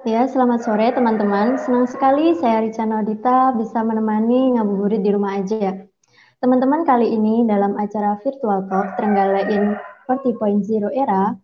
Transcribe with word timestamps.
Ya, 0.00 0.24
selamat 0.24 0.64
sore 0.64 0.96
teman-teman. 0.96 1.60
Senang 1.60 1.84
sekali 1.84 2.32
saya 2.40 2.64
Rica 2.64 2.88
Nodita 2.88 3.52
bisa 3.52 3.84
menemani 3.84 4.56
ngabuburit 4.56 5.04
di 5.04 5.12
rumah 5.12 5.36
aja. 5.36 5.76
Teman-teman 6.40 6.88
kali 6.88 7.12
ini 7.12 7.44
dalam 7.44 7.76
acara 7.76 8.16
virtual 8.24 8.64
talk 8.72 8.96
Trenggalek 8.96 9.52
in 9.52 9.76
40.0 10.08 10.88
era 10.96 11.36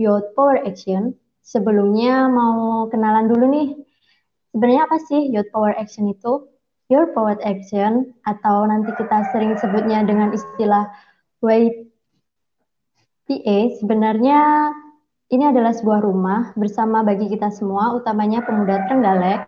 Youth 0.00 0.32
Power 0.32 0.64
Action. 0.64 1.12
Sebelumnya 1.44 2.24
mau 2.32 2.88
kenalan 2.88 3.28
dulu 3.28 3.44
nih. 3.52 3.76
Sebenarnya 4.56 4.88
apa 4.88 4.96
sih 5.04 5.28
Youth 5.28 5.52
Power 5.52 5.76
Action 5.76 6.08
itu? 6.08 6.48
Your 6.88 7.12
Power 7.12 7.36
Action 7.44 8.16
atau 8.24 8.64
nanti 8.64 8.96
kita 8.96 9.28
sering 9.28 9.60
sebutnya 9.60 10.08
dengan 10.08 10.32
istilah 10.32 10.88
YPA 11.44 11.76
sebenarnya 13.76 14.72
ini 15.30 15.46
adalah 15.46 15.70
sebuah 15.70 16.02
rumah 16.02 16.50
bersama 16.58 17.06
bagi 17.06 17.30
kita 17.30 17.54
semua, 17.54 17.94
utamanya 17.94 18.42
pemuda 18.42 18.82
Trenggalek, 18.90 19.46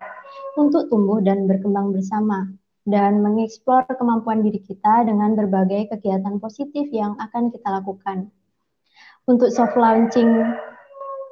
untuk 0.54 0.86
tumbuh 0.86 1.18
dan 1.18 1.50
berkembang 1.50 1.90
bersama 1.90 2.46
dan 2.86 3.18
mengeksplor 3.22 3.86
kemampuan 3.98 4.46
diri 4.46 4.62
kita 4.62 5.06
dengan 5.06 5.34
berbagai 5.34 5.90
kegiatan 5.90 6.38
positif 6.38 6.86
yang 6.94 7.18
akan 7.18 7.50
kita 7.50 7.68
lakukan. 7.82 8.30
Untuk 9.26 9.50
soft 9.50 9.74
launching 9.74 10.54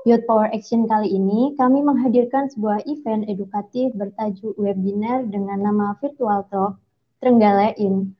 Youth 0.02 0.27
Power 0.27 0.51
Action 0.51 0.87
kali 0.91 1.15
ini, 1.15 1.55
kami 1.55 1.82
menghadirkan 1.87 2.51
sebuah 2.51 2.87
event 2.91 3.30
edukatif 3.30 3.95
bertajuk 3.95 4.55
webinar 4.59 5.27
dengan 5.30 5.62
nama 5.62 5.95
Virtual 6.02 6.43
Talk 6.51 6.79
Trenggalek 7.23 7.79
in 7.79 8.19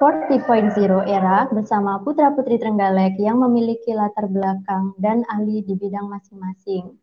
40.0 0.00 0.80
era 1.04 1.44
bersama 1.52 2.00
putra-putri 2.00 2.56
Trenggalek 2.56 3.20
yang 3.20 3.36
memiliki 3.44 3.92
latar 3.92 4.32
belakang 4.32 4.96
dan 4.96 5.28
ahli 5.28 5.60
di 5.60 5.76
bidang 5.76 6.08
masing-masing. 6.08 6.96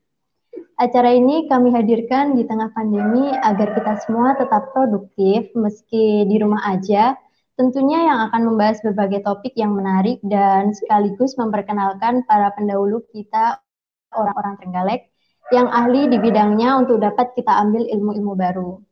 Acara 0.82 1.14
ini 1.14 1.46
kami 1.46 1.70
hadirkan 1.78 2.34
di 2.34 2.50
tengah 2.50 2.74
pandemi 2.74 3.30
agar 3.38 3.78
kita 3.78 4.02
semua 4.02 4.34
tetap 4.34 4.74
produktif 4.74 5.46
meski 5.54 6.26
di 6.26 6.42
rumah 6.42 6.66
aja, 6.66 7.14
tentunya 7.54 8.02
yang 8.10 8.34
akan 8.34 8.50
membahas 8.50 8.82
berbagai 8.82 9.22
topik 9.22 9.54
yang 9.54 9.78
menarik 9.78 10.18
dan 10.26 10.74
sekaligus 10.74 11.38
memperkenalkan 11.38 12.26
para 12.26 12.50
pendahulu 12.58 13.06
kita 13.14 13.62
orang-orang 14.10 14.58
Trenggalek 14.58 15.14
yang 15.54 15.70
ahli 15.70 16.10
di 16.10 16.18
bidangnya 16.18 16.82
untuk 16.82 16.98
dapat 16.98 17.38
kita 17.38 17.62
ambil 17.62 17.86
ilmu-ilmu 17.94 18.34
baru. 18.34 18.87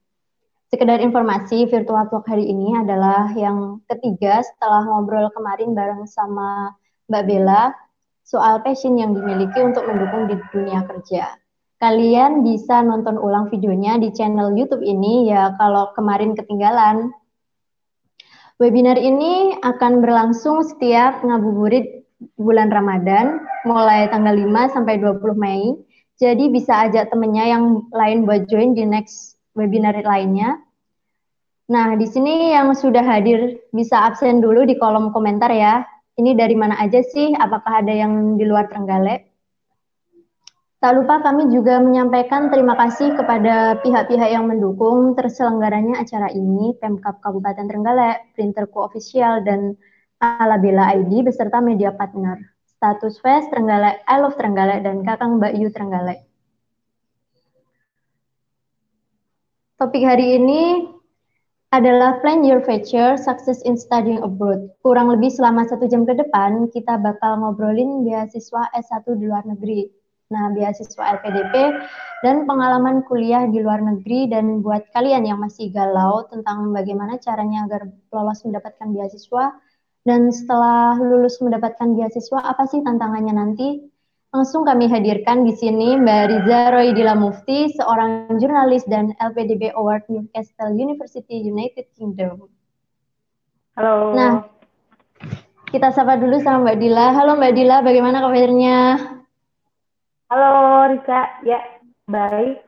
Sekedar 0.75 0.99
informasi, 0.99 1.71
virtual 1.71 2.03
talk 2.11 2.27
hari 2.27 2.51
ini 2.51 2.75
adalah 2.75 3.31
yang 3.31 3.79
ketiga 3.87 4.43
setelah 4.43 4.83
ngobrol 4.83 5.31
kemarin 5.31 5.71
bareng 5.71 6.03
sama 6.03 6.75
Mbak 7.07 7.23
Bella 7.31 7.71
soal 8.27 8.59
passion 8.59 8.99
yang 8.99 9.15
dimiliki 9.15 9.55
untuk 9.63 9.87
mendukung 9.87 10.27
di 10.27 10.35
dunia 10.51 10.83
kerja. 10.83 11.31
Kalian 11.79 12.43
bisa 12.43 12.83
nonton 12.83 13.15
ulang 13.15 13.47
videonya 13.47 14.03
di 14.03 14.11
channel 14.11 14.51
YouTube 14.51 14.83
ini 14.83 15.31
ya 15.31 15.55
kalau 15.55 15.95
kemarin 15.95 16.35
ketinggalan. 16.35 17.07
Webinar 18.59 18.99
ini 18.99 19.55
akan 19.63 20.03
berlangsung 20.03 20.59
setiap 20.59 21.23
ngabuburit 21.23 22.03
bulan 22.35 22.67
Ramadan 22.67 23.39
mulai 23.63 24.11
tanggal 24.11 24.35
5 24.35 24.75
sampai 24.75 24.99
20 24.99 25.39
Mei. 25.39 25.71
Jadi 26.19 26.51
bisa 26.51 26.83
ajak 26.83 27.15
temennya 27.15 27.47
yang 27.47 27.87
lain 27.95 28.27
buat 28.27 28.51
join 28.51 28.75
di 28.75 28.83
next 28.83 29.39
webinar 29.55 29.95
lainnya. 30.03 30.64
Nah, 31.66 31.97
di 31.97 32.05
sini 32.05 32.53
yang 32.53 32.77
sudah 32.77 33.02
hadir 33.02 33.58
bisa 33.73 34.05
absen 34.05 34.38
dulu 34.38 34.69
di 34.69 34.77
kolom 34.77 35.09
komentar 35.09 35.49
ya. 35.49 35.81
Ini 36.16 36.38
dari 36.38 36.53
mana 36.53 36.77
aja 36.77 37.02
sih? 37.02 37.33
Apakah 37.33 37.81
ada 37.81 37.89
yang 37.89 38.38
di 38.38 38.45
luar 38.45 38.69
Trenggalek? 38.69 39.33
Tak 40.77 40.93
lupa 41.02 41.17
kami 41.25 41.49
juga 41.49 41.81
menyampaikan 41.81 42.53
terima 42.53 42.77
kasih 42.77 43.17
kepada 43.17 43.81
pihak-pihak 43.81 44.30
yang 44.30 44.45
mendukung 44.45 45.17
terselenggaranya 45.17 46.05
acara 46.05 46.30
ini, 46.30 46.77
Pemkap 46.77 47.17
Kabupaten 47.25 47.66
Trenggalek, 47.66 48.38
Printerku 48.38 48.86
Official, 48.86 49.42
dan 49.42 49.73
Alabella 50.21 50.93
ID 50.93 51.26
beserta 51.26 51.58
media 51.58 51.89
partner. 51.89 52.37
Status 52.70 53.17
Fest 53.17 53.49
Trenggalek, 53.49 54.05
I 54.05 54.15
Love 54.21 54.37
Trenggalek, 54.37 54.86
dan 54.86 55.02
Kakang 55.02 55.42
Mbak 55.42 55.58
Yu 55.58 55.73
Trenggalek. 55.73 56.21
Topik 59.82 60.05
hari 60.05 60.37
ini 60.37 60.95
adalah 61.75 62.23
Plan 62.23 62.39
Your 62.47 62.63
Future 62.63 63.19
Success 63.19 63.59
in 63.67 63.75
Studying 63.75 64.23
Abroad. 64.23 64.71
Kurang 64.80 65.11
lebih 65.11 65.27
selama 65.27 65.67
satu 65.67 65.91
jam 65.91 66.08
ke 66.08 66.15
depan, 66.15 66.71
kita 66.71 66.95
bakal 67.03 67.43
ngobrolin 67.43 68.08
beasiswa 68.08 68.71
S1 68.71 69.03
di 69.19 69.27
luar 69.27 69.43
negeri. 69.43 69.91
Nah, 70.31 70.55
beasiswa 70.55 71.19
LPDP 71.19 71.53
dan 72.23 72.47
pengalaman 72.47 73.03
kuliah 73.03 73.43
di 73.52 73.59
luar 73.59 73.83
negeri 73.83 74.31
dan 74.31 74.64
buat 74.64 74.87
kalian 74.95 75.27
yang 75.27 75.43
masih 75.43 75.67
galau 75.75 76.23
tentang 76.31 76.71
bagaimana 76.71 77.19
caranya 77.19 77.67
agar 77.67 77.91
lolos 78.09 78.39
mendapatkan 78.47 78.95
beasiswa 78.95 79.59
dan 80.08 80.31
setelah 80.31 80.95
lulus 80.95 81.43
mendapatkan 81.43 81.91
beasiswa 81.91 82.39
apa 82.39 82.71
sih 82.71 82.80
tantangannya 82.87 83.35
nanti? 83.35 83.83
Langsung 84.35 84.67
kami 84.67 84.91
hadirkan 84.91 85.47
di 85.47 85.55
sini 85.55 85.95
Mbak 85.95 86.23
Riza 86.27 86.67
Roydila 86.75 87.15
Mufti, 87.15 87.71
seorang 87.71 88.35
jurnalis 88.35 88.83
dan 88.83 89.15
LPDB 89.15 89.71
Award 89.71 90.11
Newcastle 90.11 90.75
University 90.75 91.39
United 91.39 91.87
Kingdom. 91.95 92.51
Halo. 93.79 94.11
Nah, 94.11 94.43
kita 95.71 95.95
sapa 95.95 96.19
dulu 96.19 96.43
sama 96.43 96.67
Mbak 96.67 96.77
Dila. 96.83 97.15
Halo 97.15 97.39
Mbak 97.39 97.53
Dila, 97.55 97.79
bagaimana 97.79 98.19
kabarnya? 98.19 98.79
Halo 100.27 100.52
Rika, 100.91 101.39
ya 101.47 101.63
baik. 102.11 102.59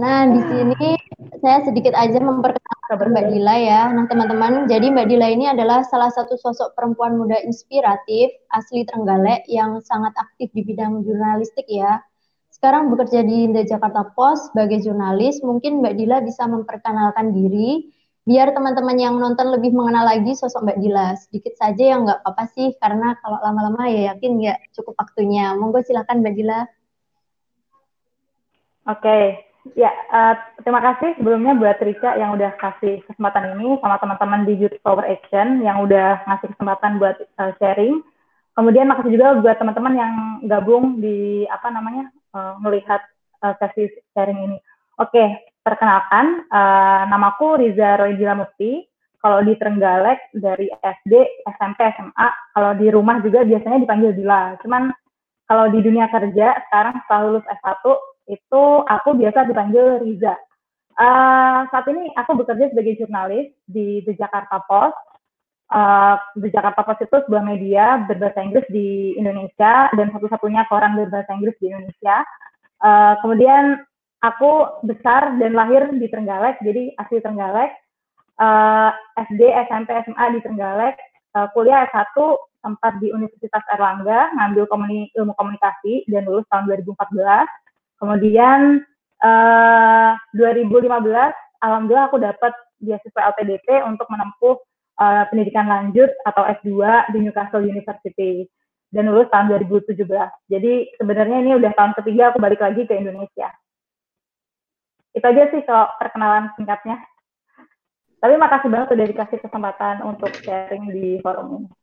Nah, 0.00 0.24
di 0.24 0.40
sini 0.40 0.96
saya 1.44 1.60
sedikit 1.68 1.92
aja 1.92 2.16
memperkenalkan 2.16 3.12
Mbak 3.12 3.26
Dila 3.28 3.56
ya. 3.60 3.82
Nah, 3.92 4.08
teman-teman, 4.08 4.64
jadi 4.64 4.88
Mbak 4.88 5.06
Dila 5.08 5.28
ini 5.28 5.52
adalah 5.52 5.84
salah 5.84 6.08
satu 6.08 6.40
sosok 6.40 6.72
perempuan 6.72 7.20
muda 7.20 7.36
inspiratif 7.44 8.32
asli 8.56 8.88
Trenggalek 8.88 9.44
yang 9.52 9.84
sangat 9.84 10.16
aktif 10.16 10.48
di 10.56 10.64
bidang 10.64 11.04
jurnalistik 11.04 11.68
ya. 11.68 12.00
Sekarang 12.48 12.88
bekerja 12.88 13.20
di 13.20 13.52
The 13.52 13.68
Jakarta 13.68 14.16
Post 14.16 14.52
sebagai 14.52 14.80
jurnalis. 14.80 15.44
Mungkin 15.44 15.84
Mbak 15.84 15.94
Dila 16.00 16.24
bisa 16.24 16.48
memperkenalkan 16.48 17.36
diri 17.36 17.92
biar 18.22 18.54
teman-teman 18.54 18.96
yang 18.96 19.18
nonton 19.18 19.50
lebih 19.50 19.76
mengenal 19.76 20.08
lagi 20.08 20.32
sosok 20.32 20.64
Mbak 20.64 20.78
Dila. 20.80 21.08
Sedikit 21.20 21.52
saja 21.60 21.96
yang 21.96 22.08
nggak 22.08 22.24
apa-apa 22.24 22.48
sih, 22.56 22.72
karena 22.80 23.12
kalau 23.20 23.36
lama-lama 23.44 23.92
ya 23.92 24.16
yakin 24.16 24.40
nggak 24.40 24.72
cukup 24.72 24.96
waktunya. 24.96 25.52
Monggo 25.52 25.84
silakan 25.84 26.24
Mbak 26.24 26.34
Dila. 26.38 26.60
Oke, 28.82 28.98
okay. 28.98 29.51
Ya, 29.62 29.94
uh, 30.10 30.34
terima 30.66 30.82
kasih 30.82 31.14
sebelumnya 31.14 31.54
buat 31.54 31.78
Rika 31.78 32.18
yang 32.18 32.34
udah 32.34 32.58
kasih 32.58 32.98
kesempatan 33.06 33.54
ini 33.54 33.78
sama 33.78 33.94
teman-teman 34.02 34.42
di 34.42 34.58
Youth 34.58 34.74
Power 34.82 35.06
Action 35.06 35.62
yang 35.62 35.78
udah 35.86 36.18
ngasih 36.26 36.50
kesempatan 36.50 36.98
buat 36.98 37.22
uh, 37.38 37.54
sharing. 37.62 38.02
Kemudian 38.58 38.90
makasih 38.90 39.14
juga 39.14 39.38
buat 39.38 39.62
teman-teman 39.62 39.94
yang 39.94 40.14
gabung 40.50 40.98
di 40.98 41.46
apa 41.46 41.70
namanya 41.70 42.10
uh, 42.34 42.58
melihat 42.58 43.06
uh, 43.46 43.54
sesi 43.62 43.86
sharing 44.10 44.50
ini. 44.50 44.58
Oke, 44.98 45.54
perkenalkan 45.62 46.42
uh, 46.50 47.06
namaku 47.06 47.62
Riza 47.62 48.02
Roydila 48.02 48.34
Mufti. 48.34 48.82
Kalau 49.22 49.46
di 49.46 49.54
Trenggalek 49.54 50.34
dari 50.34 50.66
SD, 50.74 51.46
SMP, 51.46 51.86
SMA, 51.94 52.28
kalau 52.50 52.74
di 52.74 52.90
rumah 52.90 53.22
juga 53.22 53.46
biasanya 53.46 53.86
dipanggil 53.86 54.18
Dila. 54.18 54.58
Cuman 54.58 54.90
kalau 55.46 55.70
di 55.70 55.78
dunia 55.78 56.10
kerja 56.10 56.58
sekarang 56.66 56.98
setelah 57.06 57.22
lulus 57.30 57.46
S1 57.46 57.86
itu 58.32 58.64
aku 58.88 59.12
biasa 59.20 59.44
dipanggil 59.44 60.00
Riza. 60.00 60.32
Uh, 60.92 61.64
saat 61.72 61.88
ini 61.88 62.12
aku 62.16 62.36
bekerja 62.36 62.68
sebagai 62.68 63.00
jurnalis 63.00 63.52
di 63.68 64.04
The 64.04 64.16
Jakarta 64.16 64.60
Post. 64.68 64.96
Uh, 65.72 66.20
The 66.36 66.52
Jakarta 66.52 66.84
Post 66.84 67.08
itu 67.08 67.16
sebuah 67.24 67.44
media 67.44 68.04
berbahasa 68.04 68.44
Inggris 68.44 68.68
di 68.68 69.16
Indonesia 69.16 69.88
dan 69.96 70.12
satu-satunya 70.12 70.68
koran 70.68 70.96
berbahasa 70.96 71.32
Inggris 71.32 71.56
di 71.60 71.72
Indonesia. 71.72 72.24
Uh, 72.82 73.16
kemudian 73.24 73.80
aku 74.20 74.84
besar 74.84 75.36
dan 75.40 75.56
lahir 75.56 75.88
di 75.96 76.06
Trenggalek, 76.12 76.60
jadi 76.60 76.92
asli 77.00 77.24
Trenggalek. 77.24 77.72
Uh, 78.40 78.90
SD, 79.16 79.40
SMP, 79.68 79.92
SMA 80.08 80.24
di 80.36 80.40
Trenggalek. 80.44 80.96
Uh, 81.32 81.48
kuliah 81.56 81.88
S1 81.88 82.12
tempat 82.60 83.00
di 83.00 83.08
Universitas 83.08 83.64
Erlangga, 83.72 84.28
ngambil 84.36 84.68
komuni 84.68 85.08
ilmu 85.16 85.32
komunikasi 85.34 86.04
dan 86.12 86.28
lulus 86.28 86.44
tahun 86.52 86.68
2014 86.68 87.48
Kemudian 88.02 88.82
uh, 89.22 90.12
2015 90.34 90.90
alhamdulillah 91.62 92.10
aku 92.10 92.18
dapat 92.18 92.50
beasiswa 92.82 93.30
LPDP 93.30 93.86
untuk 93.86 94.10
menempuh 94.10 94.58
uh, 94.98 95.24
pendidikan 95.30 95.70
lanjut 95.70 96.10
atau 96.26 96.42
S2 96.42 96.82
di 97.14 97.18
Newcastle 97.22 97.62
University 97.62 98.50
dan 98.90 99.06
lulus 99.06 99.30
tahun 99.30 99.54
2017. 99.54 99.94
Jadi 100.50 100.72
sebenarnya 100.98 101.38
ini 101.46 101.50
udah 101.62 101.70
tahun 101.78 101.94
ketiga 102.02 102.34
aku 102.34 102.42
balik 102.42 102.58
lagi 102.58 102.82
ke 102.90 102.92
Indonesia. 102.98 103.54
Itu 105.14 105.22
aja 105.22 105.48
sih 105.54 105.62
kalau 105.62 105.86
perkenalan 106.02 106.50
singkatnya. 106.58 106.98
Tapi 108.18 108.34
makasih 108.34 108.66
banget 108.66 108.88
udah 108.98 109.06
dikasih 109.14 109.38
kesempatan 109.46 110.02
untuk 110.02 110.34
sharing 110.42 110.90
di 110.90 111.22
forum 111.22 111.62
ini. 111.62 111.81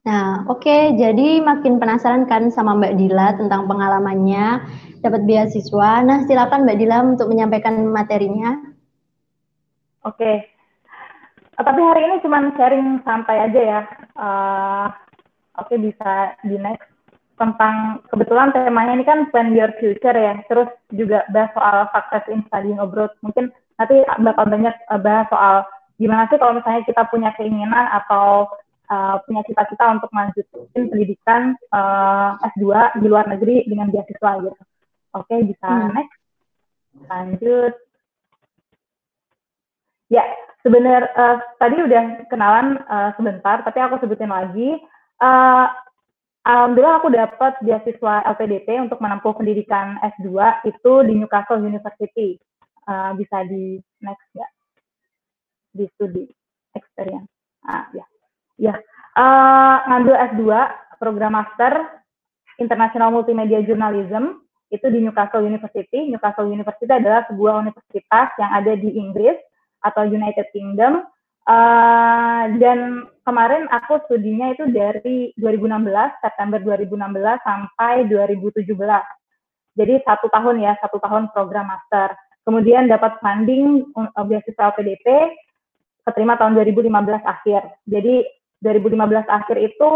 Nah, 0.00 0.48
oke, 0.48 0.64
okay. 0.64 0.96
jadi 0.96 1.44
makin 1.44 1.76
penasaran 1.76 2.24
kan 2.24 2.48
sama 2.48 2.72
Mbak 2.72 2.96
Dila 2.96 3.36
tentang 3.36 3.68
pengalamannya 3.68 4.64
dapat 5.04 5.28
beasiswa. 5.28 6.00
Nah, 6.00 6.24
silakan 6.24 6.64
Mbak 6.64 6.78
Dila 6.80 7.04
untuk 7.04 7.28
menyampaikan 7.28 7.84
materinya. 7.84 8.56
Oke, 10.08 10.24
okay. 10.24 10.36
tapi 11.60 11.80
hari 11.84 12.00
ini 12.08 12.24
cuma 12.24 12.48
sharing 12.56 13.04
sampai 13.04 13.36
aja 13.44 13.60
ya. 13.60 13.80
Uh, 14.16 14.88
oke, 15.60 15.68
okay, 15.68 15.76
bisa 15.76 16.32
di 16.48 16.56
next 16.56 16.88
tentang 17.36 18.04
kebetulan 18.12 18.52
temanya 18.52 18.96
ini 18.96 19.04
kan 19.04 19.28
plan 19.28 19.52
your 19.52 19.72
future 19.76 20.16
ya. 20.16 20.40
Terus 20.48 20.68
juga 20.96 21.28
bahas 21.32 21.52
soal 21.52 21.88
success 21.92 22.24
in 22.32 22.40
studying 22.48 22.80
abroad. 22.80 23.12
Mungkin 23.20 23.52
nanti 23.76 24.00
bakal 24.24 24.48
banyak 24.48 24.72
eh, 24.72 25.00
bahas 25.00 25.28
soal 25.28 25.68
gimana 26.00 26.24
sih 26.32 26.40
kalau 26.40 26.56
misalnya 26.56 26.84
kita 26.84 27.04
punya 27.12 27.32
keinginan 27.36 27.88
atau 27.92 28.48
uh, 28.90 29.16
punya 29.24 29.42
cita-cita 29.46 29.86
untuk 29.94 30.10
melanjutkan 30.10 30.66
pendidikan 30.90 31.42
uh, 31.70 32.36
eh, 32.42 32.50
S2 32.58 32.98
di 33.00 33.06
luar 33.06 33.30
negeri 33.30 33.64
dengan 33.64 33.88
beasiswa 33.88 34.30
gitu. 34.42 34.50
Oke, 34.50 35.26
okay, 35.26 35.38
bisa 35.46 35.68
hmm. 35.70 35.90
next. 35.94 36.18
Lanjut. 37.06 37.74
Ya, 40.10 40.26
sebenarnya 40.66 41.06
uh, 41.14 41.38
tadi 41.62 41.76
udah 41.78 42.02
kenalan 42.26 42.82
uh, 42.90 43.10
sebentar, 43.14 43.62
tapi 43.62 43.78
aku 43.78 44.02
sebutin 44.02 44.30
lagi. 44.30 44.82
Uh, 45.22 45.70
Alhamdulillah 46.40 47.04
aku 47.04 47.12
dapat 47.12 47.52
beasiswa 47.60 48.24
LPDP 48.32 48.80
untuk 48.80 48.96
menempuh 48.98 49.36
pendidikan 49.36 50.00
S2 50.00 50.64
itu 50.66 50.92
di 51.06 51.12
Newcastle 51.20 51.62
University. 51.62 52.40
Uh, 52.88 53.14
bisa 53.14 53.44
di 53.46 53.78
next 54.02 54.26
ya. 54.34 54.48
Di 55.70 55.84
studi 55.94 56.26
experience. 56.74 57.30
Ah, 57.62 57.86
ya. 57.94 58.09
Ya, 58.60 58.76
uh, 59.16 59.76
ngambil 59.88 60.14
S2 60.36 60.44
program 61.00 61.32
master 61.32 61.80
International 62.60 63.08
Multimedia 63.08 63.64
Journalism 63.64 64.44
itu 64.68 64.84
di 64.92 65.00
Newcastle 65.00 65.48
University. 65.48 66.12
Newcastle 66.12 66.52
University 66.52 66.92
adalah 66.92 67.24
sebuah 67.32 67.64
universitas 67.64 68.28
yang 68.36 68.50
ada 68.52 68.76
di 68.76 68.92
Inggris 69.00 69.40
atau 69.80 70.04
United 70.04 70.52
Kingdom. 70.52 71.08
Uh, 71.48 72.52
dan 72.60 73.08
kemarin 73.24 73.64
aku 73.72 73.98
studinya 74.06 74.52
itu 74.52 74.68
dari 74.70 75.32
2016 75.40 75.88
September 76.20 76.60
2016 76.60 77.00
sampai 77.42 78.06
2017. 78.06 78.60
Jadi 79.74 79.94
satu 80.04 80.28
tahun 80.28 80.60
ya, 80.60 80.76
satu 80.84 81.00
tahun 81.00 81.32
program 81.32 81.72
master. 81.72 82.12
Kemudian 82.44 82.92
dapat 82.92 83.16
funding 83.24 83.88
uh, 83.96 84.24
beasiswa 84.28 84.76
PDP, 84.76 85.32
keterima 86.04 86.36
tahun 86.36 86.54
2015 86.60 86.92
akhir. 87.24 87.62
Jadi 87.88 88.22
2015 88.60 89.26
akhir 89.28 89.56
itu 89.56 89.90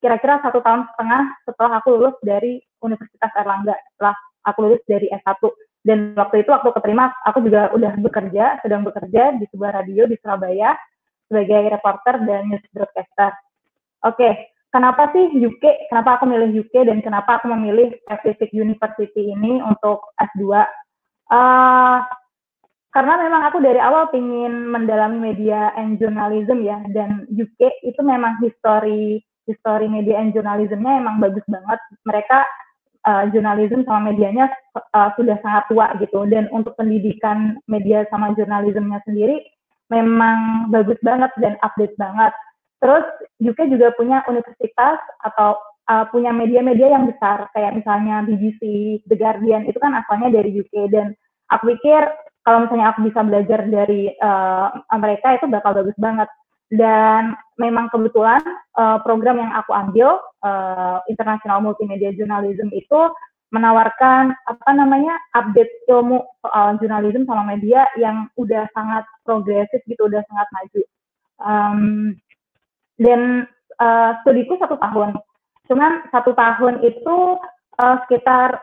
kira-kira 0.00 0.40
satu 0.44 0.60
tahun 0.60 0.88
setengah 0.92 1.22
setelah 1.48 1.72
aku 1.80 1.88
lulus 1.96 2.16
dari 2.24 2.60
Universitas 2.84 3.32
Erlangga, 3.36 3.76
setelah 3.94 4.14
aku 4.44 4.58
lulus 4.68 4.82
dari 4.88 5.08
S1. 5.12 5.40
Dan 5.86 6.18
waktu 6.18 6.42
itu 6.42 6.50
waktu 6.50 6.70
keterima, 6.74 7.14
aku 7.22 7.46
juga 7.46 7.70
udah 7.70 7.94
bekerja, 8.02 8.58
sedang 8.60 8.82
bekerja 8.82 9.38
di 9.38 9.46
sebuah 9.54 9.82
radio 9.82 10.10
di 10.10 10.18
Surabaya 10.18 10.74
sebagai 11.30 11.70
reporter 11.70 12.22
dan 12.26 12.50
news 12.50 12.62
broadcaster. 12.74 13.30
Oke, 14.02 14.50
kenapa 14.74 15.10
sih 15.14 15.30
UK? 15.30 15.90
Kenapa 15.90 16.18
aku 16.18 16.26
milih 16.26 16.66
UK 16.66 16.90
dan 16.90 16.98
kenapa 17.02 17.38
aku 17.38 17.50
memilih 17.54 17.94
Pacific 18.06 18.50
University 18.50 19.30
ini 19.30 19.62
untuk 19.62 20.10
S2? 20.18 20.42
Uh, 21.26 22.02
karena 22.96 23.20
memang 23.20 23.44
aku 23.44 23.60
dari 23.60 23.76
awal 23.76 24.08
ingin 24.16 24.72
mendalami 24.72 25.20
media 25.20 25.68
and 25.76 26.00
journalism 26.00 26.64
ya 26.64 26.80
dan 26.96 27.28
UK 27.28 27.84
itu 27.84 28.00
memang 28.00 28.40
history 28.40 29.20
history 29.44 29.84
media 29.84 30.16
and 30.16 30.32
journalismnya 30.32 31.04
emang 31.04 31.20
bagus 31.20 31.44
banget. 31.44 31.76
Mereka 32.08 32.38
uh, 33.04 33.28
sama 33.84 34.00
medianya 34.00 34.48
uh, 34.96 35.12
sudah 35.12 35.36
sangat 35.44 35.68
tua 35.68 35.92
gitu. 36.00 36.24
Dan 36.24 36.48
untuk 36.56 36.72
pendidikan 36.80 37.60
media 37.68 38.08
sama 38.08 38.32
jurnalismnya 38.32 39.04
sendiri 39.04 39.44
memang 39.92 40.72
bagus 40.72 40.96
banget 41.04 41.28
dan 41.36 41.60
update 41.60 41.92
banget. 42.00 42.32
Terus 42.80 43.04
UK 43.44 43.76
juga 43.76 43.92
punya 43.92 44.24
universitas 44.24 44.96
atau 45.20 45.52
uh, 45.92 46.08
punya 46.08 46.32
media-media 46.32 46.96
yang 46.96 47.04
besar. 47.04 47.44
Kayak 47.52 47.76
misalnya 47.76 48.24
BBC, 48.24 48.60
The 49.04 49.20
Guardian 49.20 49.68
itu 49.68 49.76
kan 49.84 49.92
asalnya 49.92 50.32
dari 50.32 50.48
UK 50.48 50.88
dan 50.88 51.12
aku 51.52 51.76
pikir 51.76 52.08
kalau 52.46 52.62
misalnya 52.62 52.94
aku 52.94 53.10
bisa 53.10 53.20
belajar 53.26 53.60
dari 53.66 54.14
uh, 54.22 54.70
mereka 54.94 55.34
itu 55.34 55.50
bakal 55.50 55.74
bagus 55.74 55.98
banget. 55.98 56.30
Dan 56.70 57.34
memang 57.58 57.90
kebetulan 57.90 58.42
uh, 58.78 59.02
program 59.02 59.38
yang 59.42 59.50
aku 59.54 59.74
ambil 59.74 60.22
uh, 60.46 61.02
International 61.10 61.58
Multimedia 61.58 62.14
Journalism 62.14 62.70
itu 62.70 63.10
menawarkan 63.54 64.34
apa 64.46 64.70
namanya 64.74 65.14
update 65.34 65.70
ilmu 65.86 66.22
soal 66.42 66.78
jurnalisme 66.82 67.26
sama 67.26 67.46
media 67.54 67.86
yang 67.94 68.26
udah 68.34 68.66
sangat 68.74 69.06
progresif 69.22 69.82
gitu 69.86 70.06
udah 70.06 70.22
sangat 70.26 70.48
maju. 70.54 70.82
Um, 71.42 71.80
dan 72.98 73.46
uh, 73.78 74.18
studiku 74.22 74.58
satu 74.58 74.78
tahun. 74.78 75.18
Cuman 75.66 76.10
satu 76.14 76.34
tahun 76.34 76.82
itu 76.82 77.16
uh, 77.82 77.96
sekitar 78.06 78.58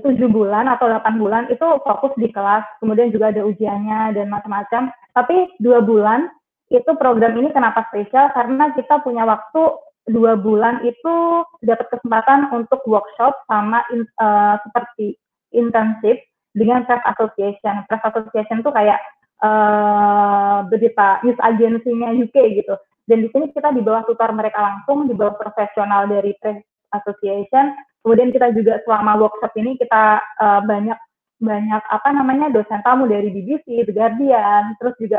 tujuh 0.00 0.28
bulan 0.32 0.68
atau 0.70 0.88
delapan 0.88 1.14
bulan 1.20 1.44
itu 1.52 1.64
fokus 1.84 2.12
di 2.16 2.28
kelas, 2.32 2.64
kemudian 2.80 3.12
juga 3.12 3.34
ada 3.34 3.44
ujiannya 3.44 4.16
dan 4.16 4.26
macam-macam. 4.32 4.92
Tapi 5.12 5.36
dua 5.60 5.84
bulan 5.84 6.28
itu 6.72 6.88
program 6.96 7.36
ini 7.36 7.52
kenapa 7.52 7.84
spesial? 7.92 8.32
Karena 8.32 8.72
kita 8.72 9.04
punya 9.04 9.28
waktu 9.28 9.62
dua 10.08 10.34
bulan 10.40 10.82
itu 10.82 11.44
dapat 11.62 11.86
kesempatan 11.92 12.50
untuk 12.50 12.82
workshop 12.88 13.36
sama 13.46 13.84
in, 13.94 14.08
uh, 14.18 14.58
seperti 14.66 15.14
internship 15.52 16.18
dengan 16.56 16.88
press 16.88 17.04
association. 17.12 17.84
Press 17.86 18.02
association 18.08 18.64
itu 18.64 18.70
kayak 18.72 18.98
uh, 19.44 20.64
berita 20.66 21.20
news 21.22 21.38
agensinya 21.44 22.10
UK 22.16 22.64
gitu. 22.64 22.74
Dan 23.04 23.26
di 23.26 23.28
sini 23.34 23.52
kita 23.52 23.74
di 23.74 23.82
bawah 23.84 24.06
tutor 24.08 24.32
mereka 24.32 24.62
langsung, 24.62 25.06
di 25.06 25.14
bawah 25.14 25.36
profesional 25.36 26.08
dari 26.08 26.32
press 26.40 26.58
association 26.96 27.74
Kemudian 28.02 28.34
kita 28.34 28.50
juga 28.50 28.82
selama 28.82 29.14
workshop 29.26 29.54
ini 29.58 29.78
kita 29.78 30.18
uh, 30.42 30.60
banyak 30.66 30.98
banyak 31.42 31.82
apa 31.90 32.08
namanya 32.14 32.54
dosen 32.54 32.78
tamu 32.86 33.10
dari 33.10 33.30
BBC, 33.30 33.86
The 33.86 33.94
Guardian, 33.94 34.78
terus 34.78 34.94
juga 34.98 35.18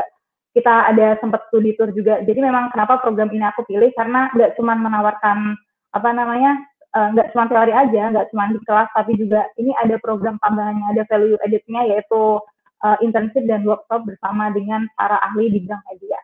kita 0.56 0.94
ada 0.94 1.20
sempat 1.20 1.50
studi 1.50 1.76
tour 1.76 1.92
juga. 1.92 2.24
Jadi 2.24 2.40
memang 2.40 2.72
kenapa 2.72 3.02
program 3.04 3.28
ini 3.34 3.44
aku 3.44 3.68
pilih 3.68 3.92
karena 3.92 4.32
nggak 4.32 4.56
cuma 4.56 4.72
menawarkan 4.78 5.58
apa 5.92 6.10
namanya 6.14 6.56
eh, 6.96 7.08
nggak 7.12 7.28
uh, 7.28 7.30
cuma 7.36 7.44
teori 7.50 7.72
aja, 7.76 8.02
nggak 8.14 8.28
cuma 8.32 8.48
di 8.48 8.60
kelas, 8.64 8.88
tapi 8.96 9.12
juga 9.20 9.44
ini 9.60 9.76
ada 9.82 10.00
program 10.00 10.40
tambahannya, 10.40 10.96
ada 10.96 11.02
value 11.10 11.36
editnya 11.44 11.82
yaitu 11.90 12.40
uh, 12.86 12.96
internship 13.04 13.44
dan 13.44 13.66
workshop 13.68 14.06
bersama 14.08 14.48
dengan 14.54 14.88
para 14.96 15.20
ahli 15.28 15.52
di 15.52 15.58
bidang 15.60 15.82
media. 15.92 16.18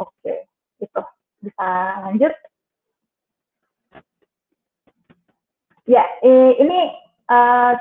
Oke, 0.00 0.48
itu 0.80 1.02
bisa 1.44 1.68
lanjut. 2.08 2.32
Ya, 5.90 6.06
ini 6.22 6.94
uh, 7.26 7.74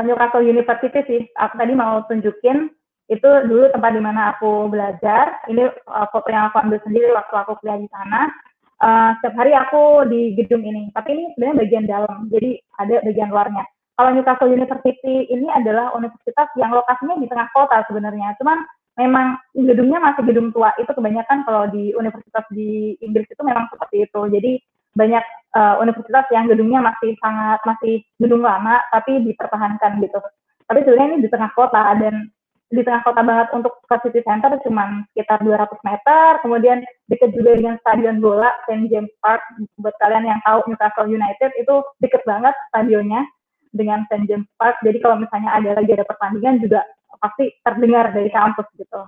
Newcastle 0.00 0.48
University 0.48 1.00
sih. 1.04 1.20
Aku 1.36 1.60
tadi 1.60 1.76
mau 1.76 2.00
tunjukin 2.08 2.72
itu 3.12 3.28
dulu 3.44 3.68
tempat 3.68 3.92
di 3.92 4.00
mana 4.00 4.32
aku 4.32 4.72
belajar. 4.72 5.44
Ini 5.52 5.68
uh, 5.84 6.08
foto 6.08 6.32
yang 6.32 6.48
aku 6.48 6.64
ambil 6.64 6.80
sendiri 6.88 7.12
waktu 7.12 7.34
aku 7.36 7.60
kuliah 7.60 7.76
di 7.76 7.88
sana. 7.92 8.32
Uh, 8.80 9.12
setiap 9.20 9.44
hari 9.44 9.52
aku 9.52 10.08
di 10.08 10.32
gedung 10.40 10.64
ini. 10.64 10.88
Tapi 10.96 11.12
ini 11.12 11.24
sebenarnya 11.36 11.60
bagian 11.60 11.84
dalam, 11.84 12.32
jadi 12.32 12.50
ada 12.80 12.94
bagian 13.04 13.28
luarnya. 13.28 13.64
Kalau 13.94 14.10
Newcastle 14.16 14.50
University 14.50 15.28
ini 15.28 15.46
adalah 15.52 15.92
universitas 15.92 16.48
yang 16.56 16.72
lokasinya 16.72 17.20
di 17.20 17.28
tengah 17.28 17.52
kota 17.52 17.84
sebenarnya. 17.92 18.34
Cuman 18.40 18.64
memang 18.96 19.36
gedungnya 19.52 20.00
masih 20.00 20.24
gedung 20.24 20.48
tua. 20.48 20.72
Itu 20.80 20.96
kebanyakan 20.96 21.44
kalau 21.44 21.68
di 21.68 21.92
universitas 21.92 22.48
di 22.50 22.96
Inggris 23.04 23.28
itu 23.28 23.42
memang 23.44 23.68
seperti 23.68 24.08
itu. 24.08 24.20
Jadi 24.32 24.52
banyak 24.94 25.24
uh, 25.54 25.74
universitas 25.82 26.26
yang 26.30 26.46
gedungnya 26.46 26.80
masih 26.82 27.14
sangat 27.18 27.60
masih 27.66 28.02
gedung 28.18 28.42
lama 28.42 28.82
tapi 28.90 29.22
dipertahankan 29.22 30.02
gitu. 30.02 30.18
Tapi 30.64 30.80
sebenarnya 30.82 31.08
ini 31.14 31.24
di 31.26 31.30
tengah 31.30 31.50
kota 31.52 31.82
dan 32.00 32.32
di 32.74 32.82
tengah 32.82 33.06
kota 33.06 33.22
banget 33.22 33.48
untuk 33.54 33.78
ke 33.86 33.96
city 34.02 34.20
center 34.26 34.50
cuma 34.66 35.06
sekitar 35.12 35.38
200 35.44 35.68
meter, 35.86 36.28
kemudian 36.42 36.82
dekat 37.06 37.30
juga 37.36 37.54
dengan 37.54 37.76
stadion 37.84 38.18
bola 38.18 38.50
St. 38.66 38.90
James 38.90 39.12
Park. 39.22 39.44
Buat 39.78 39.94
kalian 40.02 40.26
yang 40.26 40.40
tahu 40.42 40.66
Newcastle 40.66 41.06
United 41.06 41.50
itu 41.60 41.74
deket 42.02 42.24
banget 42.26 42.56
stadionnya 42.72 43.22
dengan 43.70 44.02
St. 44.10 44.26
James 44.26 44.48
Park. 44.58 44.80
Jadi 44.82 44.98
kalau 44.98 45.22
misalnya 45.22 45.54
ada 45.54 45.70
lagi 45.76 45.92
ada 45.92 46.06
pertandingan 46.08 46.58
juga 46.58 46.82
pasti 47.22 47.52
terdengar 47.62 48.10
dari 48.10 48.30
kampus 48.32 48.66
gitu. 48.74 49.00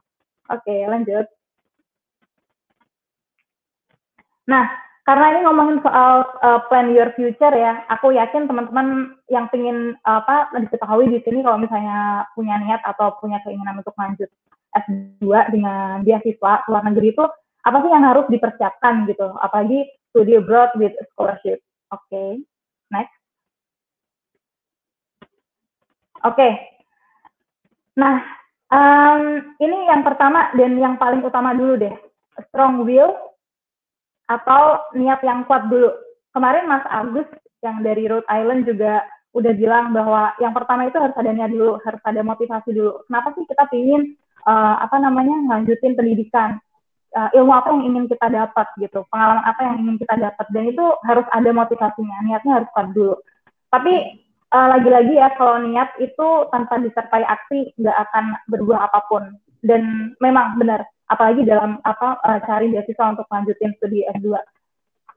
Oke, 0.47 0.77
lanjut. 0.87 1.27
Nah, 4.47 4.65
karena 5.07 5.39
ini 5.39 5.41
ngomongin 5.47 5.79
soal 5.87 6.27
uh, 6.43 6.67
plan 6.67 6.91
your 6.91 7.15
future 7.15 7.55
ya, 7.55 7.87
aku 7.87 8.11
yakin 8.11 8.51
teman-teman 8.51 9.15
yang 9.31 9.47
ingin 9.55 9.95
apa 10.03 10.51
diketahui 10.59 11.07
di 11.07 11.23
sini 11.23 11.47
kalau 11.47 11.63
misalnya 11.63 12.27
punya 12.35 12.59
niat 12.59 12.83
atau 12.83 13.15
punya 13.23 13.39
keinginan 13.47 13.79
untuk 13.79 13.95
lanjut 13.95 14.27
S2 14.75 15.55
dengan 15.55 16.03
beasiswa 16.03 16.67
luar 16.67 16.83
negeri 16.91 17.15
itu 17.15 17.23
apa 17.63 17.77
sih 17.87 17.91
yang 17.95 18.03
harus 18.03 18.27
dipersiapkan 18.27 19.07
gitu, 19.07 19.31
apalagi 19.39 19.87
studi 20.11 20.43
abroad 20.43 20.75
with 20.75 20.95
scholarship. 21.15 21.63
Oke, 21.95 22.11
okay. 22.11 22.31
next. 22.91 23.15
Oke, 26.27 26.35
okay. 26.35 26.53
nah 27.95 28.27
um, 28.75 29.55
ini 29.63 29.87
yang 29.87 30.03
pertama 30.03 30.51
dan 30.59 30.75
yang 30.75 30.99
paling 30.99 31.23
utama 31.23 31.55
dulu 31.55 31.79
deh, 31.79 31.95
strong 32.51 32.83
will 32.83 33.36
atau 34.27 34.83
niat 34.95 35.23
yang 35.23 35.47
kuat 35.47 35.67
dulu. 35.71 35.91
Kemarin 36.35 36.69
Mas 36.69 36.85
Agus 36.91 37.29
yang 37.65 37.81
dari 37.81 38.07
Rhode 38.07 38.29
Island 38.29 38.69
juga 38.69 39.07
udah 39.37 39.53
bilang 39.53 39.93
bahwa 39.93 40.33
yang 40.41 40.53
pertama 40.57 40.89
itu 40.89 40.97
harus 40.97 41.17
ada 41.17 41.31
niat 41.33 41.53
dulu, 41.53 41.77
harus 41.85 42.01
ada 42.05 42.21
motivasi 42.25 42.71
dulu. 42.73 43.05
Kenapa 43.09 43.37
sih 43.37 43.45
kita 43.45 43.65
ingin 43.73 44.17
uh, 44.49 44.77
apa 44.81 44.97
namanya 45.01 45.37
lanjutin 45.49 45.97
pendidikan? 45.97 46.61
Uh, 47.17 47.33
ilmu 47.33 47.49
apa 47.49 47.73
yang 47.73 47.83
ingin 47.89 48.05
kita 48.13 48.29
dapat 48.29 48.69
gitu, 48.77 49.01
pengalaman 49.09 49.41
apa 49.49 49.61
yang 49.65 49.77
ingin 49.81 49.97
kita 49.97 50.21
dapat 50.21 50.47
dan 50.53 50.69
itu 50.69 50.85
harus 51.01 51.25
ada 51.33 51.49
motivasinya, 51.49 52.17
niatnya 52.29 52.61
harus 52.61 52.69
kuat 52.77 52.93
dulu. 52.93 53.17
Tapi 53.73 53.95
uh, 54.53 54.69
lagi-lagi 54.77 55.17
ya 55.17 55.33
kalau 55.41 55.65
niat 55.65 55.97
itu 55.97 56.29
tanpa 56.53 56.77
disertai 56.77 57.25
aksi 57.25 57.73
nggak 57.81 57.97
akan 58.11 58.25
berbuah 58.53 58.93
apa 58.93 59.01
pun 59.09 59.33
dan 59.65 60.13
memang 60.21 60.61
benar 60.61 60.85
apalagi 61.07 61.47
dalam 61.47 61.79
apa 61.87 62.19
uh, 62.23 62.39
cari 62.45 62.71
beasiswa 62.71 63.15
untuk 63.15 63.27
lanjutin 63.31 63.73
studi 63.79 64.03
S2 64.11 64.35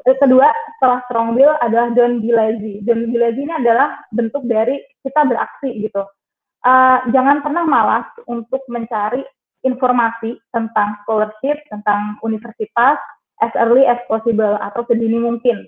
Eh, 0.07 0.15
kedua 0.15 0.47
setelah 0.79 1.03
strong 1.11 1.35
will 1.35 1.51
adalah 1.59 1.91
don't 1.91 2.23
be 2.23 2.31
lazy. 2.31 2.79
Don't 2.87 3.11
be 3.11 3.19
lazy 3.19 3.43
ini 3.43 3.51
adalah 3.51 3.99
bentuk 4.15 4.47
dari 4.47 4.79
kita 5.03 5.27
beraksi 5.27 5.75
gitu. 5.75 6.07
Uh, 6.63 7.03
jangan 7.11 7.43
pernah 7.43 7.67
malas 7.67 8.07
untuk 8.27 8.63
mencari 8.71 9.23
informasi 9.63 10.39
tentang 10.55 11.03
scholarship, 11.03 11.59
tentang 11.67 12.15
universitas 12.23 12.99
as 13.43 13.51
early 13.59 13.83
as 13.83 13.99
possible 14.07 14.55
atau 14.59 14.87
sedini 14.87 15.19
mungkin. 15.19 15.67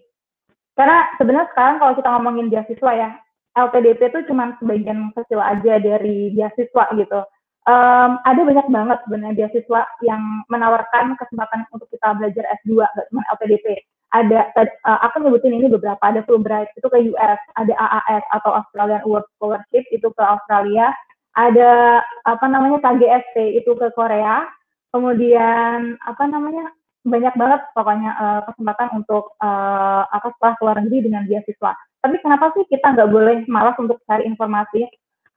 Karena 0.79 1.11
sebenarnya 1.19 1.51
sekarang 1.51 1.75
kalau 1.83 1.93
kita 1.99 2.09
ngomongin 2.15 2.47
beasiswa 2.47 2.91
ya, 2.95 3.09
LPDP 3.51 4.15
itu 4.15 4.19
cuma 4.31 4.55
sebagian 4.63 5.11
kecil 5.11 5.43
aja 5.43 5.75
dari 5.79 6.31
beasiswa 6.31 6.85
gitu. 6.95 7.19
Um, 7.69 8.17
ada 8.25 8.41
banyak 8.41 8.67
banget 8.73 8.97
sebenarnya 9.05 9.37
beasiswa 9.37 9.81
yang 10.01 10.21
menawarkan 10.49 11.13
kesempatan 11.13 11.69
untuk 11.69 11.85
kita 11.93 12.17
belajar 12.17 12.41
S2, 12.65 12.81
gak 12.81 13.05
cuma 13.13 13.21
LPDP 13.37 13.85
ada 14.11 14.51
uh, 14.59 14.99
aku 15.07 15.23
nyebutin 15.23 15.55
ini 15.55 15.71
beberapa 15.71 15.99
ada 16.03 16.19
Fulbright 16.27 16.67
itu 16.75 16.87
ke 16.91 16.99
US 17.15 17.39
ada 17.55 17.73
AAS 17.73 18.23
atau 18.35 18.51
Australian 18.59 19.03
World 19.07 19.27
Scholarship 19.39 19.87
itu 19.89 20.07
ke 20.11 20.23
Australia. 20.23 20.91
Ada 21.31 22.03
apa 22.27 22.45
namanya 22.51 22.83
KGST 22.83 23.63
itu 23.63 23.71
ke 23.79 23.87
Korea. 23.95 24.43
Kemudian 24.91 25.95
apa 26.03 26.27
namanya 26.27 26.75
banyak 27.07 27.33
banget 27.39 27.61
pokoknya 27.71 28.11
uh, 28.19 28.41
kesempatan 28.51 28.99
untuk 28.99 29.31
uh, 29.39 30.03
apa 30.11 30.35
setelah 30.35 30.53
keluar 30.59 30.75
negeri 30.83 31.07
dengan 31.07 31.23
beasiswa. 31.23 31.71
Tapi 32.03 32.15
kenapa 32.19 32.51
sih 32.59 32.67
kita 32.67 32.91
nggak 32.91 33.09
boleh 33.09 33.47
malas 33.47 33.79
untuk 33.79 34.03
cari 34.03 34.27
informasi 34.27 34.91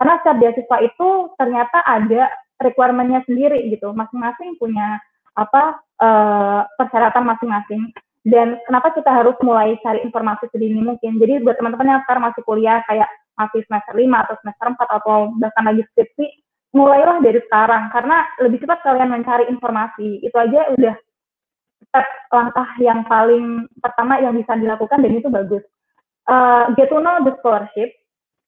karena 0.04 0.20
setiap 0.20 0.36
beasiswa 0.36 0.78
itu 0.84 1.08
ternyata 1.40 1.80
ada 1.88 2.28
requirementnya 2.60 3.24
sendiri 3.24 3.72
gitu 3.72 3.96
masing-masing 3.96 4.60
punya 4.60 5.00
apa 5.32 5.80
uh, 6.04 6.68
persyaratan 6.76 7.24
masing-masing 7.24 7.88
dan 8.28 8.60
kenapa 8.68 8.92
kita 8.92 9.08
harus 9.08 9.32
mulai 9.40 9.80
cari 9.80 10.04
informasi 10.04 10.48
sedini 10.52 10.80
mungkin. 10.80 11.16
Jadi 11.20 11.40
buat 11.40 11.56
teman-teman 11.56 11.96
yang 11.96 12.02
sekarang 12.04 12.24
masih 12.28 12.42
kuliah 12.44 12.80
kayak 12.84 13.08
masih 13.36 13.64
semester 13.64 13.96
5 13.96 14.04
atau 14.04 14.34
semester 14.40 14.66
4 14.76 14.96
atau 15.00 15.16
bahkan 15.40 15.64
lagi 15.64 15.82
skripsi, 15.92 16.26
mulailah 16.76 17.20
dari 17.24 17.40
sekarang 17.48 17.88
karena 17.92 18.28
lebih 18.44 18.60
cepat 18.64 18.80
kalian 18.84 19.08
mencari 19.08 19.44
informasi. 19.48 20.20
Itu 20.20 20.36
aja 20.36 20.72
udah 20.72 20.94
step 21.88 22.06
langkah 22.32 22.68
yang 22.80 23.04
paling 23.08 23.68
pertama 23.80 24.20
yang 24.20 24.36
bisa 24.36 24.52
dilakukan 24.56 25.00
dan 25.00 25.12
itu 25.16 25.28
bagus. 25.32 25.64
Uh, 26.24 26.72
get 26.80 26.88
to 26.88 27.00
know 27.00 27.20
the 27.24 27.36
scholarship, 27.44 27.92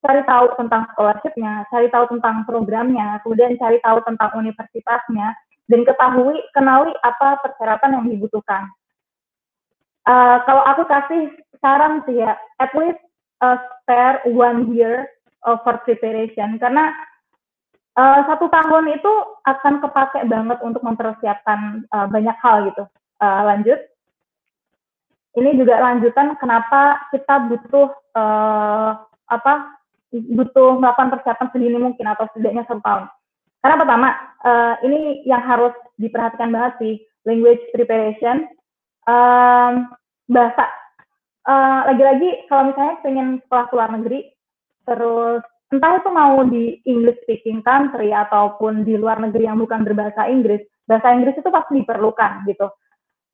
cari 0.07 0.23
tahu 0.23 0.47
tentang 0.55 0.87
scholarshipnya, 0.95 1.67
cari 1.69 1.91
tahu 1.91 2.07
tentang 2.15 2.47
programnya, 2.47 3.19
kemudian 3.27 3.59
cari 3.59 3.83
tahu 3.83 3.99
tentang 4.07 4.31
universitasnya, 4.39 5.35
dan 5.67 5.81
ketahui, 5.83 6.39
kenali 6.55 6.95
apa 7.03 7.43
persyaratan 7.43 7.99
yang 7.99 8.07
dibutuhkan 8.07 8.71
uh, 10.07 10.37
kalau 10.47 10.63
aku 10.65 10.83
kasih 10.87 11.35
saran 11.59 12.01
sih 12.07 12.23
ya, 12.23 12.39
at 12.63 12.73
least 12.79 12.99
uh, 13.43 13.59
spare 13.83 14.23
one 14.31 14.73
year 14.73 15.11
for 15.63 15.79
preparation 15.87 16.59
karena 16.59 16.91
uh, 17.99 18.23
satu 18.27 18.51
tahun 18.51 18.91
itu 18.95 19.13
akan 19.47 19.83
kepake 19.83 20.27
banget 20.27 20.59
untuk 20.63 20.83
mempersiapkan 20.83 21.87
uh, 21.95 22.07
banyak 22.11 22.35
hal 22.41 22.71
gitu. 22.71 22.85
Uh, 23.23 23.43
lanjut. 23.47 23.79
Ini 25.37 25.53
juga 25.53 25.77
lanjutan 25.85 26.33
kenapa 26.41 26.97
kita 27.13 27.45
butuh 27.53 27.93
uh, 28.17 28.97
apa 29.29 29.55
butuh 30.23 30.81
melakukan 30.81 31.13
persiapan 31.17 31.49
sedini 31.53 31.79
mungkin 31.81 32.07
atau 32.09 32.29
setidaknya 32.33 32.65
satu 32.69 32.81
tahun. 32.81 33.05
Karena 33.61 33.77
pertama, 33.83 34.09
uh, 34.47 34.75
ini 34.87 35.27
yang 35.27 35.43
harus 35.43 35.75
diperhatikan 35.99 36.55
banget 36.55 36.73
sih, 36.79 36.95
language 37.27 37.63
preparation. 37.75 38.47
Um, 39.07 39.91
bahasa. 40.31 40.67
Uh, 41.47 41.95
lagi-lagi 41.95 42.47
kalau 42.51 42.75
misalnya 42.75 42.99
pengen 43.07 43.39
sekolah 43.47 43.71
luar 43.71 43.91
negeri 43.95 44.35
terus 44.83 45.43
entah 45.71 46.03
itu 46.03 46.11
mau 46.11 46.43
di 46.43 46.83
English 46.91 47.23
speaking 47.23 47.63
country 47.63 48.11
ataupun 48.11 48.83
di 48.83 48.99
luar 48.99 49.23
negeri 49.23 49.47
yang 49.47 49.63
bukan 49.63 49.87
berbahasa 49.87 50.27
Inggris 50.27 50.63
bahasa 50.91 51.15
Inggris 51.15 51.39
itu 51.39 51.47
pasti 51.51 51.83
diperlukan 51.83 52.51
gitu. 52.51 52.67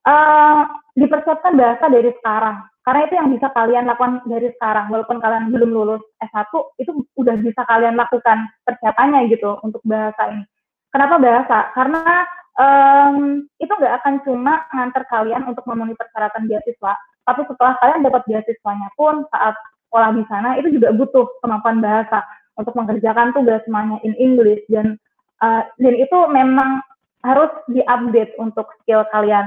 Uh, 0.04 0.68
dipersiapkan 0.92 1.56
bahasa 1.56 1.88
dari 1.88 2.12
sekarang 2.20 2.60
karena 2.82 3.00
itu 3.06 3.14
yang 3.14 3.28
bisa 3.30 3.46
kalian 3.54 3.86
lakukan 3.86 4.26
dari 4.26 4.50
sekarang 4.58 4.90
walaupun 4.90 5.22
kalian 5.22 5.54
belum 5.54 5.70
lulus 5.70 6.02
S1 6.18 6.50
itu 6.82 7.06
udah 7.14 7.36
bisa 7.38 7.62
kalian 7.62 7.94
lakukan 7.94 8.50
persiapannya 8.66 9.30
gitu 9.30 9.54
untuk 9.62 9.78
bahasa 9.86 10.34
ini. 10.34 10.42
Kenapa 10.90 11.16
bahasa? 11.22 11.70
Karena 11.78 12.26
um, 12.58 13.46
itu 13.62 13.70
nggak 13.70 14.02
akan 14.02 14.14
cuma 14.26 14.66
nganter 14.74 15.06
kalian 15.06 15.46
untuk 15.46 15.62
memenuhi 15.70 15.94
persyaratan 15.94 16.50
beasiswa, 16.50 16.92
tapi 17.22 17.40
setelah 17.46 17.78
kalian 17.78 18.02
dapat 18.02 18.22
beasiswanya 18.26 18.90
pun 18.98 19.24
saat 19.30 19.54
sekolah 19.88 20.10
di 20.18 20.24
sana 20.26 20.58
itu 20.58 20.74
juga 20.74 20.90
butuh 20.90 21.24
kemampuan 21.38 21.78
bahasa 21.78 22.26
untuk 22.58 22.74
mengerjakan 22.74 23.30
tugas 23.30 23.62
semuanya 23.62 24.02
in 24.02 24.12
English. 24.18 24.66
Dan 24.66 24.98
uh, 25.38 25.62
dan 25.78 25.94
itu 25.94 26.18
memang 26.34 26.82
harus 27.22 27.54
diupdate 27.70 28.34
untuk 28.42 28.66
skill 28.82 29.06
kalian. 29.14 29.46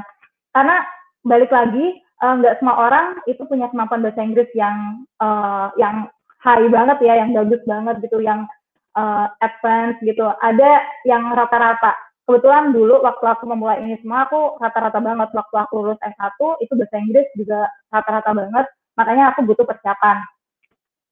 Karena 0.55 0.87
balik 1.27 1.51
lagi 1.51 1.99
nggak 2.21 2.55
uh, 2.55 2.59
semua 2.63 2.75
orang 2.87 3.07
itu 3.27 3.43
punya 3.43 3.67
kemampuan 3.67 3.99
bahasa 3.99 4.23
Inggris 4.23 4.47
yang 4.55 5.03
uh, 5.19 5.67
yang 5.75 6.07
high 6.39 6.69
banget 6.69 6.97
ya, 7.03 7.13
yang 7.19 7.35
bagus 7.35 7.59
banget 7.67 7.95
gitu, 8.05 8.23
yang 8.23 8.47
uh, 8.95 9.27
advance 9.43 9.97
gitu. 10.05 10.29
Ada 10.39 10.85
yang 11.03 11.33
rata-rata. 11.33 11.97
Kebetulan 12.25 12.73
dulu 12.73 13.05
waktu 13.05 13.25
aku 13.25 13.45
memulai 13.45 13.85
ini 13.85 14.01
semua 14.01 14.25
aku 14.25 14.57
rata-rata 14.57 14.97
banget. 14.97 15.29
Waktu 15.33 15.55
aku 15.61 15.73
lulus 15.81 16.01
S1 16.01 16.39
itu 16.63 16.73
bahasa 16.73 16.97
Inggris 16.97 17.27
juga 17.37 17.69
rata-rata 17.93 18.31
banget. 18.33 18.65
Makanya 18.97 19.23
aku 19.35 19.45
butuh 19.45 19.65
persiapan. 19.67 20.23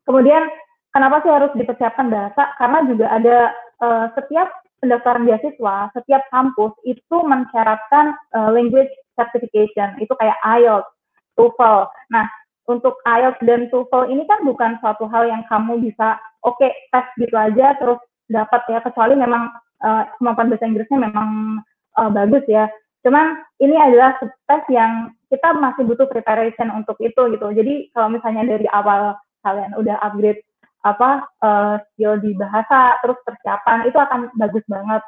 Kemudian 0.09 0.49
kenapa 0.89 1.21
sih 1.21 1.29
harus 1.29 1.51
dipersiapkan 1.53 2.09
bahasa? 2.09 2.55
Karena 2.57 2.79
juga 2.89 3.05
ada 3.13 3.37
uh, 3.83 4.05
setiap 4.17 4.49
pendaftaran 4.83 5.23
beasiswa 5.23 5.95
setiap 5.95 6.27
kampus 6.27 6.75
itu 6.83 7.17
mensyaratkan 7.23 8.11
uh, 8.35 8.51
language 8.51 8.91
certification. 9.15 9.95
Itu 10.03 10.11
kayak 10.19 10.35
IELTS, 10.43 10.91
TOEFL 11.35 11.89
nah 12.13 12.25
untuk 12.63 12.95
IELTS 13.03 13.43
dan 13.43 13.67
TOEFL 13.67 14.07
ini 14.07 14.23
kan 14.23 14.39
bukan 14.47 14.79
suatu 14.79 15.05
hal 15.11 15.27
yang 15.27 15.43
kamu 15.51 15.83
bisa 15.83 16.15
oke 16.47 16.55
okay, 16.59 16.71
tes 16.91 17.05
gitu 17.19 17.35
aja 17.35 17.75
terus 17.75 17.99
dapat 18.31 18.61
ya 18.71 18.79
kecuali 18.79 19.19
memang 19.19 19.51
uh, 19.83 20.03
kemampuan 20.17 20.49
bahasa 20.49 20.65
Inggrisnya 20.65 20.99
memang 21.11 21.59
uh, 21.99 22.09
bagus 22.09 22.43
ya. 22.47 22.71
Cuman 23.03 23.35
ini 23.59 23.75
adalah 23.75 24.15
tes 24.23 24.63
yang 24.71 25.11
kita 25.27 25.51
masih 25.59 25.83
butuh 25.83 26.07
preparation 26.07 26.71
untuk 26.71 26.95
itu 27.03 27.19
gitu. 27.35 27.47
Jadi 27.51 27.91
kalau 27.91 28.15
misalnya 28.15 28.47
dari 28.47 28.67
awal 28.71 29.19
kalian 29.43 29.75
udah 29.75 29.99
upgrade 29.99 30.39
apa 30.83 31.27
uh, 31.43 31.75
skill 31.93 32.19
di 32.19 32.35
bahasa 32.35 32.99
terus 33.03 33.19
persiapan 33.27 33.87
itu 33.87 33.97
akan 33.99 34.31
bagus 34.39 34.63
banget. 34.71 35.03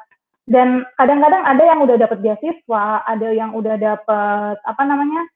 Dan 0.46 0.86
kadang-kadang 0.94 1.42
ada 1.42 1.62
yang 1.66 1.82
udah 1.82 1.96
dapat 1.98 2.22
beasiswa, 2.22 3.02
ada 3.02 3.28
yang 3.34 3.50
udah 3.56 3.74
dapat 3.80 4.56
apa 4.62 4.82
namanya 4.86 5.26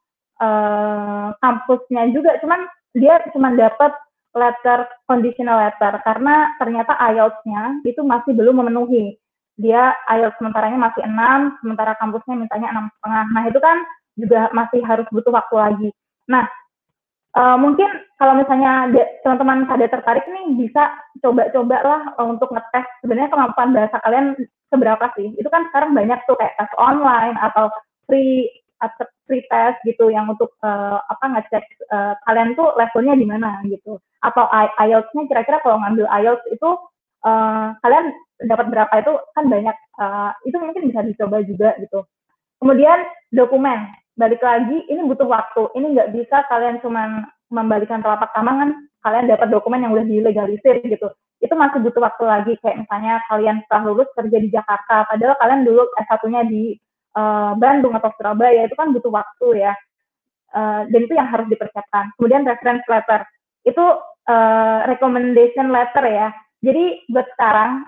uh, 0.40 1.36
kampusnya 1.38 2.10
juga, 2.10 2.40
cuman 2.42 2.66
dia 2.96 3.22
cuma 3.30 3.54
dapat 3.54 3.92
letter 4.34 4.86
conditional 5.10 5.58
letter 5.58 5.98
karena 6.06 6.54
ternyata 6.58 6.94
IELTS-nya 6.98 7.82
itu 7.82 8.00
masih 8.06 8.30
belum 8.34 8.62
memenuhi 8.62 9.18
dia 9.60 9.92
IELTS 10.08 10.40
sementaranya 10.40 10.78
masih 10.80 11.02
enam, 11.04 11.52
sementara 11.60 11.92
kampusnya 12.00 12.32
mintanya 12.32 12.72
enam 12.72 12.88
setengah. 12.96 13.24
Nah 13.36 13.42
itu 13.44 13.58
kan 13.60 13.76
juga 14.16 14.40
masih 14.56 14.80
harus 14.88 15.06
butuh 15.12 15.30
waktu 15.34 15.54
lagi. 15.60 15.88
Nah 16.32 16.48
uh, 17.36 17.60
mungkin 17.60 17.86
kalau 18.16 18.40
misalnya 18.40 18.88
teman-teman 19.20 19.68
pada 19.68 19.86
tertarik 19.92 20.24
nih 20.24 20.64
bisa 20.64 20.96
coba-coba 21.20 21.76
lah 21.84 22.02
untuk 22.24 22.48
ngetes 22.48 22.86
sebenarnya 23.04 23.30
kemampuan 23.32 23.70
bahasa 23.76 23.96
kalian 24.00 24.32
seberapa 24.72 25.04
sih. 25.18 25.36
Itu 25.36 25.52
kan 25.52 25.68
sekarang 25.68 25.92
banyak 25.92 26.18
tuh 26.24 26.40
kayak 26.40 26.56
tes 26.56 26.72
online 26.80 27.36
atau 27.36 27.68
free 28.08 28.48
atau 28.80 29.04
free 29.28 29.44
test 29.52 29.78
gitu 29.84 30.08
yang 30.08 30.26
untuk 30.26 30.50
uh, 30.64 30.98
apa 31.06 31.24
ngecek 31.36 31.64
uh, 31.92 32.16
kalian 32.24 32.56
tuh 32.56 32.72
levelnya 32.74 33.14
di 33.14 33.26
mana 33.28 33.60
gitu. 33.68 34.00
Atau 34.24 34.48
IELTS-nya 34.80 35.28
kira-kira 35.28 35.60
kalau 35.60 35.78
ngambil 35.84 36.08
IELTS 36.08 36.44
itu 36.50 36.68
uh, 37.24 37.76
kalian 37.84 38.10
dapat 38.48 38.66
berapa 38.72 38.94
itu 39.04 39.12
kan 39.36 39.44
banyak 39.46 39.76
uh, 40.00 40.32
itu 40.48 40.56
mungkin 40.56 40.88
bisa 40.88 41.00
dicoba 41.04 41.44
juga 41.44 41.76
gitu. 41.78 42.02
Kemudian 42.60 42.98
dokumen 43.32 43.88
balik 44.16 44.40
lagi 44.40 44.84
ini 44.88 45.00
butuh 45.04 45.28
waktu. 45.28 45.68
Ini 45.76 45.86
nggak 45.96 46.10
bisa 46.16 46.44
kalian 46.48 46.80
cuma 46.80 47.28
membalikan 47.52 48.00
telapak 48.00 48.32
tangan 48.32 48.72
kalian 49.00 49.28
dapat 49.28 49.48
dokumen 49.48 49.84
yang 49.84 49.92
udah 49.96 50.04
dilegalisir 50.04 50.80
gitu. 50.84 51.08
Itu 51.40 51.56
masih 51.56 51.80
butuh 51.80 52.04
waktu 52.04 52.24
lagi. 52.28 52.52
Kayak 52.60 52.84
misalnya 52.84 53.20
kalian 53.28 53.64
setelah 53.64 53.82
lulus 53.92 54.08
kerja 54.12 54.38
di 54.40 54.48
Jakarta 54.52 55.08
padahal 55.08 55.36
kalian 55.40 55.62
dulu 55.64 55.82
S1-nya 55.96 56.42
di 56.48 56.76
uh, 57.16 57.52
Bandung 57.58 57.94
atau 57.96 58.10
Surabaya 58.16 58.66
itu 58.66 58.74
kan 58.76 58.94
butuh 58.94 59.12
waktu 59.12 59.66
ya. 59.66 59.74
Uh, 60.50 60.82
dan 60.90 61.00
itu 61.06 61.14
yang 61.14 61.30
harus 61.30 61.46
dipersiapkan. 61.46 62.10
Kemudian 62.18 62.42
reference 62.42 62.82
letter. 62.90 63.22
Itu 63.62 63.84
uh, 64.26 64.78
recommendation 64.90 65.70
letter 65.70 66.04
ya. 66.10 66.28
Jadi 66.60 67.06
buat 67.08 67.26
sekarang 67.38 67.86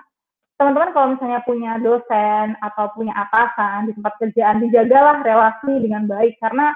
teman-teman 0.55 0.95
kalau 0.95 1.07
misalnya 1.17 1.41
punya 1.43 1.71
dosen 1.83 2.55
atau 2.63 2.87
punya 2.95 3.11
atasan 3.19 3.91
di 3.91 3.93
tempat 3.99 4.13
kerjaan 4.21 4.63
dijagalah 4.63 5.19
relasi 5.21 5.73
dengan 5.83 6.07
baik. 6.07 6.39
Karena 6.39 6.71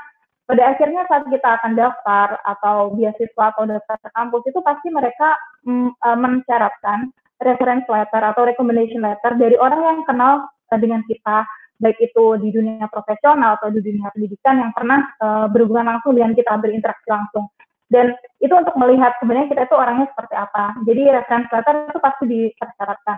pada 0.47 0.75
akhirnya 0.75 1.03
saat 1.07 1.27
kita 1.27 1.59
akan 1.59 1.75
daftar 1.75 2.39
atau 2.47 2.95
beasiswa 2.95 3.43
atau 3.51 3.63
daftar 3.67 3.97
ke 3.99 4.09
kampus 4.15 4.43
itu 4.47 4.59
pasti 4.63 4.87
mereka 4.91 5.35
mm, 5.67 5.91
mensyaratkan 6.03 7.11
reference 7.43 7.83
letter 7.85 8.23
atau 8.23 8.47
recommendation 8.47 9.03
letter 9.03 9.35
dari 9.35 9.59
orang 9.59 9.81
yang 9.83 9.99
kenal 10.07 10.47
dengan 10.71 11.03
kita 11.05 11.43
baik 11.77 11.98
itu 12.01 12.25
di 12.41 12.50
dunia 12.53 12.86
profesional 12.89 13.62
atau 13.62 13.69
di 13.69 13.81
dunia 13.81 14.10
pendidikan 14.10 14.57
yang 14.57 14.72
pernah 14.74 15.05
uh, 15.22 15.46
berhubungan 15.50 15.98
langsung 15.98 16.17
dengan 16.17 16.34
kita 16.34 16.57
berinteraksi 16.57 17.07
langsung 17.10 17.46
dan 17.88 18.12
itu 18.43 18.51
untuk 18.51 18.75
melihat 18.75 19.15
sebenarnya 19.22 19.48
kita 19.53 19.62
itu 19.69 19.75
orangnya 19.77 20.07
seperti 20.12 20.36
apa 20.36 20.63
jadi 20.84 21.01
reference 21.22 21.50
letter 21.53 21.75
itu 21.88 22.00
pasti 22.01 22.24
dipersyaratkan 22.27 23.17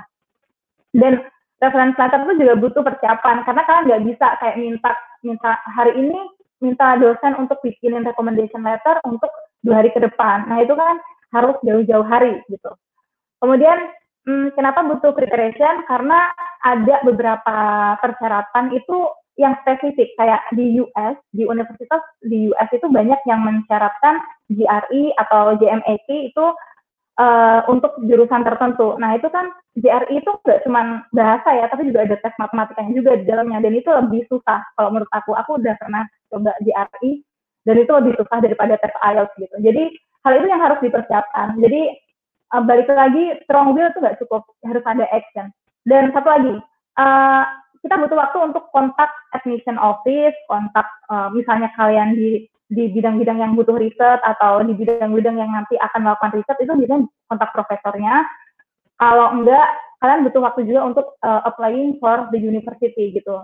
dan 1.00 1.13
reference 1.60 1.96
letter 1.98 2.20
itu 2.28 2.34
juga 2.44 2.54
butuh 2.60 2.84
persiapan 2.84 3.36
karena 3.48 3.62
kalian 3.63 3.84
nggak 3.88 4.04
bisa 4.12 4.28
kayak 4.44 4.58
minta 4.60 4.92
minta 5.24 5.51
hari 5.75 5.94
ini 5.98 6.20
minta 6.60 7.00
dosen 7.00 7.39
untuk 7.39 7.60
bikinin 7.63 8.04
recommendation 8.04 8.63
letter 8.63 9.00
untuk 9.08 9.32
dua 9.63 9.84
hari 9.84 9.92
ke 9.96 10.00
depan. 10.00 10.48
Nah 10.48 10.63
itu 10.63 10.75
kan 10.75 11.00
harus 11.32 11.56
jauh-jauh 11.63 12.06
hari 12.08 12.39
gitu. 12.51 12.72
Kemudian 13.39 13.92
hmm, 14.28 14.56
kenapa 14.56 14.84
butuh 14.84 15.16
preparation? 15.16 15.88
Karena 15.88 16.32
ada 16.66 16.96
beberapa 17.08 17.58
persyaratan 18.04 18.75
itu 18.75 18.98
yang 19.39 19.56
spesifik 19.63 20.12
kayak 20.20 20.44
di 20.51 20.84
US 20.84 21.16
di 21.32 21.48
universitas 21.48 22.04
di 22.20 22.51
US 22.51 22.70
itu 22.75 22.92
banyak 22.92 23.20
yang 23.24 23.39
mensyaratkan 23.39 24.20
GRE 24.51 25.04
atau 25.16 25.56
JMAT 25.56 26.10
itu 26.12 26.46
uh, 27.20 27.62
untuk 27.72 27.96
jurusan 28.04 28.44
tertentu. 28.44 29.00
Nah 29.00 29.16
itu 29.16 29.32
kan 29.32 29.51
GRE 29.80 30.12
itu 30.12 30.32
nggak 30.44 30.63
cuma 30.68 31.08
bahasa 31.16 31.56
ya, 31.56 31.72
tapi 31.72 31.88
juga 31.88 32.04
ada 32.04 32.20
tes 32.20 32.36
matematikanya 32.36 32.92
juga 32.96 33.12
di 33.16 33.25
dalamnya. 33.28 33.63
Dan 33.63 33.74
itu 33.80 33.89
lebih 33.92 34.28
susah 34.28 34.60
kalau 34.75 34.92
menurut 34.92 35.12
aku. 35.16 35.32
Aku 35.36 35.60
udah 35.60 35.75
pernah 35.80 36.04
coba 36.32 36.51
GRE 36.63 37.12
dan 37.68 37.75
itu 37.75 37.92
lebih 37.92 38.13
susah 38.20 38.38
daripada 38.44 38.75
tes 38.80 38.94
IELTS 39.04 39.34
gitu. 39.39 39.56
Jadi 39.63 39.84
hal 40.28 40.34
itu 40.39 40.48
yang 40.51 40.62
harus 40.63 40.80
dipersiapkan. 40.84 41.48
Jadi 41.60 41.82
uh, 42.56 42.63
balik 42.63 42.92
lagi 42.92 43.39
strong 43.46 43.75
will 43.75 43.88
itu 43.88 44.00
nggak 44.04 44.20
cukup, 44.24 44.44
harus 44.68 44.84
ada 44.88 45.06
action. 45.12 45.48
Dan 45.86 46.12
satu 46.12 46.27
lagi, 46.27 46.53
uh, 47.00 47.43
kita 47.79 47.95
butuh 47.95 48.17
waktu 48.19 48.38
untuk 48.51 48.63
kontak 48.75 49.12
admission 49.31 49.79
office, 49.79 50.36
kontak 50.51 50.88
uh, 51.07 51.31
misalnya 51.31 51.71
kalian 51.79 52.15
di 52.15 52.43
di 52.69 52.86
bidang-bidang 52.93 53.41
yang 53.41 53.57
butuh 53.57 53.81
riset 53.81 54.21
atau 54.21 54.62
di 54.62 54.77
bidang-bidang 54.77 55.41
yang 55.41 55.50
nanti 55.50 55.74
akan 55.81 56.05
melakukan 56.05 56.38
riset 56.38 56.57
itu 56.62 56.69
biasanya 56.69 57.09
kontak 57.25 57.50
profesornya. 57.50 58.21
Kalau 59.00 59.33
enggak, 59.33 59.68
kalian 60.03 60.24
butuh 60.27 60.42
waktu 60.44 60.61
juga 60.70 60.81
untuk 60.85 61.05
uh, 61.25 61.42
applying 61.50 61.98
for 61.98 62.29
the 62.29 62.37
university 62.37 63.15
gitu. 63.15 63.42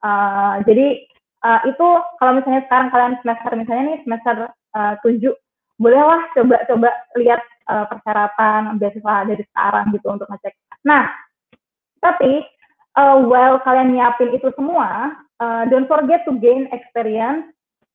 Uh, 0.00 0.62
jadi 0.64 1.04
uh, 1.44 1.60
itu 1.68 1.88
kalau 2.16 2.32
misalnya 2.38 2.64
sekarang 2.64 2.88
kalian 2.90 3.14
semester 3.20 3.50
misalnya 3.54 3.84
nih 3.92 3.98
semester 4.08 4.36
uh, 4.72 4.94
7, 5.04 5.20
bolehlah 5.76 6.22
coba-coba 6.32 6.90
lihat 7.20 7.42
uh, 7.68 7.84
persyaratan 7.92 8.80
beasiswa 8.80 9.14
dari 9.28 9.42
sekarang 9.52 9.84
gitu 9.92 10.06
untuk 10.08 10.30
ngecek. 10.32 10.54
Nah, 10.88 11.12
tapi 12.02 12.42
uh, 12.98 13.22
while 13.24 13.62
kalian 13.62 13.94
nyiapin 13.94 14.34
itu 14.34 14.50
semua, 14.58 15.16
uh, 15.38 15.62
don't 15.70 15.88
forget 15.88 16.26
to 16.26 16.36
gain 16.42 16.68
experience 16.74 17.48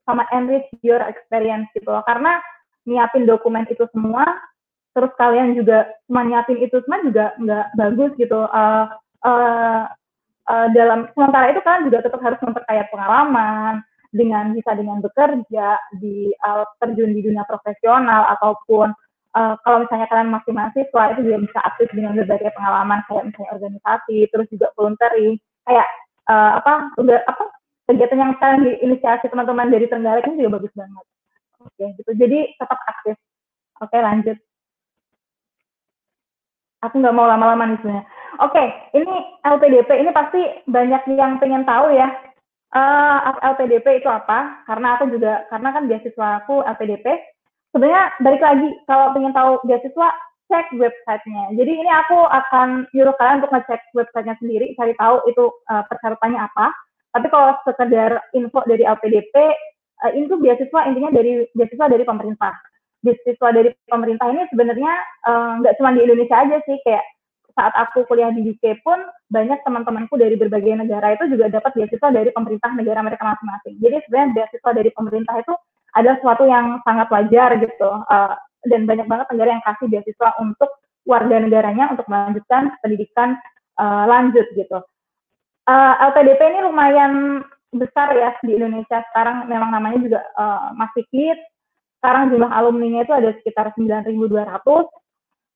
sama 0.08 0.24
enrich 0.32 0.66
your 0.82 1.04
experience 1.04 1.68
gitu 1.76 1.92
loh. 1.92 2.02
Karena 2.08 2.40
nyiapin 2.88 3.28
dokumen 3.28 3.68
itu 3.68 3.84
semua, 3.92 4.24
terus 4.96 5.12
kalian 5.20 5.54
juga 5.54 5.92
cuma 6.08 6.24
nyiapin 6.24 6.64
itu 6.64 6.80
semua 6.88 7.04
juga 7.04 7.26
nggak 7.38 7.68
bagus 7.76 8.12
gitu. 8.16 8.48
Uh, 8.48 8.88
uh, 9.28 9.92
uh, 10.48 10.68
dalam 10.72 11.12
sementara 11.14 11.52
itu 11.52 11.60
kalian 11.62 11.88
juga 11.92 12.00
tetap 12.08 12.24
harus 12.24 12.40
memperkaya 12.40 12.88
pengalaman 12.90 13.84
dengan 14.16 14.56
bisa 14.56 14.72
dengan 14.74 15.04
bekerja 15.04 15.68
di 16.00 16.32
uh, 16.48 16.64
terjun 16.80 17.12
di 17.12 17.22
dunia 17.22 17.44
profesional 17.44 18.32
ataupun 18.40 18.96
uh, 19.38 19.54
kalau 19.62 19.86
misalnya 19.86 20.10
kalian 20.10 20.34
masih 20.34 20.52
mahasiswa 20.52 21.04
itu 21.14 21.22
juga 21.30 21.38
bisa 21.46 21.60
aktif 21.62 21.88
dengan 21.94 22.18
berbagai 22.18 22.50
pengalaman 22.58 23.00
kayak 23.06 23.24
misalnya 23.30 23.54
organisasi 23.54 24.18
terus 24.34 24.48
juga 24.50 24.68
voluntary 24.74 25.38
kayak 25.70 25.88
uh, 26.26 26.58
apa 26.58 26.74
udah 26.98 27.22
apa 27.30 27.44
kegiatan 27.88 28.20
yang 28.20 28.34
sekarang 28.36 28.68
diinisiasi 28.68 29.26
teman-teman 29.32 29.72
dari 29.72 29.88
Trenggalek 29.88 30.28
ini 30.28 30.44
juga 30.44 30.60
bagus 30.60 30.74
banget. 30.76 31.06
Oke, 31.64 31.86
gitu. 31.96 32.12
Jadi 32.20 32.40
tetap 32.60 32.80
aktif. 32.84 33.16
Oke, 33.80 33.98
lanjut. 33.98 34.38
Aku 36.86 37.00
nggak 37.02 37.16
mau 37.16 37.26
lama-lama 37.26 37.74
nih 37.74 37.80
sebenarnya. 37.82 38.06
Oke, 38.44 38.64
ini 38.94 39.14
LPDP 39.42 39.90
ini 40.04 40.12
pasti 40.14 40.42
banyak 40.70 41.04
yang 41.16 41.40
pengen 41.42 41.64
tahu 41.66 41.96
ya. 41.96 42.12
Uh, 42.76 43.34
eh, 43.34 43.56
LPDP 43.56 44.04
itu 44.04 44.10
apa? 44.12 44.62
Karena 44.68 45.00
aku 45.00 45.10
juga, 45.10 45.48
karena 45.48 45.72
kan 45.72 45.88
beasiswa 45.88 46.28
aku 46.44 46.62
LPDP. 46.68 47.08
Sebenarnya 47.76 48.04
balik 48.24 48.42
lagi, 48.42 48.70
kalau 48.88 49.12
pengen 49.12 49.36
tahu 49.36 49.60
beasiswa, 49.68 50.10
cek 50.48 50.68
websitenya. 50.80 51.52
Jadi 51.60 51.72
ini 51.72 51.92
aku 51.92 52.18
akan 52.24 52.88
nyuruh 52.96 53.16
kalian 53.20 53.44
untuk 53.44 53.52
ngecek 53.52 53.82
websitenya 53.92 54.36
sendiri, 54.40 54.72
cari 54.80 54.96
tahu 54.96 55.20
itu 55.28 55.52
uh, 55.68 55.84
persyaratannya 55.92 56.40
apa 56.40 56.72
tapi 57.18 57.34
kalau 57.34 57.58
sekedar 57.66 58.22
info 58.38 58.62
dari 58.70 58.86
LPDP, 58.86 59.34
uh, 59.34 60.14
eh, 60.14 60.22
itu 60.22 60.38
beasiswa 60.38 60.86
intinya 60.86 61.10
dari 61.10 61.50
beasiswa 61.58 61.90
dari 61.90 62.06
pemerintah. 62.06 62.54
Beasiswa 63.02 63.50
dari 63.50 63.74
pemerintah 63.90 64.30
ini 64.30 64.46
sebenarnya 64.54 64.94
eh, 65.26 65.52
nggak 65.66 65.74
uh, 65.74 65.78
cuma 65.82 65.98
di 65.98 66.06
Indonesia 66.06 66.38
aja 66.38 66.58
sih, 66.70 66.78
kayak 66.86 67.02
saat 67.58 67.74
aku 67.74 68.06
kuliah 68.06 68.30
di 68.30 68.54
UK 68.54 68.86
pun 68.86 69.02
banyak 69.34 69.58
teman-temanku 69.66 70.14
dari 70.14 70.38
berbagai 70.38 70.78
negara 70.78 71.18
itu 71.18 71.26
juga 71.34 71.50
dapat 71.50 71.74
beasiswa 71.74 72.10
dari 72.14 72.30
pemerintah 72.30 72.70
negara 72.78 73.02
mereka 73.02 73.26
masing-masing. 73.26 73.82
Jadi 73.82 73.98
sebenarnya 74.06 74.30
beasiswa 74.38 74.72
dari 74.78 74.90
pemerintah 74.94 75.36
itu 75.42 75.54
adalah 75.98 76.22
sesuatu 76.22 76.46
yang 76.46 76.78
sangat 76.86 77.10
wajar 77.10 77.50
gitu. 77.58 77.90
Uh, 78.06 78.38
dan 78.70 78.86
banyak 78.86 79.08
banget 79.10 79.28
negara 79.34 79.50
yang 79.58 79.64
kasih 79.66 79.88
beasiswa 79.90 80.30
untuk 80.44 80.70
warga 81.08 81.40
negaranya 81.40 81.90
untuk 81.96 82.06
melanjutkan 82.12 82.76
pendidikan 82.84 83.40
uh, 83.80 84.04
lanjut 84.06 84.44
gitu 84.54 84.84
uh, 85.68 85.94
eh, 85.94 85.94
LPDP 86.12 86.42
ini 86.42 86.60
lumayan 86.64 87.44
besar 87.76 88.16
ya 88.16 88.32
di 88.42 88.56
Indonesia 88.56 89.04
sekarang 89.12 89.52
memang 89.52 89.70
namanya 89.76 90.00
juga 90.00 90.22
uh, 90.40 90.72
masih 90.80 91.04
hit. 91.12 91.40
Sekarang 92.00 92.32
jumlah 92.32 92.48
alumni-nya 92.48 93.04
itu 93.04 93.14
ada 93.14 93.30
sekitar 93.42 93.76
9.200. 93.76 94.88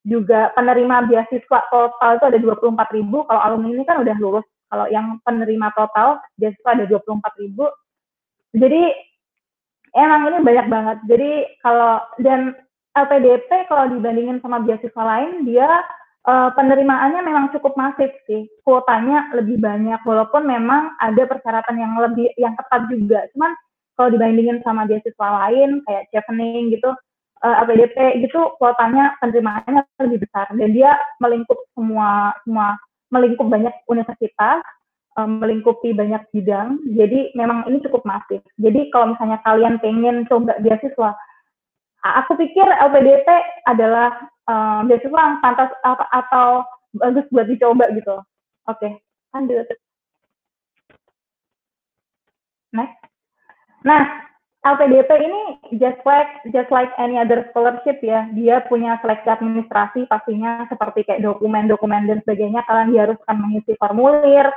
Juga 0.02 0.50
penerima 0.58 1.06
beasiswa 1.06 1.60
total 1.70 2.12
itu 2.18 2.26
ada 2.28 2.40
24.000. 2.42 3.30
Kalau 3.30 3.42
alumni 3.42 3.70
ini 3.72 3.84
kan 3.86 4.02
udah 4.02 4.16
lulus. 4.20 4.46
Kalau 4.68 4.86
yang 4.90 5.22
penerima 5.24 5.72
total 5.78 6.20
beasiswa 6.36 6.70
ada 6.76 6.86
24.000. 6.90 8.58
Jadi 8.58 8.84
emang 9.96 10.32
ini 10.32 10.38
banyak 10.44 10.68
banget. 10.72 10.98
Jadi 11.08 11.32
kalau 11.64 12.00
dan 12.20 12.56
LPDP 12.92 13.72
kalau 13.72 13.88
dibandingin 13.88 14.44
sama 14.44 14.60
beasiswa 14.64 15.04
lain 15.04 15.48
dia 15.48 15.68
uh, 16.28 16.52
penerimaannya 16.54 17.24
memang 17.24 17.52
cukup 17.56 17.76
masif 17.80 18.12
sih. 18.28 18.48
Kuotanya 18.68 19.32
lebih 19.36 19.60
banyak 19.60 20.04
walaupun 20.04 20.44
memang 20.48 20.96
ada 21.00 21.24
persyaratan 21.28 21.78
yang 21.80 21.94
lebih 22.00 22.32
yang 22.36 22.54
ketat 22.60 22.88
juga. 22.92 23.28
Cuman 23.36 23.52
kalau 23.96 24.10
dibandingin 24.12 24.60
sama 24.64 24.88
beasiswa 24.88 25.28
lain 25.46 25.84
kayak 25.88 26.08
Chevening 26.12 26.74
gitu, 26.74 26.92
uh, 26.92 27.48
eh, 27.48 27.56
LPDP 27.66 27.98
gitu 28.28 28.56
kuotanya 28.58 29.18
penerimaannya 29.20 29.82
lebih 30.08 30.26
besar 30.26 30.48
dan 30.56 30.70
dia 30.72 30.96
melingkup 31.20 31.58
semua 31.74 32.36
semua 32.46 32.78
melingkup 33.12 33.52
banyak 33.52 33.76
universitas, 33.92 34.64
um, 35.20 35.42
melingkupi 35.42 35.92
banyak 35.96 36.22
bidang. 36.32 36.80
Jadi 36.92 37.36
memang 37.36 37.68
ini 37.68 37.82
cukup 37.84 38.06
masif. 38.08 38.40
Jadi 38.62 38.92
kalau 38.94 39.16
misalnya 39.16 39.40
kalian 39.44 39.80
pengen 39.82 40.28
coba 40.30 40.60
beasiswa 40.62 41.16
aku 42.02 42.34
pikir 42.38 42.66
LPDP 42.66 43.28
adalah 43.70 44.10
um, 44.50 44.90
beasiswa 44.90 45.20
yang 45.22 45.38
pantas 45.40 45.70
apa, 45.86 46.06
atau 46.10 46.66
bagus 46.98 47.26
buat 47.30 47.46
dicoba 47.46 47.86
gitu. 47.94 48.18
Oke, 48.70 48.78
okay, 48.78 48.92
lanjut. 49.34 49.70
Next. 52.72 52.98
Nah, 53.82 54.04
LPDP 54.62 55.10
ini 55.26 55.42
just 55.82 55.98
like 56.06 56.30
just 56.54 56.70
like 56.70 56.94
any 57.02 57.18
other 57.18 57.50
scholarship 57.50 57.98
ya, 58.06 58.30
dia 58.38 58.62
punya 58.70 58.98
seleksi 59.02 59.30
administrasi 59.30 60.06
pastinya 60.06 60.70
seperti 60.70 61.06
kayak 61.06 61.26
dokumen-dokumen 61.26 62.06
dan 62.06 62.20
sebagainya. 62.22 62.62
Kalian 62.70 62.94
diharuskan 62.94 63.38
mengisi 63.42 63.74
formulir, 63.82 64.50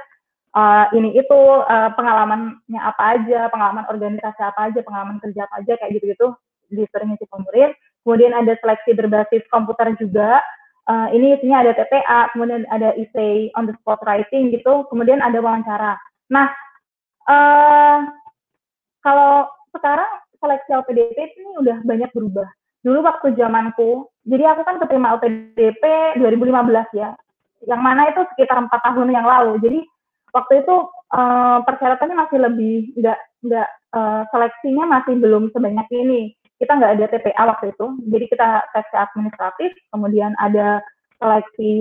uh, 0.55 0.87
ini 0.95 1.13
itu 1.19 1.41
uh, 1.67 1.91
pengalamannya 1.99 2.81
apa 2.81 3.19
aja, 3.19 3.51
pengalaman 3.51 3.85
organisasi 3.91 4.41
apa 4.41 4.71
aja, 4.71 4.81
pengalaman 4.81 5.19
kerja 5.21 5.45
apa 5.45 5.61
aja 5.61 5.73
kayak 5.77 5.93
gitu-gitu 6.01 6.33
disuruh 6.73 7.07
ngisi 7.07 7.27
formulir. 7.29 7.75
Kemudian 8.07 8.33
ada 8.33 8.55
seleksi 8.63 8.97
berbasis 8.97 9.45
komputer 9.51 9.93
juga. 9.99 10.41
Uh, 10.85 11.09
ini 11.17 11.41
isinya 11.41 11.65
ada 11.65 11.73
TPA, 11.73 12.29
kemudian 12.37 12.69
ada 12.69 12.93
essay 13.01 13.49
on 13.57 13.65
the 13.65 13.75
spot 13.81 14.05
writing 14.05 14.53
gitu, 14.53 14.85
kemudian 14.93 15.25
ada 15.25 15.41
wawancara. 15.41 15.97
Nah, 16.29 16.53
uh, 17.25 18.05
kalau 19.01 19.49
sekarang 19.73 20.09
seleksi 20.37 20.77
LPDP 20.77 21.17
ini 21.41 21.57
udah 21.65 21.81
banyak 21.89 22.13
berubah. 22.13 22.45
Dulu 22.85 23.01
waktu 23.01 23.33
zamanku, 23.33 24.13
jadi 24.29 24.53
aku 24.53 24.61
kan 24.69 24.77
keterima 24.77 25.17
LPDP 25.17 26.21
2015 26.21 27.01
ya, 27.01 27.17
yang 27.65 27.81
mana 27.81 28.13
itu 28.13 28.21
sekitar 28.37 28.61
empat 28.61 28.85
tahun 28.85 29.09
yang 29.09 29.25
lalu. 29.25 29.57
Jadi 29.65 29.81
waktu 30.35 30.67
itu 30.67 30.77
uh, 31.15 31.59
persyaratannya 31.63 32.17
masih 32.19 32.39
lebih 32.43 32.77
nggak 32.99 33.19
nggak 33.47 33.69
uh, 33.95 34.23
seleksinya 34.35 34.85
masih 34.91 35.15
belum 35.23 35.55
sebanyak 35.55 35.87
ini. 35.95 36.35
Kita 36.59 36.75
nggak 36.79 36.93
ada 36.99 37.07
TPA 37.11 37.43
waktu 37.51 37.67
itu, 37.75 37.87
jadi 38.15 38.25
kita 38.31 38.49
seleksi 38.71 38.97
administratif, 38.97 39.71
kemudian 39.91 40.33
ada 40.39 40.79
seleksi 41.19 41.75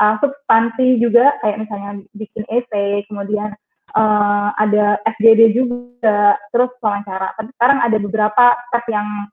uh, 0.00 0.16
substansi 0.20 0.96
juga 0.96 1.36
kayak 1.44 1.60
misalnya 1.64 1.90
bikin 2.16 2.44
essay, 2.48 3.04
kemudian 3.06 3.52
uh, 3.94 4.48
ada 4.56 4.96
FGD 5.16 5.52
juga, 5.52 6.40
terus 6.50 6.72
wawancara. 6.80 7.36
Tapi 7.36 7.52
sekarang 7.60 7.78
ada 7.84 7.96
beberapa 8.00 8.44
tes 8.72 8.84
yang 8.88 9.28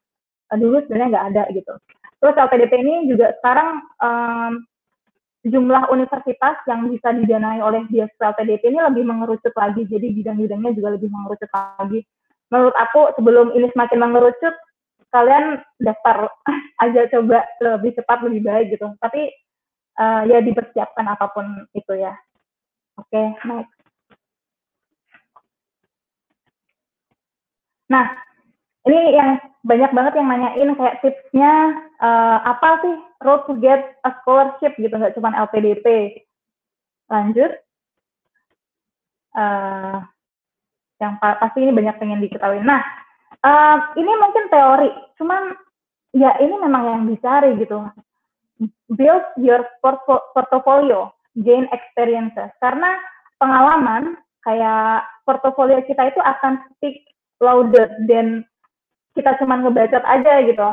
uh, 0.52 0.58
dulu 0.60 0.84
sebenarnya 0.86 1.12
nggak 1.12 1.28
ada 1.34 1.44
gitu. 1.56 1.74
Terus 2.20 2.36
LPDP 2.36 2.74
ini 2.84 2.96
juga 3.08 3.32
sekarang 3.40 3.70
um, 4.04 4.52
jumlah 5.46 5.94
universitas 5.94 6.58
yang 6.66 6.90
bisa 6.90 7.14
didanai 7.14 7.62
oleh 7.62 7.86
beasiswa 7.86 8.34
LPDP 8.34 8.74
ini 8.74 8.82
lebih 8.82 9.06
mengerucut 9.06 9.54
lagi, 9.54 9.86
jadi 9.86 10.10
bidang-bidangnya 10.10 10.74
juga 10.74 10.98
lebih 10.98 11.10
mengerucut 11.14 11.50
lagi. 11.54 12.02
Menurut 12.50 12.76
aku 12.78 13.14
sebelum 13.14 13.54
ini 13.54 13.70
semakin 13.70 14.00
mengerucut, 14.02 14.56
kalian 15.14 15.62
daftar 15.78 16.34
aja 16.84 17.02
coba 17.14 17.46
lebih 17.62 17.94
cepat 17.94 18.18
lebih 18.26 18.42
baik 18.42 18.66
gitu. 18.74 18.90
Tapi 18.98 19.30
uh, 20.02 20.26
ya 20.26 20.42
dipersiapkan 20.42 21.06
apa 21.06 21.30
pun 21.30 21.46
itu 21.78 21.94
ya. 21.94 22.18
Oke, 22.98 23.12
okay, 23.12 23.28
next. 23.46 23.76
Nah, 27.86 28.18
ini 28.90 29.14
yang 29.14 29.38
banyak 29.62 29.92
banget 29.94 30.14
yang 30.18 30.28
nanyain 30.30 30.70
kayak 30.78 30.98
tipsnya 31.06 31.54
uh, 32.02 32.38
apa 32.46 32.70
sih 32.82 32.96
road 33.26 33.44
to 33.50 33.58
get 33.58 33.98
a 34.06 34.14
scholarship 34.22 34.78
gitu, 34.78 34.94
nggak 34.94 35.18
cuma 35.18 35.34
LPDP. 35.34 36.14
Lanjut. 37.10 37.52
Uh, 39.36 40.00
yang 41.02 41.20
pasti 41.20 41.60
ini 41.60 41.76
banyak 41.76 42.00
pengen 42.00 42.24
diketahui. 42.24 42.64
Nah, 42.64 42.80
uh, 43.44 43.78
ini 44.00 44.12
mungkin 44.16 44.48
teori, 44.48 44.90
cuman 45.20 45.52
ya 46.16 46.32
ini 46.40 46.56
memang 46.56 46.84
yang 46.88 47.02
dicari 47.10 47.58
gitu. 47.60 47.84
Build 48.96 49.26
your 49.36 49.68
portfolio, 50.32 51.12
gain 51.44 51.68
experiences. 51.76 52.48
Karena 52.64 52.96
pengalaman 53.36 54.16
kayak 54.48 55.04
portofolio 55.28 55.84
kita 55.84 56.14
itu 56.14 56.22
akan 56.24 56.64
speak 56.78 57.04
louder 57.44 57.92
dan 58.08 58.48
kita 59.18 59.36
cuma 59.42 59.60
ngebacot 59.60 60.04
aja 60.08 60.34
gitu. 60.48 60.70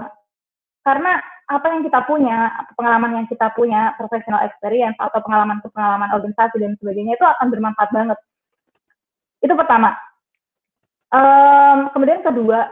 Karena 0.87 1.19
apa 1.51 1.67
yang 1.75 1.83
kita 1.83 2.01
punya, 2.07 2.51
pengalaman 2.79 3.23
yang 3.23 3.27
kita 3.27 3.51
punya, 3.57 3.93
professional 3.99 4.43
experience 4.47 4.95
atau 4.99 5.19
pengalaman-pengalaman 5.25 6.11
organisasi 6.15 6.57
dan 6.63 6.79
sebagainya 6.79 7.19
itu 7.19 7.27
akan 7.27 7.47
bermanfaat 7.51 7.91
banget. 7.91 8.19
Itu 9.43 9.55
pertama. 9.59 9.95
Um, 11.13 11.93
kemudian 11.93 12.23
kedua, 12.25 12.71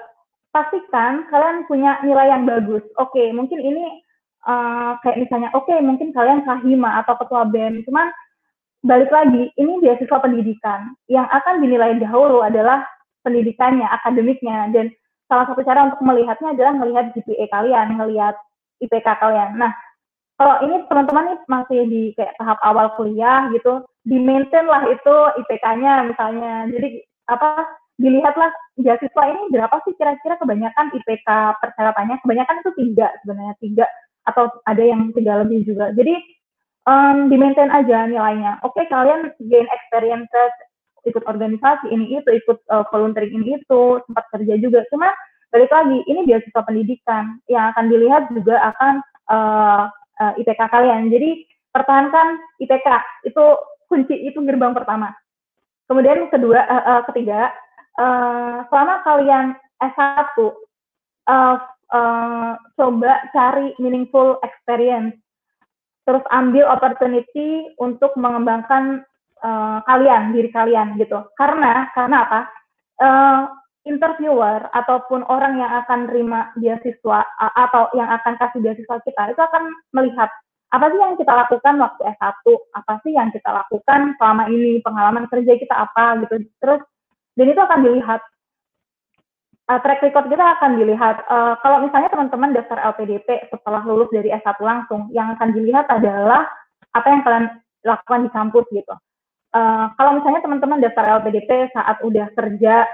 pastikan 0.55 1.27
kalian 1.29 1.67
punya 1.67 1.99
nilai 2.07 2.31
yang 2.31 2.47
bagus. 2.47 2.87
Oke, 2.97 3.19
okay, 3.19 3.27
mungkin 3.35 3.59
ini 3.59 4.01
uh, 4.47 4.97
kayak 5.03 5.27
misalnya, 5.27 5.51
oke, 5.53 5.67
okay, 5.67 5.79
mungkin 5.83 6.15
kalian 6.15 6.47
kahima 6.47 7.03
atau 7.05 7.19
ketua 7.21 7.45
BEM, 7.51 7.85
cuman 7.85 8.09
balik 8.87 9.13
lagi, 9.13 9.53
ini 9.61 9.83
beasiswa 9.83 10.19
pendidikan. 10.23 10.95
Yang 11.11 11.27
akan 11.29 11.55
dinilai 11.61 12.01
dahulu 12.01 12.41
adalah 12.41 12.87
pendidikannya, 13.27 13.85
akademiknya, 13.85 14.73
dan 14.73 14.89
salah 15.29 15.45
satu 15.47 15.61
cara 15.63 15.93
untuk 15.93 16.01
melihatnya 16.03 16.57
adalah 16.57 16.75
melihat 16.81 17.13
GPA 17.13 17.47
kalian, 17.53 17.95
melihat 17.95 18.35
IPK 18.81 19.07
kalian. 19.21 19.61
Nah, 19.61 19.73
kalau 20.41 20.65
ini 20.65 20.85
teman-teman 20.89 21.25
nih 21.31 21.39
masih 21.47 21.81
di 21.87 22.03
kayak 22.17 22.37
tahap 22.41 22.59
awal 22.65 22.93
kuliah 22.97 23.53
gitu, 23.53 23.85
di 24.09 24.17
maintain 24.17 24.65
lah 24.65 24.89
itu 24.89 25.15
IPK-nya 25.45 26.09
misalnya. 26.09 26.67
Jadi 26.73 27.05
apa 27.29 27.69
dilihatlah 28.01 28.49
beasiswa 28.81 29.25
ini 29.29 29.53
berapa 29.53 29.77
sih 29.85 29.93
kira-kira 30.01 30.41
kebanyakan 30.41 30.89
IPK 30.97 31.29
persyaratannya 31.61 32.17
kebanyakan 32.25 32.57
itu 32.65 32.71
tiga 32.81 33.13
sebenarnya 33.21 33.55
tiga 33.61 33.87
atau 34.25 34.49
ada 34.65 34.81
yang 34.81 35.13
tiga 35.13 35.45
lebih 35.45 35.69
juga 35.69 35.93
jadi 35.93 36.17
um, 36.89 37.29
di 37.29 37.37
maintain 37.37 37.69
aja 37.69 38.09
nilainya 38.09 38.57
oke 38.65 38.81
kalian 38.89 39.37
gain 39.53 39.69
experiences 39.69 40.53
ikut 41.05 41.25
organisasi 41.29 41.93
ini 41.93 42.25
itu 42.25 42.31
ikut 42.41 42.65
uh, 42.73 42.89
volunteering 42.89 43.37
ini 43.45 43.61
itu 43.61 43.81
sempat 44.09 44.25
kerja 44.33 44.57
juga 44.57 44.81
cuma 44.89 45.13
balik 45.51 45.71
lagi 45.71 45.99
ini 46.07 46.27
beasiswa 46.27 46.63
pendidikan 46.63 47.39
yang 47.51 47.75
akan 47.75 47.91
dilihat 47.91 48.31
juga 48.31 48.57
akan 48.75 48.95
uh, 49.31 49.85
uh, 50.23 50.33
IPK 50.39 50.61
kalian 50.71 51.11
jadi 51.11 51.43
pertahankan 51.75 52.39
IPK 52.63 52.87
itu 53.27 53.45
kunci 53.91 54.15
itu 54.15 54.39
gerbang 54.47 54.75
pertama 54.75 55.11
kemudian 55.91 56.31
kedua 56.31 56.63
uh, 56.67 56.83
uh, 56.87 57.01
ketiga 57.11 57.51
uh, 57.99 58.67
selama 58.71 59.03
kalian 59.03 59.47
S1 59.83 60.39
uh, 60.39 61.57
uh, 61.91 62.53
coba 62.79 63.13
cari 63.35 63.75
meaningful 63.83 64.39
experience 64.47 65.19
terus 66.09 66.25
ambil 66.35 66.67
opportunity 66.71 67.71
untuk 67.79 68.11
mengembangkan 68.19 69.07
uh, 69.45 69.79
kalian, 69.85 70.33
diri 70.35 70.51
kalian 70.53 70.97
gitu. 70.99 71.23
Karena 71.37 71.89
karena 71.97 72.17
apa? 72.25 72.41
Uh, 73.01 73.41
interviewer 73.89 74.69
ataupun 74.77 75.25
orang 75.29 75.57
yang 75.57 75.73
akan 75.85 76.05
terima 76.09 76.53
beasiswa 76.57 77.25
atau 77.57 77.89
yang 77.97 78.13
akan 78.13 78.37
kasih 78.37 78.61
beasiswa 78.61 78.97
kita 79.05 79.23
itu 79.33 79.41
akan 79.41 79.73
melihat 79.97 80.29
apa 80.71 80.87
sih 80.95 81.01
yang 81.03 81.19
kita 81.19 81.33
lakukan 81.35 81.75
waktu 81.83 82.03
S1, 82.15 82.47
apa 82.79 82.93
sih 83.03 83.11
yang 83.11 83.29
kita 83.35 83.51
lakukan 83.51 84.15
selama 84.23 84.47
ini, 84.47 84.79
pengalaman 84.87 85.27
kerja 85.27 85.59
kita 85.59 85.75
apa? 85.75 86.23
Gitu. 86.23 86.47
Terus 86.63 86.81
dan 87.35 87.47
itu 87.51 87.61
akan 87.61 87.81
dilihat. 87.83 88.23
Uh, 89.71 89.79
track 89.87 90.03
record 90.03 90.27
kita 90.31 90.43
akan 90.59 90.83
dilihat. 90.83 91.27
Uh, 91.31 91.55
kalau 91.63 91.83
misalnya 91.87 92.11
teman-teman 92.11 92.55
daftar 92.55 92.79
LPDP 92.91 93.51
setelah 93.51 93.83
lulus 93.87 94.11
dari 94.11 94.31
S1 94.31 94.59
langsung, 94.63 95.11
yang 95.15 95.31
akan 95.35 95.55
dilihat 95.55 95.87
adalah 95.91 96.47
apa 96.91 97.07
yang 97.07 97.23
kalian 97.23 97.47
lakukan 97.87 98.27
di 98.27 98.31
kampus 98.35 98.67
gitu. 98.71 98.95
Uh, 99.51 99.91
kalau 99.99 100.19
misalnya 100.19 100.43
teman-teman 100.43 100.79
daftar 100.79 101.19
LPDP 101.19 101.71
saat 101.75 101.99
udah 102.03 102.27
kerja, 102.35 102.87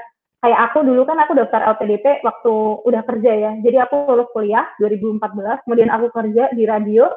kayak 0.45 0.61
aku 0.71 0.85
dulu 0.85 1.03
kan 1.09 1.19
aku 1.21 1.33
daftar 1.37 1.75
LPDP 1.77 2.23
waktu 2.23 2.55
udah 2.85 3.03
kerja 3.07 3.33
ya. 3.33 3.53
Jadi 3.61 3.77
aku 3.81 3.97
lulus 4.13 4.31
kuliah 4.33 4.67
2014, 4.79 5.65
kemudian 5.65 5.91
aku 5.93 6.07
kerja 6.13 6.53
di 6.53 6.65
radio. 6.69 7.09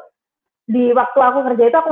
Di 0.70 0.94
waktu 0.94 1.20
aku 1.20 1.40
kerja 1.54 1.64
itu 1.66 1.78
aku 1.78 1.92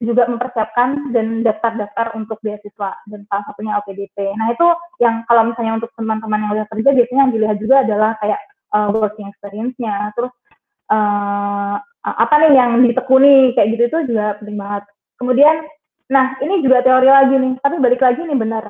juga 0.00 0.28
mempersiapkan 0.28 1.14
dan 1.14 1.40
daftar-daftar 1.44 2.16
untuk 2.18 2.40
beasiswa 2.40 2.96
dan 3.08 3.20
salah 3.28 3.44
satunya 3.48 3.78
LPDP. 3.80 4.16
Nah 4.36 4.52
itu 4.52 4.66
yang 5.00 5.24
kalau 5.28 5.48
misalnya 5.48 5.80
untuk 5.80 5.92
teman-teman 5.96 6.40
yang 6.44 6.52
udah 6.60 6.66
kerja 6.72 6.90
biasanya 6.92 7.20
yang 7.28 7.32
dilihat 7.32 7.56
juga 7.60 7.76
adalah 7.84 8.10
kayak 8.20 8.40
uh, 8.74 8.88
working 8.92 9.28
experience-nya, 9.28 10.12
terus 10.18 10.32
uh, 10.92 11.76
apa 12.04 12.34
nih 12.44 12.52
yang 12.58 12.84
ditekuni 12.84 13.56
kayak 13.56 13.68
gitu 13.76 13.82
itu 13.88 13.98
juga 14.12 14.36
penting 14.40 14.56
banget. 14.60 14.84
Kemudian 15.14 15.56
Nah, 16.12 16.36
ini 16.44 16.60
juga 16.60 16.84
teori 16.84 17.08
lagi 17.08 17.34
nih, 17.40 17.52
tapi 17.64 17.80
balik 17.80 18.00
lagi 18.04 18.20
nih 18.20 18.36
benar. 18.36 18.68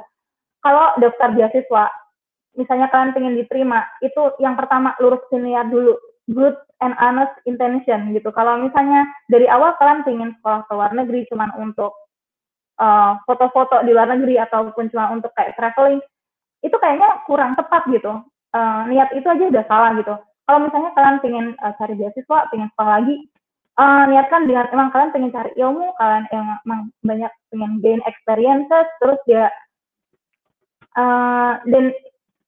Kalau 0.65 0.97
daftar 0.97 1.29
beasiswa, 1.37 1.85
misalnya 2.57 2.89
kalian 2.89 3.13
pengen 3.13 3.37
diterima, 3.37 3.85
itu 4.01 4.33
yang 4.41 4.57
pertama 4.57 4.97
lurusin 4.97 5.45
niat 5.45 5.69
dulu, 5.69 5.93
good 6.33 6.57
and 6.81 6.97
honest 6.97 7.37
intention 7.45 8.17
gitu. 8.17 8.33
Kalau 8.33 8.57
misalnya 8.57 9.05
dari 9.29 9.45
awal 9.45 9.77
kalian 9.77 10.01
pengen 10.09 10.31
sekolah 10.41 10.65
ke 10.65 10.73
luar 10.73 10.93
negeri 10.97 11.29
cuma 11.29 11.53
untuk 11.61 11.93
eh, 12.81 13.13
foto-foto 13.29 13.77
uh, 13.81 13.85
di 13.85 13.93
luar 13.93 14.09
negeri 14.09 14.41
ataupun 14.41 14.89
cuma 14.89 15.13
untuk 15.13 15.31
kayak 15.37 15.53
traveling, 15.61 16.01
itu 16.65 16.77
kayaknya 16.81 17.21
kurang 17.29 17.53
tepat 17.61 17.85
gitu. 17.93 18.25
Uh, 18.55 18.87
niat 18.87 19.11
itu 19.13 19.27
aja 19.27 19.45
udah 19.51 19.65
salah 19.67 19.91
gitu. 19.99 20.15
Kalau 20.47 20.59
misalnya 20.63 20.91
kalian 20.95 21.19
pengen 21.21 21.47
uh, 21.61 21.75
cari 21.77 21.95
beasiswa, 21.99 22.39
pengen 22.49 22.71
sekolah 22.73 23.03
lagi, 23.03 23.17
uh, 23.77 24.05
niatkan 24.07 24.47
dengan 24.47 24.71
emang 24.71 24.89
kalian 24.95 25.11
pengen 25.11 25.35
cari 25.35 25.51
ilmu, 25.59 25.91
kalian 25.99 26.25
emang 26.31 26.81
banyak 27.03 27.33
pengen 27.51 27.73
gain 27.83 28.03
experiences, 28.07 28.87
terus 29.03 29.19
dia 29.27 29.51
uh, 30.99 31.61
dan 31.67 31.85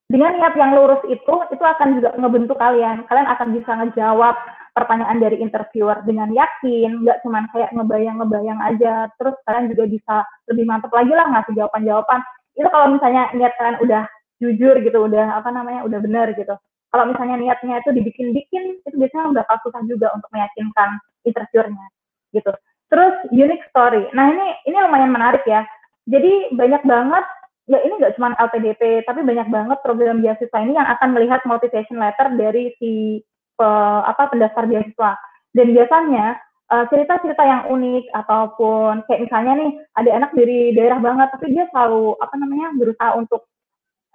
dengan 0.06 0.38
niat 0.38 0.54
yang 0.54 0.70
lurus 0.78 1.02
itu 1.10 1.34
itu 1.50 1.64
akan 1.66 1.98
juga 1.98 2.14
ngebentuk 2.14 2.58
kalian. 2.58 3.02
Kalian 3.10 3.26
akan 3.26 3.48
bisa 3.58 3.70
ngejawab 3.74 4.36
pertanyaan 4.70 5.18
dari 5.18 5.42
interviewer 5.42 5.98
dengan 6.06 6.30
yakin 6.30 7.02
nggak 7.02 7.26
cuma 7.26 7.42
kayak 7.50 7.74
ngebayang-ngebayang 7.74 8.60
aja. 8.62 9.10
Terus 9.18 9.34
kalian 9.42 9.66
juga 9.74 9.84
bisa 9.90 10.16
lebih 10.46 10.64
mantap 10.68 10.94
lagi 10.94 11.10
lah 11.10 11.26
ngasih 11.34 11.58
jawaban-jawaban. 11.58 12.20
Itu 12.54 12.68
kalau 12.70 12.86
misalnya 12.94 13.34
niat 13.34 13.52
kalian 13.58 13.78
udah 13.82 14.02
jujur 14.36 14.74
gitu 14.84 14.98
udah 15.00 15.42
apa 15.42 15.48
namanya 15.50 15.82
udah 15.88 15.98
benar 15.98 16.30
gitu. 16.38 16.54
Kalau 16.94 17.04
misalnya 17.10 17.36
niatnya 17.42 17.82
itu 17.82 17.90
dibikin-bikin 17.90 18.62
itu 18.86 18.94
biasanya 18.94 19.42
bakal 19.42 19.58
susah 19.66 19.82
juga 19.90 20.14
untuk 20.14 20.30
meyakinkan 20.30 21.02
interviewernya 21.26 21.86
gitu. 22.30 22.54
Terus 22.86 23.14
unique 23.34 23.66
story. 23.74 24.06
Nah 24.14 24.30
ini 24.30 24.46
ini 24.70 24.76
lumayan 24.78 25.10
menarik 25.10 25.42
ya. 25.50 25.66
Jadi 26.06 26.54
banyak 26.54 26.86
banget 26.86 27.26
ya 27.66 27.78
ini 27.82 27.94
nggak 27.98 28.14
cuma 28.18 28.34
LPDP, 28.38 29.02
tapi 29.06 29.26
banyak 29.26 29.48
banget 29.50 29.78
program 29.82 30.22
beasiswa 30.22 30.58
ini 30.62 30.78
yang 30.78 30.86
akan 30.86 31.08
melihat 31.14 31.42
motivation 31.46 31.98
letter 31.98 32.30
dari 32.38 32.70
si 32.78 33.22
pe, 33.58 33.68
apa 34.06 34.30
pendaftar 34.30 34.70
beasiswa. 34.70 35.18
Dan 35.50 35.74
biasanya 35.74 36.38
eh, 36.70 36.84
cerita-cerita 36.90 37.42
yang 37.42 37.62
unik 37.70 38.04
ataupun 38.14 39.02
kayak 39.10 39.22
misalnya 39.26 39.52
nih 39.58 39.70
ada 39.98 40.10
anak 40.14 40.30
dari 40.34 40.72
daerah 40.74 40.98
banget, 41.02 41.28
tapi 41.34 41.46
dia 41.50 41.66
selalu 41.74 42.14
apa 42.22 42.34
namanya 42.38 42.66
berusaha 42.78 43.10
untuk 43.18 43.46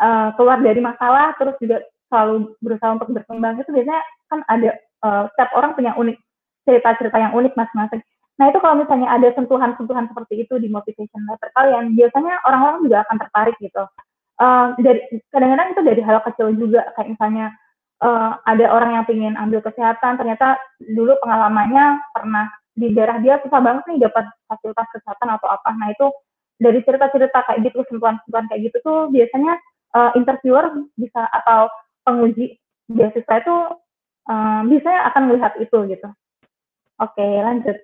uh, 0.01 0.29
keluar 0.35 0.59
dari 0.59 0.81
masalah, 0.81 1.37
terus 1.37 1.55
juga 1.61 1.77
selalu 2.11 2.57
berusaha 2.59 2.91
untuk 2.97 3.09
berkembang 3.15 3.55
itu 3.61 3.71
biasanya 3.71 4.01
kan 4.27 4.39
ada 4.51 4.69
uh, 5.05 5.23
setiap 5.31 5.49
orang 5.55 5.71
punya 5.77 5.95
unik 5.95 6.17
cerita-cerita 6.67 7.17
yang 7.17 7.33
unik 7.37 7.53
masing-masing. 7.55 8.01
Nah 8.41 8.49
itu 8.49 8.57
kalau 8.57 8.81
misalnya 8.81 9.05
ada 9.05 9.29
sentuhan-sentuhan 9.37 10.09
seperti 10.09 10.49
itu 10.49 10.57
di 10.57 10.65
motivation 10.65 11.21
letter 11.29 11.53
kalian, 11.53 11.93
biasanya 11.93 12.41
orang-orang 12.49 12.89
juga 12.89 12.97
akan 13.05 13.17
tertarik 13.21 13.53
gitu. 13.61 13.85
Uh, 14.41 14.73
dari 14.81 14.97
kadang-kadang 15.29 15.77
itu 15.77 15.81
dari 15.85 16.01
hal 16.01 16.17
kecil 16.25 16.49
juga, 16.57 16.89
kayak 16.97 17.13
misalnya 17.13 17.53
uh, 18.01 18.41
ada 18.49 18.65
orang 18.73 18.97
yang 18.97 19.05
ingin 19.13 19.37
ambil 19.37 19.61
kesehatan, 19.61 20.17
ternyata 20.17 20.57
dulu 20.81 21.13
pengalamannya 21.21 22.01
pernah 22.17 22.49
di 22.73 22.89
daerah 22.97 23.21
dia 23.21 23.37
susah 23.45 23.61
banget 23.61 23.85
nih 23.93 24.09
dapat 24.09 24.25
fasilitas 24.49 24.89
kesehatan 24.89 25.29
atau 25.37 25.45
apa. 25.45 25.69
Nah 25.77 25.93
itu 25.93 26.09
dari 26.57 26.81
cerita-cerita 26.81 27.45
kayak 27.45 27.61
gitu, 27.69 27.85
sentuhan-sentuhan 27.93 28.49
kayak 28.49 28.73
gitu 28.73 28.77
tuh 28.81 28.99
biasanya 29.13 29.53
uh, 29.93 30.17
interviewer 30.17 30.65
bisa 30.97 31.29
atau 31.29 31.69
penguji 32.09 32.57
beasiswa 32.89 33.35
itu 33.37 33.55
uh, 34.33 34.61
biasanya 34.65 35.13
akan 35.13 35.21
melihat 35.29 35.53
itu 35.61 35.77
gitu. 35.93 36.09
Oke, 36.97 37.21
lanjut. 37.45 37.77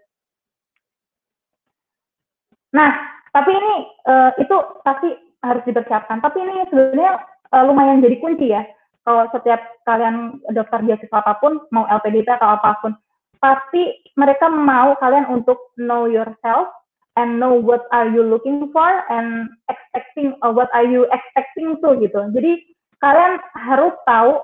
Nah, 2.77 2.93
tapi 3.33 3.49
ini 3.49 3.75
uh, 4.05 4.31
itu 4.37 4.55
pasti 4.85 5.09
harus 5.41 5.63
dipersiapkan. 5.65 6.21
Tapi 6.21 6.37
ini 6.37 6.69
sebenarnya 6.69 7.25
uh, 7.57 7.63
lumayan 7.65 8.05
jadi 8.05 8.21
kunci 8.21 8.53
ya. 8.53 8.61
Kalau 9.01 9.25
setiap 9.33 9.61
kalian 9.87 10.37
daftar 10.51 10.83
beasiswa 10.85 11.23
apa 11.23 11.39
pun, 11.41 11.63
mau 11.73 11.89
LPDP 11.89 12.27
atau 12.27 12.59
apa 12.59 12.77
pun, 12.83 12.91
pasti 13.39 14.03
mereka 14.19 14.51
mau 14.51 14.93
kalian 14.99 15.25
untuk 15.31 15.71
know 15.79 16.05
yourself 16.05 16.69
and 17.15 17.39
know 17.39 17.55
what 17.55 17.87
are 17.95 18.11
you 18.11 18.21
looking 18.21 18.67
for 18.75 18.89
and 19.09 19.47
expecting 19.71 20.35
uh, 20.43 20.51
what 20.51 20.67
are 20.75 20.85
you 20.85 21.07
expecting 21.09 21.79
to 21.79 21.97
gitu. 22.03 22.19
Jadi 22.35 22.67
kalian 22.99 23.39
harus 23.55 23.95
tahu 24.03 24.43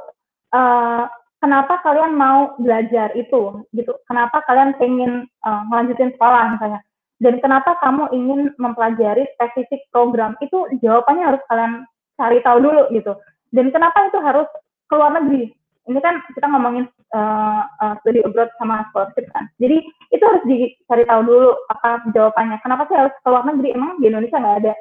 uh, 0.55 1.11
kenapa 1.43 1.83
kalian 1.83 2.15
mau 2.15 2.55
belajar 2.55 3.11
itu 3.19 3.67
gitu. 3.75 3.93
Kenapa 4.07 4.41
kalian 4.47 4.79
pengen 4.79 5.27
uh, 5.43 5.61
melanjutin 5.67 6.15
sekolah 6.15 6.55
misalnya 6.55 6.79
dan 7.23 7.39
kenapa 7.39 7.79
kamu 7.79 8.11
ingin 8.11 8.41
mempelajari 8.59 9.23
spesifik 9.39 9.87
program? 9.95 10.35
Itu 10.43 10.67
jawabannya 10.83 11.23
harus 11.23 11.41
kalian 11.47 11.87
cari 12.19 12.43
tahu 12.43 12.57
dulu 12.59 12.83
gitu. 12.91 13.15
Dan 13.55 13.71
kenapa 13.71 14.11
itu 14.11 14.19
harus 14.19 14.49
keluar 14.91 15.15
negeri? 15.15 15.55
Ini 15.87 15.99
kan 16.03 16.19
kita 16.31 16.47
ngomongin 16.47 16.87
uh, 17.15 17.63
uh, 17.79 17.93
studi 18.03 18.19
abroad 18.23 18.51
sama 18.59 18.87
scholarship 18.91 19.27
kan. 19.31 19.47
Jadi 19.59 19.83
itu 20.11 20.23
harus 20.23 20.43
dicari 20.47 21.03
tahu 21.07 21.21
dulu 21.23 21.49
apa 21.71 22.03
jawabannya. 22.11 22.59
Kenapa 22.59 22.87
sih 22.91 22.95
harus 22.99 23.15
keluar 23.23 23.43
negeri? 23.47 23.75
Emang 23.75 23.99
di 24.03 24.11
Indonesia 24.11 24.39
nggak 24.39 24.59
ada. 24.63 24.73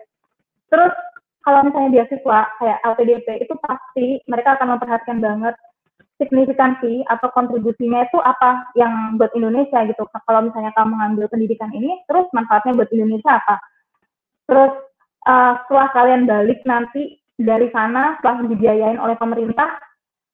Terus 0.70 0.94
kalau 1.42 1.60
misalnya 1.66 1.90
beasiswa 1.94 2.38
kayak 2.58 2.78
LPDP 2.86 3.26
itu 3.42 3.54
pasti 3.66 4.06
mereka 4.30 4.58
akan 4.58 4.78
memperhatikan 4.78 5.18
banget 5.18 5.54
signifikansi 6.22 7.02
atau 7.10 7.28
kontribusinya 7.34 8.06
itu 8.06 8.18
apa 8.22 8.70
yang 8.78 9.18
buat 9.18 9.34
Indonesia 9.34 9.82
gitu. 9.90 10.06
Kalau 10.06 10.46
misalnya 10.46 10.70
kamu 10.78 10.94
ngambil 10.94 11.26
pendidikan 11.26 11.74
ini, 11.74 11.98
terus 12.06 12.30
manfaatnya 12.30 12.78
buat 12.78 12.90
Indonesia 12.94 13.42
apa? 13.42 13.56
Terus 14.46 14.72
uh, 15.26 15.52
setelah 15.66 15.88
kalian 15.90 16.22
balik 16.30 16.62
nanti 16.62 17.18
dari 17.34 17.66
sana, 17.74 18.16
setelah 18.22 18.46
dibiayain 18.46 19.02
oleh 19.02 19.18
pemerintah, 19.18 19.82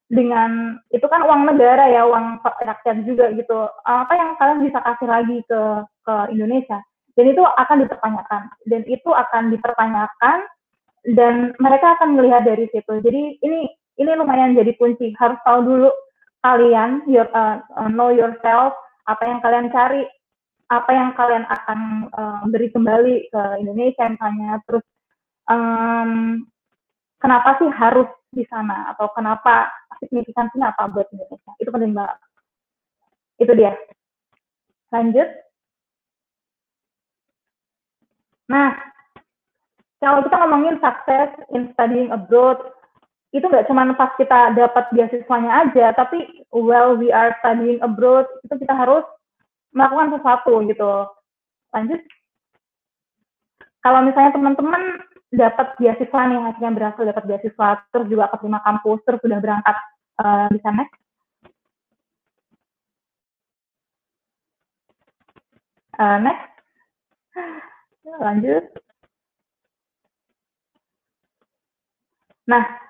dengan 0.09 0.81
itu 0.93 1.05
kan 1.05 1.25
uang 1.25 1.49
negara 1.49 1.89
ya, 1.89 2.05
uang 2.05 2.41
rakyat 2.45 3.05
juga 3.05 3.33
gitu. 3.33 3.69
Apa 3.85 4.13
yang 4.13 4.31
kalian 4.37 4.61
bisa 4.65 4.79
kasih 4.85 5.09
lagi 5.09 5.37
ke 5.49 5.61
ke 6.05 6.15
Indonesia? 6.33 6.81
Dan 7.17 7.35
itu 7.35 7.43
akan 7.43 7.83
dipertanyakan. 7.85 8.43
Dan 8.69 8.83
itu 8.89 9.11
akan 9.11 9.51
dipertanyakan 9.53 10.39
dan 11.13 11.53
mereka 11.61 11.99
akan 11.99 12.17
melihat 12.17 12.43
dari 12.45 12.67
situ. 12.73 12.93
Jadi 13.05 13.43
ini 13.43 13.69
ini 13.99 14.11
lumayan 14.15 14.55
jadi 14.55 14.73
kunci. 14.79 15.13
Harus 15.19 15.39
tahu 15.43 15.59
dulu 15.67 15.91
kalian 16.47 17.03
your 17.11 17.27
uh, 17.35 17.59
uh, 17.75 17.91
know 17.91 18.15
yourself 18.15 18.79
apa 19.11 19.23
yang 19.27 19.43
kalian 19.43 19.69
cari 19.75 20.07
apa 20.69 20.91
yang 20.93 21.11
kalian 21.19 21.45
akan 21.49 21.81
uh, 22.15 22.43
beri 22.47 22.71
kembali 22.71 23.33
ke 23.33 23.43
Indonesia 23.59 24.07
misalnya. 24.07 24.63
Terus 24.71 24.85
um, 25.51 26.45
kenapa 27.19 27.59
sih 27.59 27.69
harus 27.75 28.09
di 28.31 28.47
sana? 28.47 28.95
Atau 28.95 29.11
kenapa 29.17 29.73
signifikansinya 29.99 30.71
apa 30.71 30.87
buat 30.95 31.11
Indonesia? 31.11 31.53
Itu 31.59 31.75
penting 31.75 31.93
banget. 31.97 32.19
Itu 33.43 33.53
dia. 33.59 33.75
Lanjut. 34.95 35.29
Nah 38.49 38.71
kalau 39.99 40.23
kita 40.23 40.37
ngomongin 40.39 40.79
sukses 40.79 41.31
in 41.51 41.75
studying 41.75 42.15
abroad 42.15 42.78
itu 43.29 43.45
nggak 43.45 43.69
cuma 43.69 43.85
pas 43.93 44.17
kita 44.17 44.57
dapat 44.57 44.89
beasiswanya 44.89 45.69
aja, 45.69 45.93
tapi 45.93 46.25
while 46.49 46.97
we 46.97 47.13
are 47.13 47.37
studying 47.45 47.77
abroad 47.85 48.25
itu 48.41 48.55
kita 48.57 48.73
harus 48.73 49.05
melakukan 49.77 50.17
sesuatu 50.17 50.65
gitu. 50.65 50.93
Lanjut. 51.77 52.01
Kalau 53.85 54.01
misalnya 54.01 54.33
teman-teman 54.33 54.83
dapat 55.29 55.77
beasiswa 55.77 56.21
nih, 56.25 56.41
hasilnya 56.41 56.73
berhasil 56.73 57.05
dapat 57.05 57.25
beasiswa, 57.29 57.69
terus 57.93 58.07
juga 58.09 58.33
keterima 58.33 58.65
kampus, 58.65 58.99
terus 59.05 59.21
sudah 59.21 59.39
berangkat 59.45 59.77
uh, 60.25 60.49
bisa 60.49 60.69
next. 60.73 60.97
Uh, 66.01 66.19
next. 66.25 66.49
Lanjut. 68.09 68.65
Nah, 72.49 72.88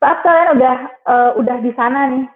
saat 0.00 0.18
kalian 0.24 0.56
udah 0.56 0.74
uh, 1.04 1.30
udah 1.36 1.56
di 1.60 1.72
sana 1.76 2.08
nih. 2.08 2.26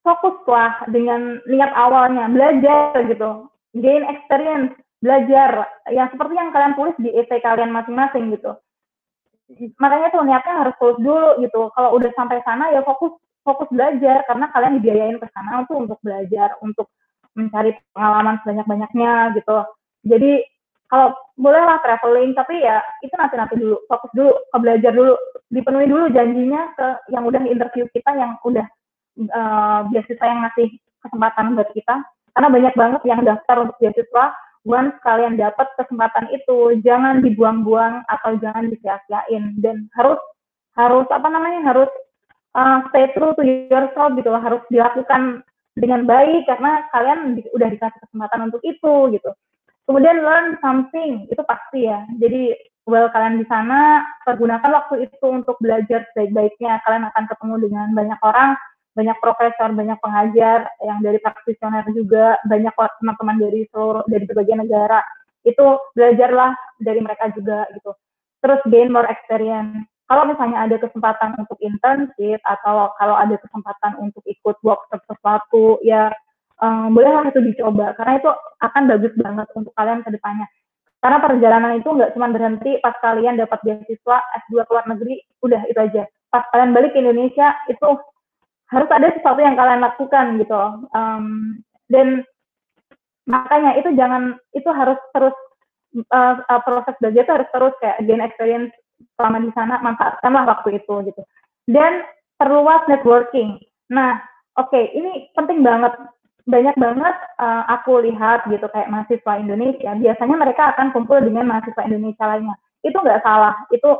Fokuslah 0.00 0.88
dengan 0.88 1.44
niat 1.44 1.72
awalnya. 1.76 2.24
Belajar 2.32 3.04
gitu. 3.04 3.52
Gain 3.76 4.08
experience. 4.08 4.72
Belajar. 5.04 5.68
Yang 5.92 6.16
seperti 6.16 6.34
yang 6.40 6.50
kalian 6.56 6.74
tulis 6.74 6.96
di 6.96 7.12
EP 7.12 7.28
kalian 7.28 7.68
masing-masing 7.68 8.32
gitu. 8.32 8.56
Makanya 9.76 10.08
tuh 10.08 10.24
niatnya 10.24 10.64
harus 10.64 10.74
tulus 10.80 10.98
dulu 11.04 11.44
gitu. 11.44 11.68
Kalau 11.76 12.00
udah 12.00 12.10
sampai 12.16 12.40
sana 12.48 12.72
ya 12.72 12.80
fokus 12.80 13.12
fokus 13.44 13.68
belajar. 13.68 14.24
Karena 14.24 14.48
kalian 14.56 14.80
dibiayain 14.80 15.20
ke 15.20 15.28
sana 15.36 15.68
tuh 15.68 15.84
untuk 15.84 16.00
belajar 16.00 16.56
untuk 16.64 16.88
mencari 17.36 17.76
pengalaman 17.92 18.40
sebanyak-banyaknya 18.40 19.36
gitu. 19.36 19.56
Jadi 20.08 20.40
kalau 20.90 21.14
bolehlah 21.38 21.78
traveling 21.86 22.34
tapi 22.34 22.58
ya 22.58 22.82
itu 23.06 23.14
nanti 23.14 23.38
nanti 23.38 23.54
dulu. 23.54 23.78
Fokus 23.86 24.10
dulu 24.10 24.34
ke 24.34 24.56
belajar 24.58 24.90
dulu. 24.90 25.14
Dipenuhi 25.54 25.86
dulu 25.86 26.04
janjinya 26.10 26.74
ke 26.74 26.88
yang 27.14 27.22
udah 27.22 27.40
interview 27.46 27.86
kita 27.94 28.10
yang 28.18 28.34
udah 28.42 28.66
uh, 29.30 29.86
beasiswa 29.86 30.26
yang 30.26 30.42
ngasih 30.42 30.68
kesempatan 31.06 31.54
buat 31.54 31.70
kita. 31.78 31.94
Karena 32.34 32.48
banyak 32.50 32.74
banget 32.74 33.02
yang 33.06 33.22
daftar 33.22 33.56
untuk 33.62 33.78
beasiswa 33.78 34.34
once 34.66 34.92
kalian 35.06 35.40
dapat 35.40 35.70
kesempatan 35.78 36.28
itu 36.34 36.82
jangan 36.84 37.22
dibuang-buang 37.22 38.02
atau 38.10 38.34
jangan 38.42 38.66
disia-siain. 38.66 39.62
Dan 39.62 39.86
harus 39.94 40.18
harus 40.74 41.06
apa 41.06 41.28
namanya 41.30 41.70
harus 41.70 41.90
uh, 42.58 42.82
stay 42.90 43.06
true 43.14 43.30
to 43.38 43.46
yourself 43.46 44.10
gitu 44.18 44.30
harus 44.34 44.62
dilakukan 44.74 45.46
dengan 45.78 46.02
baik 46.02 46.50
karena 46.50 46.82
kalian 46.90 47.38
di, 47.38 47.46
udah 47.54 47.68
dikasih 47.70 48.00
kesempatan 48.06 48.50
untuk 48.50 48.62
itu 48.66 48.94
gitu 49.14 49.30
Kemudian 49.90 50.22
learn 50.22 50.54
something, 50.62 51.26
itu 51.26 51.42
pasti 51.42 51.90
ya. 51.90 52.06
Jadi 52.22 52.54
well 52.86 53.10
kalian 53.10 53.42
di 53.42 53.46
sana, 53.50 54.06
pergunakan 54.22 54.70
waktu 54.70 55.10
itu 55.10 55.26
untuk 55.26 55.58
belajar 55.58 56.06
sebaik-baiknya. 56.14 56.78
Kalian 56.86 57.10
akan 57.10 57.24
ketemu 57.26 57.54
dengan 57.66 57.86
banyak 57.98 58.20
orang, 58.22 58.54
banyak 58.94 59.18
profesor, 59.18 59.74
banyak 59.74 59.98
pengajar 59.98 60.70
yang 60.86 61.02
dari 61.02 61.18
praktisioner 61.18 61.82
juga, 61.90 62.38
banyak 62.46 62.70
teman-teman 63.02 63.36
dari 63.42 63.66
seluruh 63.74 64.06
dari 64.06 64.22
berbagai 64.30 64.62
negara. 64.62 65.02
Itu 65.42 65.82
belajarlah 65.98 66.54
dari 66.78 67.02
mereka 67.02 67.34
juga 67.34 67.66
gitu. 67.74 67.90
Terus 68.46 68.62
gain 68.70 68.94
more 68.94 69.10
experience. 69.10 69.90
kalau 70.10 70.26
misalnya 70.26 70.66
ada 70.66 70.74
kesempatan 70.82 71.38
untuk 71.38 71.54
internship 71.62 72.42
atau 72.42 72.90
kalau 72.98 73.14
ada 73.14 73.38
kesempatan 73.38 73.94
untuk 74.02 74.26
ikut 74.26 74.58
workshop 74.66 75.06
sesuatu 75.06 75.78
ya 75.86 76.10
um, 76.60 76.92
bolehlah 76.94 77.26
itu 77.28 77.40
dicoba 77.42 77.96
karena 77.96 78.20
itu 78.20 78.30
akan 78.60 78.82
bagus 78.86 79.12
banget 79.16 79.46
untuk 79.56 79.72
kalian 79.74 80.04
ke 80.04 80.10
depannya. 80.12 80.46
Karena 81.00 81.16
perjalanan 81.16 81.72
itu 81.80 81.88
nggak 81.88 82.12
cuma 82.12 82.28
berhenti 82.28 82.76
pas 82.84 82.92
kalian 83.00 83.40
dapat 83.40 83.56
beasiswa 83.64 84.16
S2 84.44 84.68
ke 84.68 84.70
luar 84.70 84.84
negeri 84.84 85.16
udah 85.40 85.62
itu 85.64 85.80
aja. 85.80 86.04
Pas 86.28 86.44
kalian 86.52 86.76
balik 86.76 86.92
ke 86.92 87.00
Indonesia 87.00 87.56
itu 87.72 87.88
harus 88.70 88.90
ada 88.92 89.08
sesuatu 89.16 89.40
yang 89.40 89.56
kalian 89.56 89.80
lakukan 89.80 90.36
gitu. 90.36 90.60
Um, 90.92 91.56
dan 91.88 92.22
makanya 93.24 93.80
itu 93.80 93.96
jangan 93.96 94.36
itu 94.52 94.68
harus 94.68 95.00
terus 95.16 95.36
uh, 96.12 96.60
proses 96.68 96.94
belajar 97.00 97.22
itu 97.24 97.32
harus 97.32 97.48
terus 97.48 97.74
kayak 97.80 97.98
gain 98.04 98.22
experience 98.22 98.72
selama 99.16 99.40
di 99.40 99.50
sana 99.56 99.80
manfaatkanlah 99.80 100.44
waktu 100.52 100.84
itu 100.84 100.94
gitu. 101.08 101.22
Dan 101.64 102.04
perluas 102.36 102.84
networking. 102.92 103.56
Nah 103.88 104.20
oke 104.60 104.68
okay, 104.68 104.92
ini 104.92 105.32
penting 105.32 105.64
banget 105.64 105.96
banyak 106.50 106.76
banget 106.76 107.16
uh, 107.38 107.62
aku 107.70 108.02
lihat 108.02 108.44
gitu 108.50 108.66
kayak 108.74 108.90
mahasiswa 108.90 109.32
Indonesia 109.38 109.90
biasanya 109.94 110.36
mereka 110.36 110.74
akan 110.74 110.90
kumpul 110.90 111.22
dengan 111.22 111.46
mahasiswa 111.46 111.86
Indonesia 111.86 112.24
lainnya 112.26 112.56
itu 112.82 112.96
nggak 112.98 113.22
salah 113.22 113.54
itu 113.70 113.90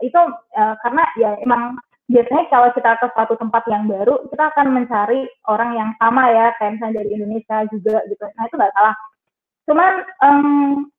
itu 0.00 0.20
uh, 0.56 0.74
karena 0.80 1.04
ya 1.20 1.36
emang 1.44 1.76
biasanya 2.06 2.46
kalau 2.50 2.70
kita 2.70 2.94
ke 3.02 3.06
suatu 3.12 3.34
tempat 3.34 3.66
yang 3.66 3.90
baru, 3.90 4.30
kita 4.30 4.44
akan 4.54 4.66
mencari 4.70 5.26
orang 5.50 5.74
yang 5.74 5.90
sama 5.98 6.30
ya, 6.30 6.54
kayak 6.58 6.78
misalnya 6.78 7.02
dari 7.02 7.10
Indonesia 7.18 7.56
juga 7.70 7.96
gitu. 8.06 8.24
Nah 8.24 8.44
itu 8.46 8.54
nggak 8.54 8.74
salah. 8.74 8.94
Cuman 9.66 9.92
um, 10.22 10.48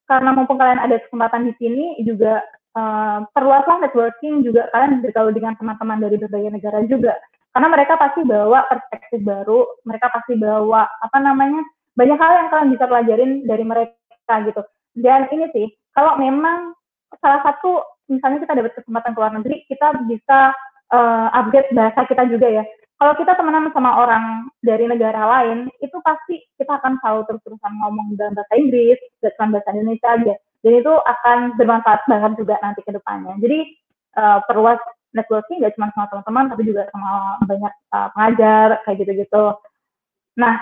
karena 0.08 0.30
mumpung 0.36 0.60
kalian 0.60 0.84
ada 0.84 1.00
kesempatan 1.00 1.48
di 1.48 1.54
sini 1.56 1.86
juga 2.04 2.44
uh, 2.76 3.24
perluaslah 3.32 3.80
networking 3.80 4.44
juga 4.44 4.68
kalian 4.76 5.00
bergaul 5.00 5.32
dengan 5.32 5.56
teman-teman 5.56 6.04
dari 6.04 6.20
berbagai 6.20 6.52
negara 6.52 6.84
juga. 6.92 7.16
Karena 7.58 7.74
mereka 7.74 7.98
pasti 7.98 8.22
bawa 8.22 8.70
perspektif 8.70 9.18
baru, 9.26 9.66
mereka 9.82 10.14
pasti 10.14 10.38
bawa 10.38 10.86
apa 11.02 11.18
namanya 11.18 11.66
banyak 11.98 12.14
hal 12.22 12.32
yang 12.38 12.50
kalian 12.54 12.70
bisa 12.78 12.86
pelajarin 12.86 13.32
dari 13.50 13.66
mereka 13.66 14.34
gitu. 14.46 14.62
Dan 14.94 15.26
ini 15.34 15.50
sih, 15.50 15.68
kalau 15.98 16.22
memang 16.22 16.78
salah 17.18 17.42
satu 17.42 17.82
misalnya 18.14 18.46
kita 18.46 18.62
dapat 18.62 18.78
kesempatan 18.78 19.10
ke 19.10 19.18
luar 19.18 19.34
negeri, 19.34 19.66
kita 19.66 19.90
bisa 20.06 20.54
uh, 20.94 21.34
upgrade 21.34 21.74
bahasa 21.74 22.06
kita 22.06 22.30
juga 22.30 22.62
ya. 22.62 22.64
Kalau 23.02 23.18
kita 23.18 23.34
temenan 23.34 23.74
sama 23.74 24.06
orang 24.06 24.54
dari 24.62 24.86
negara 24.86 25.26
lain, 25.26 25.74
itu 25.82 25.98
pasti 26.06 26.46
kita 26.62 26.78
akan 26.78 27.02
selalu 27.02 27.26
terus-terusan 27.26 27.74
ngomong 27.74 28.22
dalam 28.22 28.38
bahasa 28.38 28.54
Inggris, 28.54 29.02
bukan 29.18 29.50
bahasa 29.50 29.74
Indonesia 29.74 30.10
aja. 30.14 30.34
Dan 30.62 30.74
itu 30.78 30.94
akan 30.94 31.58
bermanfaat 31.58 32.06
banget 32.06 32.38
juga 32.38 32.62
nanti 32.62 32.86
ke 32.86 32.94
depannya. 32.94 33.34
Jadi 33.42 33.66
uh, 34.14 34.46
perluas 34.46 34.78
networking 35.18 35.66
gak 35.66 35.74
cuma 35.74 35.90
sama 35.98 36.06
teman-teman, 36.14 36.46
tapi 36.54 36.62
juga 36.70 36.86
sama 36.94 37.42
banyak 37.50 37.74
uh, 37.92 38.08
pengajar, 38.14 38.68
kayak 38.86 38.98
gitu-gitu. 39.02 39.46
Nah, 40.38 40.56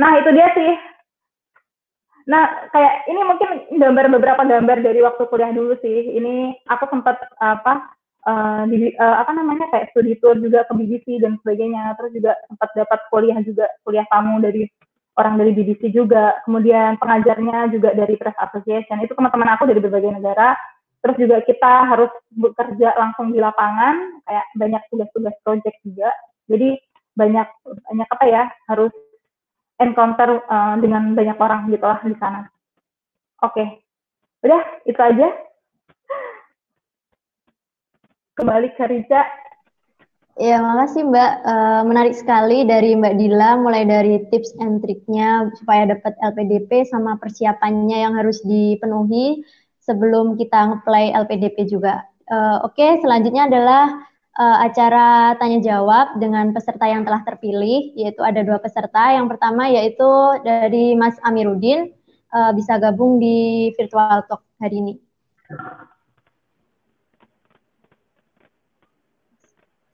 nah 0.00 0.10
itu 0.16 0.30
dia 0.32 0.48
sih. 0.56 0.72
Nah, 2.26 2.42
kayak 2.74 3.06
ini 3.06 3.20
mungkin 3.22 3.50
gambar 3.78 4.10
beberapa 4.10 4.42
gambar 4.42 4.82
dari 4.82 4.98
waktu 5.04 5.22
kuliah 5.30 5.52
dulu 5.54 5.78
sih. 5.78 6.16
Ini 6.16 6.58
aku 6.66 6.90
sempat 6.90 7.22
apa 7.38 7.94
uh, 8.26 8.62
di, 8.66 8.92
uh, 8.98 9.16
apa 9.22 9.30
namanya 9.32 9.70
kayak 9.70 9.94
studi 9.94 10.18
tour 10.18 10.34
juga 10.36 10.66
ke 10.66 10.72
BBC 10.74 11.22
dan 11.22 11.38
sebagainya 11.40 11.94
terus 11.96 12.12
juga 12.12 12.34
sempat 12.50 12.70
dapat 12.74 13.00
kuliah 13.08 13.38
juga 13.46 13.70
kuliah 13.86 14.06
tamu 14.10 14.42
dari 14.42 14.66
orang 15.16 15.40
dari 15.40 15.50
BBC 15.56 15.94
juga 15.94 16.36
kemudian 16.44 16.98
pengajarnya 17.00 17.72
juga 17.72 17.94
dari 17.96 18.18
Press 18.18 18.36
Association 18.36 19.00
itu 19.00 19.14
teman-teman 19.14 19.56
aku 19.56 19.64
dari 19.70 19.80
berbagai 19.80 20.12
negara 20.18 20.58
terus 21.06 21.16
juga 21.22 21.38
kita 21.46 21.72
harus 21.86 22.10
bekerja 22.34 22.98
langsung 22.98 23.30
di 23.30 23.38
lapangan 23.38 24.18
kayak 24.26 24.46
banyak 24.58 24.82
tugas-tugas 24.90 25.38
project 25.46 25.78
juga 25.86 26.10
jadi 26.50 26.74
banyak 27.14 27.48
banyak 27.62 28.08
apa 28.10 28.24
ya 28.26 28.42
harus 28.66 28.90
encounter 29.78 30.42
uh, 30.50 30.74
dengan 30.82 31.14
banyak 31.14 31.38
orang 31.38 31.70
gitu 31.70 31.86
lah 31.86 32.02
di 32.02 32.18
sana 32.18 32.50
oke 33.38 33.54
okay. 33.54 33.78
udah 34.42 34.82
itu 34.82 34.98
aja 34.98 35.30
kembali 38.36 38.68
ke 38.76 38.84
Riza. 38.86 39.22
Ya, 40.36 40.60
makasih 40.60 41.08
Mbak. 41.08 41.32
Uh, 41.48 41.82
menarik 41.88 42.12
sekali 42.12 42.68
dari 42.68 42.92
Mbak 42.92 43.16
Dila, 43.16 43.56
mulai 43.56 43.88
dari 43.88 44.20
tips 44.28 44.52
and 44.60 44.84
triknya 44.84 45.48
supaya 45.56 45.88
dapat 45.88 46.12
LPDP 46.20 46.84
sama 46.84 47.16
persiapannya 47.16 48.04
yang 48.04 48.12
harus 48.20 48.44
dipenuhi 48.44 49.40
sebelum 49.86 50.34
kita 50.34 50.74
ngeplay 50.74 51.14
LPDP 51.14 51.70
juga. 51.70 52.02
Uh, 52.26 52.58
Oke, 52.66 52.82
okay, 52.82 52.90
selanjutnya 52.98 53.46
adalah 53.46 54.02
uh, 54.34 54.58
acara 54.66 55.38
tanya 55.38 55.62
jawab 55.62 56.18
dengan 56.18 56.50
peserta 56.50 56.90
yang 56.90 57.06
telah 57.06 57.22
terpilih, 57.22 57.94
yaitu 57.94 58.20
ada 58.26 58.42
dua 58.42 58.58
peserta. 58.58 59.14
Yang 59.14 59.38
pertama 59.38 59.70
yaitu 59.70 60.10
dari 60.42 60.98
Mas 60.98 61.14
Amiruddin, 61.22 61.94
uh, 62.34 62.50
bisa 62.50 62.82
gabung 62.82 63.22
di 63.22 63.70
virtual 63.78 64.26
talk 64.26 64.42
hari 64.58 64.82
ini. 64.82 64.94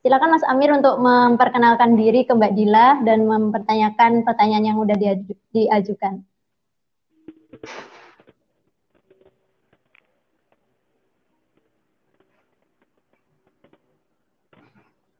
Silakan 0.03 0.35
Mas 0.35 0.43
Amir 0.51 0.67
untuk 0.75 0.99
memperkenalkan 0.99 1.95
diri 1.95 2.27
ke 2.27 2.35
Mbak 2.35 2.53
Dila 2.59 2.99
dan 3.07 3.23
mempertanyakan 3.23 4.27
pertanyaan 4.27 4.67
yang 4.67 4.77
sudah 4.83 4.99
diajukan. 5.55 6.27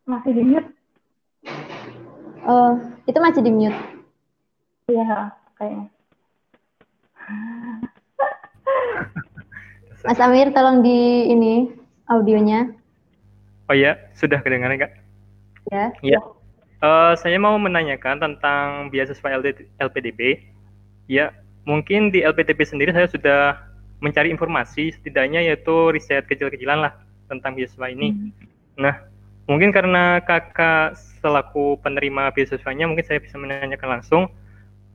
Masih 0.03 0.35
di 0.35 0.43
mute? 0.43 0.67
Oh, 2.43 2.75
itu 3.07 3.19
masih 3.23 3.39
di 3.39 3.51
mute. 3.55 3.79
Iya, 4.91 5.31
kayaknya. 5.55 5.87
Mas 10.03 10.19
Amir, 10.19 10.51
tolong 10.51 10.83
di 10.83 11.31
ini 11.31 11.71
audionya. 12.11 12.67
Oh 13.71 13.75
ya, 13.75 13.95
sudah 14.19 14.43
kedengaran 14.43 14.75
kak? 14.75 14.91
Ya. 15.71 15.95
Ya. 16.03 16.19
Uh, 16.83 17.15
saya 17.15 17.39
mau 17.39 17.55
menanyakan 17.55 18.19
tentang 18.19 18.91
beasiswa 18.91 19.39
LPDP. 19.79 20.43
Ya, 21.07 21.31
mungkin 21.63 22.11
di 22.11 22.27
LPDP 22.27 22.67
sendiri 22.67 22.91
saya 22.91 23.07
sudah 23.07 23.55
mencari 24.03 24.35
informasi 24.35 24.91
setidaknya 24.99 25.47
yaitu 25.47 25.95
riset 25.95 26.27
kecil-kecilan 26.27 26.83
lah 26.83 26.91
tentang 27.31 27.55
beasiswa 27.55 27.87
ini. 27.87 28.11
Hmm. 28.11 28.29
Nah, 28.75 29.12
mungkin 29.49 29.75
karena 29.75 30.23
kakak 30.23 30.95
selaku 31.19 31.79
penerima 31.83 32.31
beasiswanya 32.31 32.87
mungkin 32.87 33.03
saya 33.03 33.19
bisa 33.19 33.35
menanyakan 33.39 33.99
langsung 33.99 34.23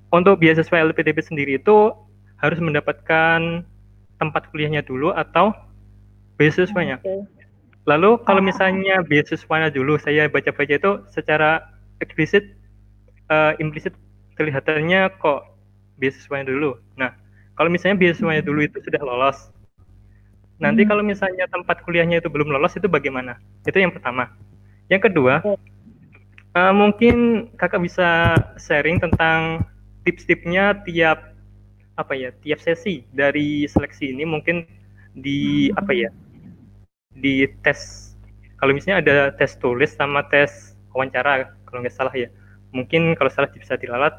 untuk 0.09 0.41
beasiswa 0.41 0.89
LPDP 0.89 1.21
sendiri 1.21 1.61
itu 1.61 1.93
harus 2.41 2.59
mendapatkan 2.63 3.65
tempat 4.19 4.43
kuliahnya 4.51 4.83
dulu 4.83 5.13
atau 5.13 5.53
beasiswanya. 6.41 7.03
Okay. 7.03 7.27
Lalu 7.89 8.21
kalau 8.25 8.45
misalnya 8.45 9.01
beasiswanya 9.05 9.73
dulu 9.73 9.97
saya 9.97 10.29
baca-baca 10.29 10.75
itu 10.77 10.93
secara 11.13 11.65
eksplisit, 12.05 12.45
uh, 13.33 13.57
implisit 13.59 13.97
kelihatannya 14.37 15.09
kok 15.19 15.57
beasiswanya 15.99 16.53
dulu. 16.53 16.79
Nah, 17.01 17.17
kalau 17.57 17.73
misalnya 17.73 17.99
beasiswanya 17.99 18.45
dulu 18.45 18.65
itu 18.65 18.79
sudah 18.85 19.01
lolos, 19.03 19.51
nanti 20.59 20.83
hmm. 20.85 20.91
kalau 20.91 21.03
misalnya 21.07 21.47
tempat 21.51 21.83
kuliahnya 21.87 22.23
itu 22.23 22.29
belum 22.31 22.51
lolos 22.51 22.75
itu 22.75 22.91
bagaimana? 22.91 23.39
Itu 23.67 23.79
yang 23.79 23.95
pertama. 23.95 24.31
Yang 24.91 25.11
kedua, 25.11 25.43
uh, 26.55 26.75
mungkin 26.75 27.49
kakak 27.55 27.83
bisa 27.83 28.35
sharing 28.59 28.99
tentang 28.99 29.67
tips-tipsnya 30.03 30.83
tiap 30.89 31.37
apa 31.99 32.15
ya 32.15 32.31
tiap 32.47 32.63
sesi 32.63 33.03
dari 33.11 33.67
seleksi 33.67 34.15
ini 34.15 34.23
mungkin 34.23 34.63
di 35.19 35.69
apa 35.75 35.91
ya 35.91 36.11
di 37.19 37.51
tes 37.67 38.15
kalau 38.63 38.71
misalnya 38.71 39.03
ada 39.03 39.17
tes 39.35 39.59
tulis 39.59 39.91
sama 39.99 40.23
tes 40.31 40.79
wawancara 40.95 41.51
kalau 41.67 41.83
nggak 41.83 41.93
salah 41.93 42.15
ya 42.15 42.31
mungkin 42.71 43.19
kalau 43.19 43.27
salah 43.29 43.51
bisa 43.51 43.75
dilalat 43.75 44.15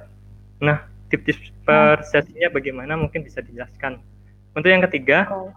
nah 0.60 0.84
tips-tips 1.08 1.56
per 1.64 2.04
sesinya 2.04 2.52
bagaimana 2.52 3.00
mungkin 3.00 3.24
bisa 3.24 3.40
dijelaskan 3.40 4.04
untuk 4.54 4.68
yang 4.68 4.84
ketiga 4.84 5.32
oh. 5.32 5.56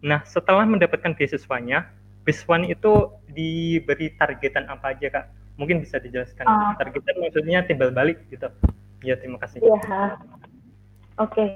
Nah 0.00 0.24
setelah 0.24 0.64
mendapatkan 0.64 1.12
beasiswanya 1.12 1.88
beasiswanya 2.24 2.72
itu 2.72 3.12
diberi 3.32 4.12
targetan 4.16 4.68
apa 4.68 4.92
aja 4.96 5.06
kak? 5.08 5.26
Mungkin 5.56 5.84
bisa 5.84 6.00
dijelaskan. 6.00 6.44
Uh. 6.44 6.72
targetan 6.76 7.16
maksudnya 7.20 7.64
timbal 7.64 7.92
balik 7.92 8.20
gitu. 8.32 8.48
Ya 9.04 9.16
terima 9.16 9.40
kasih. 9.40 9.60
Ya 9.64 9.72
oke. 9.72 9.88
Okay. 11.16 11.48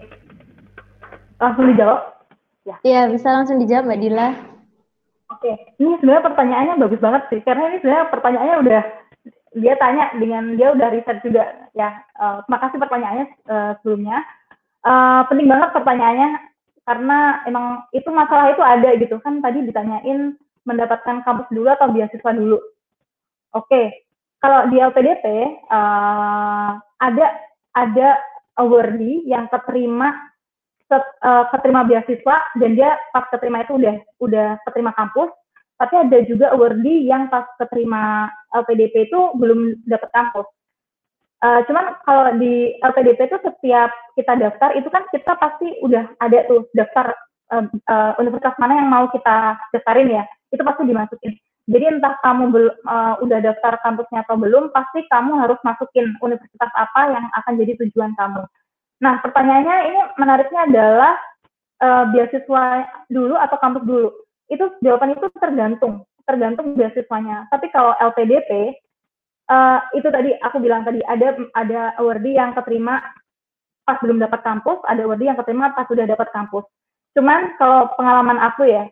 langsung 1.40 1.68
dijawab? 1.68 2.00
Ya. 2.64 2.76
Ya 2.80 3.00
bisa 3.12 3.28
langsung 3.28 3.60
dijawab 3.60 3.84
mbak 3.88 4.00
Dila. 4.00 4.28
Oke, 5.32 5.52
ini 5.80 5.96
sebenarnya 5.98 6.24
pertanyaannya 6.30 6.74
bagus 6.84 7.00
banget 7.00 7.22
sih, 7.32 7.40
karena 7.42 7.72
ini 7.72 7.80
sebenarnya 7.80 8.06
pertanyaannya 8.12 8.56
udah 8.60 8.82
dia 9.56 9.74
tanya 9.80 10.04
dengan 10.20 10.56
dia 10.56 10.68
udah 10.72 10.88
riset 10.92 11.18
juga. 11.24 11.44
Ya. 11.72 12.04
Uh, 12.16 12.44
terima 12.44 12.58
kasih 12.64 12.78
pertanyaannya 12.80 13.26
uh, 13.48 13.72
sebelumnya. 13.80 14.18
Uh, 14.84 15.24
penting 15.32 15.48
banget 15.48 15.72
pertanyaannya 15.72 16.30
karena 16.84 17.40
emang 17.48 17.88
itu 17.96 18.08
masalah 18.12 18.52
itu 18.52 18.60
ada 18.60 18.90
gitu 19.00 19.16
kan 19.24 19.40
tadi 19.40 19.64
ditanyain 19.64 20.36
mendapatkan 20.64 21.24
kampus 21.24 21.48
dulu 21.52 21.68
atau 21.72 21.92
beasiswa 21.92 22.32
dulu. 22.32 22.60
Oke, 23.54 23.68
okay. 23.68 23.86
kalau 24.40 24.68
di 24.68 24.80
LPDP 24.80 25.24
uh, 25.68 25.76
eh, 25.76 26.70
ada 27.00 27.26
ada 27.74 28.08
awardee 28.60 29.24
yang 29.28 29.48
keterima 29.52 30.12
set, 30.88 31.04
uh, 31.24 31.48
keterima 31.52 31.84
beasiswa 31.84 32.36
dan 32.60 32.70
dia 32.76 32.96
pas 33.12 33.24
keterima 33.32 33.64
itu 33.64 33.76
udah 33.76 33.96
udah 34.20 34.48
keterima 34.68 34.92
kampus 34.96 35.32
tapi 35.74 35.94
ada 35.98 36.18
juga 36.24 36.54
awardee 36.54 37.10
yang 37.10 37.26
pas 37.26 37.44
keterima 37.58 38.30
LPDP 38.54 39.10
itu 39.10 39.20
belum 39.34 39.82
dapat 39.90 40.10
kampus. 40.14 40.46
Uh, 41.44 41.60
cuman 41.68 41.92
kalau 42.08 42.40
di 42.40 42.72
LPDP 42.80 43.28
itu 43.28 43.36
setiap 43.44 43.92
kita 44.16 44.32
daftar 44.40 44.72
itu 44.80 44.88
kan 44.88 45.04
kita 45.12 45.36
pasti 45.36 45.76
udah 45.84 46.08
ada 46.24 46.40
tuh 46.48 46.64
daftar 46.72 47.12
uh, 47.52 47.68
uh, 47.68 48.16
universitas 48.16 48.56
mana 48.56 48.80
yang 48.80 48.88
mau 48.88 49.12
kita 49.12 49.60
daftarin 49.76 50.08
ya 50.08 50.24
itu 50.48 50.62
pasti 50.64 50.88
dimasukin. 50.88 51.36
Jadi 51.64 51.84
entah 51.96 52.16
kamu 52.20 52.52
uh, 52.84 53.20
udah 53.24 53.38
daftar 53.40 53.80
kampusnya 53.80 54.20
atau 54.28 54.36
belum, 54.36 54.68
pasti 54.72 55.00
kamu 55.08 55.40
harus 55.40 55.56
masukin 55.64 56.12
universitas 56.20 56.68
apa 56.76 57.08
yang 57.08 57.24
akan 57.40 57.52
jadi 57.56 57.72
tujuan 57.80 58.12
kamu. 58.20 58.44
Nah, 59.00 59.14
pertanyaannya 59.24 59.76
ini 59.88 60.00
menariknya 60.20 60.60
adalah 60.68 61.16
uh, 61.80 62.04
beasiswa 62.12 62.64
dulu 63.08 63.34
atau 63.40 63.56
kampus 63.56 63.84
dulu. 63.88 64.08
Itu 64.52 64.76
jawaban 64.84 65.16
itu 65.16 65.24
tergantung, 65.40 66.04
tergantung 66.28 66.76
beasiswanya. 66.76 67.48
Tapi 67.48 67.72
kalau 67.72 67.96
LPDP, 67.96 68.76
uh, 69.50 69.80
itu 69.96 70.08
tadi 70.08 70.36
aku 70.40 70.60
bilang 70.60 70.84
tadi 70.84 71.00
ada 71.04 71.36
ada 71.56 71.92
awardee 72.00 72.36
yang 72.36 72.56
keterima 72.56 73.00
pas 73.84 74.00
belum 74.00 74.16
dapat 74.16 74.40
kampus, 74.40 74.80
ada 74.88 75.04
awardee 75.04 75.28
yang 75.28 75.38
keterima 75.40 75.76
pas 75.76 75.84
sudah 75.88 76.08
dapat 76.08 76.28
kampus. 76.32 76.64
Cuman 77.12 77.52
kalau 77.60 77.92
pengalaman 77.94 78.40
aku 78.40 78.64
ya, 78.66 78.88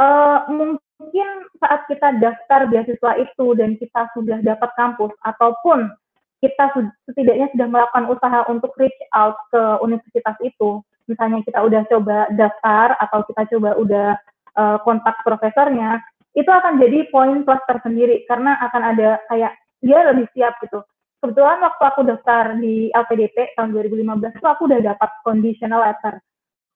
uh, 0.00 0.48
mungkin 0.48 1.28
saat 1.60 1.84
kita 1.86 2.16
daftar 2.18 2.66
beasiswa 2.72 3.12
itu 3.20 3.46
dan 3.54 3.76
kita 3.76 4.08
sudah 4.16 4.40
dapat 4.40 4.70
kampus 4.74 5.12
ataupun 5.28 5.92
kita 6.40 6.72
setidaknya 7.04 7.52
sudah 7.52 7.68
melakukan 7.68 8.08
usaha 8.08 8.48
untuk 8.48 8.72
reach 8.80 8.96
out 9.12 9.36
ke 9.52 9.60
universitas 9.84 10.36
itu, 10.40 10.80
misalnya 11.04 11.44
kita 11.44 11.60
udah 11.60 11.84
coba 11.92 12.32
daftar 12.32 12.96
atau 12.96 13.20
kita 13.28 13.44
coba 13.52 13.76
udah 13.76 14.08
uh, 14.56 14.80
kontak 14.80 15.20
profesornya, 15.20 16.00
itu 16.32 16.48
akan 16.48 16.80
jadi 16.80 17.12
poin 17.12 17.44
plus 17.44 17.60
tersendiri 17.68 18.24
karena 18.24 18.56
akan 18.56 18.82
ada 18.96 19.20
kayak 19.28 19.52
dia 19.80 19.98
lebih 20.12 20.28
siap 20.36 20.60
gitu. 20.64 20.84
Kebetulan 21.20 21.60
waktu 21.60 21.82
aku 21.84 22.00
daftar 22.08 22.56
di 22.56 22.88
LPDP 22.96 23.52
tahun 23.52 23.76
2015 23.76 24.40
itu 24.40 24.46
aku 24.48 24.62
udah 24.64 24.80
dapat 24.80 25.10
conditional 25.20 25.84
letter. 25.84 26.16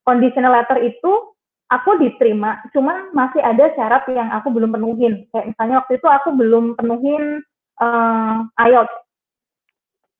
Conditional 0.05 0.53
letter 0.53 0.85
itu 0.85 1.13
aku 1.73 1.97
diterima, 1.97 2.61
cuman 2.77 3.09
masih 3.17 3.41
ada 3.41 3.73
syarat 3.73 4.05
yang 4.13 4.29
aku 4.37 4.53
belum 4.53 4.77
penuhin. 4.77 5.25
Kayak 5.33 5.57
misalnya 5.57 5.75
waktu 5.81 5.93
itu 5.97 6.09
aku 6.13 6.29
belum 6.37 6.65
penuhin 6.77 7.41
uh, 7.81 8.45
IELTS. 8.61 8.95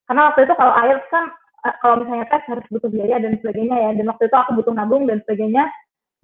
Karena 0.09 0.32
waktu 0.32 0.41
itu 0.49 0.55
kalau 0.57 0.72
IELTS 0.72 1.07
kan 1.12 1.24
uh, 1.68 1.76
kalau 1.85 1.95
misalnya 2.01 2.26
tes 2.32 2.45
harus 2.49 2.66
butuh 2.72 2.89
biaya 2.89 3.20
dan 3.20 3.37
sebagainya 3.45 3.76
ya. 3.76 3.91
Dan 3.93 4.09
waktu 4.09 4.24
itu 4.24 4.37
aku 4.41 4.51
butuh 4.57 4.72
nabung 4.72 5.05
dan 5.05 5.20
sebagainya. 5.28 5.68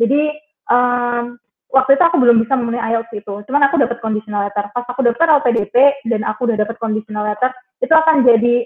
Jadi 0.00 0.32
um, 0.72 1.36
waktu 1.70 1.94
itu 1.94 2.02
aku 2.02 2.16
belum 2.18 2.42
bisa 2.42 2.58
memenuhi 2.58 2.82
IELTS 2.82 3.12
itu. 3.14 3.34
Cuman 3.46 3.62
aku 3.66 3.78
dapat 3.78 3.98
conditional 4.02 4.46
letter. 4.46 4.66
Pas 4.74 4.86
aku 4.86 5.00
daftar 5.06 5.40
LPDP 5.40 6.06
dan 6.10 6.26
aku 6.26 6.50
udah 6.50 6.58
dapat 6.58 6.76
conditional 6.82 7.26
letter, 7.26 7.50
itu 7.80 7.94
akan 7.94 8.26
jadi 8.26 8.56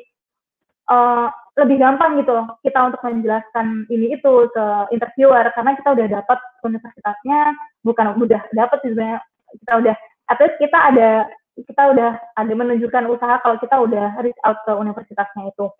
uh, 0.89 1.29
lebih 1.55 1.79
gampang 1.79 2.19
gitu 2.19 2.35
loh 2.35 2.59
kita 2.67 2.83
untuk 2.83 2.99
menjelaskan 3.07 3.87
ini 3.93 4.17
itu 4.17 4.33
ke 4.51 4.65
interviewer. 4.91 5.45
Karena 5.53 5.77
kita 5.77 5.89
udah 5.93 6.07
dapat 6.21 6.39
universitasnya 6.65 7.41
bukan 7.85 8.07
udah 8.19 8.43
dapat 8.57 8.79
sebenarnya. 8.83 9.21
Kita 9.55 9.73
udah 9.79 9.95
atau 10.25 10.47
kita 10.57 10.79
ada 10.81 11.11
kita 11.55 11.83
udah 11.95 12.11
ada 12.35 12.53
menunjukkan 12.57 13.05
usaha 13.07 13.39
kalau 13.45 13.57
kita 13.63 13.77
udah 13.79 14.19
reach 14.25 14.41
out 14.43 14.59
ke 14.67 14.73
universitasnya 14.75 15.53
itu. 15.53 15.71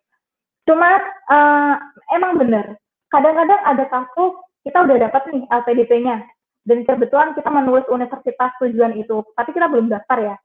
Cuma 0.69 0.97
uh, 1.33 1.75
emang 2.15 2.39
bener. 2.39 2.79
Kadang-kadang 3.11 3.61
ada 3.67 3.85
kasus 3.91 4.33
kita 4.65 4.81
udah 4.81 4.97
dapat 4.97 5.23
nih 5.29 5.45
LPDP-nya 5.51 6.34
dan 6.65 6.85
kebetulan 6.85 7.37
kita 7.37 7.49
menulis 7.53 7.85
universitas 7.93 8.51
tujuan 8.61 8.97
itu 8.97 9.21
tapi 9.37 9.53
kita 9.53 9.69
belum 9.69 9.93
daftar 9.93 10.19
ya 10.21 10.37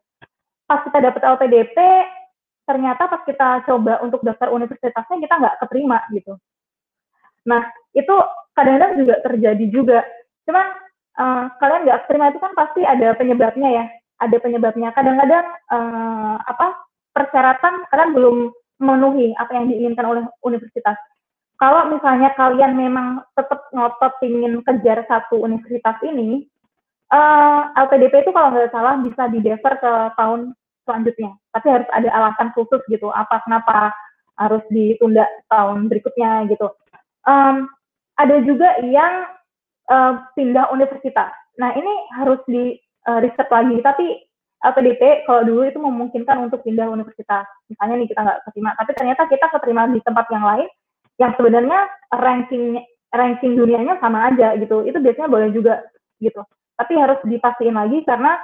pas 0.70 0.86
kita 0.86 1.00
dapat 1.02 1.22
LPDP 1.26 1.78
ternyata 2.70 3.10
pas 3.10 3.26
kita 3.26 3.66
coba 3.66 3.98
untuk 4.06 4.22
daftar 4.22 4.54
universitasnya 4.54 5.18
kita 5.26 5.34
nggak 5.42 5.58
keterima 5.66 6.06
gitu. 6.14 6.38
Nah 7.50 7.66
itu 7.98 8.14
kadang-kadang 8.54 8.94
juga 9.02 9.18
terjadi 9.26 9.66
juga. 9.74 10.00
Cuman 10.46 10.78
uh, 11.18 11.44
kalian 11.58 11.90
nggak 11.90 12.00
keterima 12.06 12.30
itu 12.30 12.38
kan 12.38 12.54
pasti 12.54 12.86
ada 12.86 13.18
penyebabnya 13.18 13.70
ya, 13.74 13.86
ada 14.22 14.38
penyebabnya. 14.38 14.94
Kadang-kadang 14.94 15.46
uh, 15.74 16.38
apa 16.46 16.78
persyaratan 17.18 17.90
kalian 17.90 18.12
belum 18.14 18.36
memenuhi 18.78 19.34
apa 19.42 19.52
yang 19.58 19.66
diinginkan 19.74 20.06
oleh 20.06 20.24
universitas. 20.46 21.02
Kalau 21.60 21.92
misalnya 21.92 22.32
kalian 22.40 22.80
memang 22.80 23.20
tetap 23.36 23.68
ngotot 23.76 24.16
ingin 24.24 24.64
kejar 24.64 25.04
satu 25.12 25.44
universitas 25.44 26.00
ini, 26.08 26.48
uh, 27.12 27.68
eh, 27.76 27.84
LPDP 27.84 28.24
itu 28.24 28.32
kalau 28.32 28.56
nggak 28.56 28.72
salah 28.72 28.96
bisa 29.04 29.28
di 29.28 29.44
defer 29.44 29.76
ke 29.76 29.92
tahun 30.16 30.56
selanjutnya. 30.88 31.36
Tapi 31.52 31.68
harus 31.68 31.90
ada 31.92 32.10
alasan 32.16 32.56
khusus 32.56 32.80
gitu, 32.88 33.12
apa 33.12 33.44
kenapa 33.44 33.92
harus 34.40 34.64
ditunda 34.72 35.28
tahun 35.52 35.92
berikutnya 35.92 36.48
gitu. 36.48 36.72
Um, 37.28 37.68
ada 38.16 38.40
juga 38.48 38.80
yang 38.88 39.28
uh, 39.92 40.24
pindah 40.40 40.72
universitas. 40.72 41.36
Nah 41.60 41.76
ini 41.76 41.92
harus 42.16 42.40
di 42.48 42.80
uh, 43.04 43.20
riset 43.20 43.52
lagi, 43.52 43.84
tapi 43.84 44.06
LPDP 44.64 45.28
kalau 45.28 45.44
dulu 45.44 45.68
itu 45.68 45.80
memungkinkan 45.80 46.40
untuk 46.48 46.64
pindah 46.64 46.88
universitas. 46.88 47.44
Misalnya 47.68 48.00
nih 48.00 48.08
kita 48.08 48.22
nggak 48.24 48.40
keterima, 48.48 48.72
tapi 48.80 48.92
ternyata 48.96 49.22
kita 49.28 49.46
keterima 49.60 49.92
di 49.92 50.00
tempat 50.08 50.24
yang 50.32 50.48
lain 50.48 50.72
yang 51.20 51.36
sebenarnya 51.36 51.86
ranking 52.16 52.80
ranking 53.14 53.54
dunianya 53.60 54.00
sama 54.00 54.32
aja 54.32 54.56
gitu. 54.58 54.88
Itu 54.88 54.98
biasanya 55.04 55.30
boleh 55.30 55.50
juga 55.52 55.84
gitu. 56.24 56.42
Tapi 56.80 56.94
harus 56.96 57.20
dipastiin 57.28 57.76
lagi 57.76 58.02
karena 58.08 58.40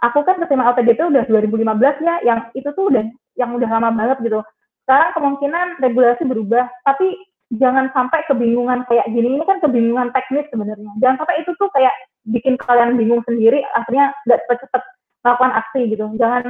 aku 0.00 0.22
kan 0.22 0.38
keterima 0.40 0.70
LPDP 0.72 1.10
udah 1.10 1.24
2015 1.26 2.06
ya, 2.06 2.14
yang 2.24 2.40
itu 2.56 2.68
tuh 2.72 2.88
udah 2.88 3.04
yang 3.36 3.50
udah 3.52 3.68
lama 3.68 3.90
banget 3.92 4.18
gitu. 4.24 4.40
Sekarang 4.86 5.10
kemungkinan 5.14 5.66
regulasi 5.82 6.22
berubah, 6.26 6.66
tapi 6.82 7.14
jangan 7.58 7.90
sampai 7.94 8.22
kebingungan 8.26 8.86
kayak 8.86 9.06
gini. 9.10 9.38
Ini 9.38 9.44
kan 9.46 9.58
kebingungan 9.62 10.14
teknis 10.14 10.46
sebenarnya. 10.50 10.90
Jangan 11.02 11.16
sampai 11.24 11.36
itu 11.42 11.50
tuh 11.58 11.70
kayak 11.74 11.94
bikin 12.30 12.54
kalian 12.58 12.94
bingung 12.94 13.22
sendiri, 13.26 13.62
akhirnya 13.74 14.14
nggak 14.26 14.40
cepet-cepet 14.46 14.82
melakukan 15.26 15.52
aksi 15.58 15.80
gitu. 15.90 16.04
Jangan 16.16 16.44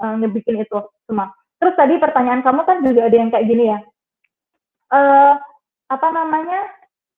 uh, 0.00 0.14
ngebikin 0.20 0.60
itu 0.60 0.78
semua. 1.08 1.32
Terus 1.56 1.74
tadi 1.76 1.94
pertanyaan 1.96 2.44
kamu 2.44 2.60
kan 2.68 2.78
juga 2.84 3.00
ada 3.08 3.16
yang 3.16 3.30
kayak 3.32 3.48
gini 3.48 3.64
ya. 3.72 3.78
Uh, 4.92 5.34
apa 5.90 6.08
namanya? 6.14 6.66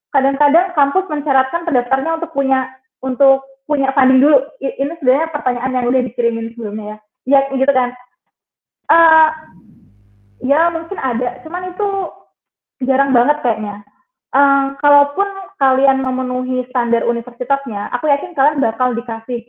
Kadang-kadang 0.08 0.72
kampus 0.72 1.04
mensyaratkan 1.12 1.68
pendaftarnya 1.68 2.16
untuk 2.16 2.32
punya 2.32 2.68
untuk 3.04 3.44
punya 3.68 3.92
funding 3.92 4.24
dulu. 4.24 4.40
Ini 4.60 4.92
sebenarnya 4.98 5.28
pertanyaan 5.32 5.76
yang 5.76 5.84
udah 5.92 6.00
dikirimin 6.08 6.56
sebelumnya 6.56 6.96
ya. 6.96 6.98
Ya 7.28 7.40
gitu 7.52 7.72
kan. 7.72 7.92
Uh, 8.88 9.28
ya 10.40 10.72
mungkin 10.72 10.96
ada, 10.96 11.44
cuman 11.44 11.76
itu 11.76 11.88
jarang 12.88 13.12
banget 13.12 13.36
kayaknya. 13.44 13.84
Uh, 14.32 14.72
kalaupun 14.80 15.28
kalian 15.60 16.00
memenuhi 16.00 16.64
standar 16.72 17.04
universitasnya, 17.04 17.92
aku 17.92 18.08
yakin 18.08 18.32
kalian 18.32 18.64
bakal 18.64 18.96
dikasih 18.96 19.44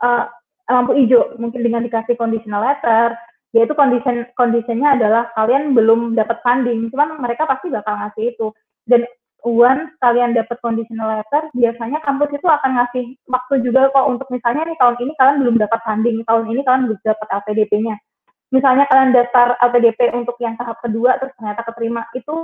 uh, 0.00 0.30
lampu 0.68 0.96
hijau, 0.96 1.36
mungkin 1.40 1.64
dengan 1.64 1.84
dikasih 1.84 2.16
conditional 2.16 2.64
letter, 2.64 3.16
yaitu 3.56 3.72
condition 3.72 4.28
conditionnya 4.36 5.00
adalah 5.00 5.32
kalian 5.32 5.72
belum 5.72 6.12
dapat 6.12 6.40
funding, 6.44 6.92
cuman 6.92 7.16
mereka 7.20 7.48
pasti 7.48 7.72
bakal 7.72 7.96
ngasih 7.96 8.36
itu. 8.36 8.46
Dan 8.84 9.08
once 9.46 9.88
kalian 10.04 10.36
dapat 10.36 10.60
conditional 10.60 11.16
letter, 11.16 11.48
biasanya 11.56 11.98
kampus 12.04 12.30
itu 12.36 12.44
akan 12.44 12.70
ngasih 12.76 13.04
waktu 13.30 13.54
juga 13.64 13.88
kok 13.94 14.08
untuk 14.08 14.28
misalnya 14.28 14.68
nih 14.68 14.76
tahun 14.76 14.96
ini 15.00 15.12
kalian 15.16 15.38
belum 15.40 15.56
dapat 15.56 15.80
funding, 15.80 16.16
tahun 16.28 16.44
ini 16.52 16.60
kalian 16.66 16.84
belum 16.92 17.00
dapat 17.00 17.28
LPDP-nya. 17.44 17.96
Misalnya 18.48 18.84
kalian 18.88 19.12
daftar 19.12 19.60
LPDP 19.60 20.00
untuk 20.16 20.36
yang 20.40 20.56
tahap 20.56 20.80
kedua 20.80 21.20
terus 21.20 21.32
ternyata 21.36 21.64
keterima, 21.68 22.04
itu 22.16 22.36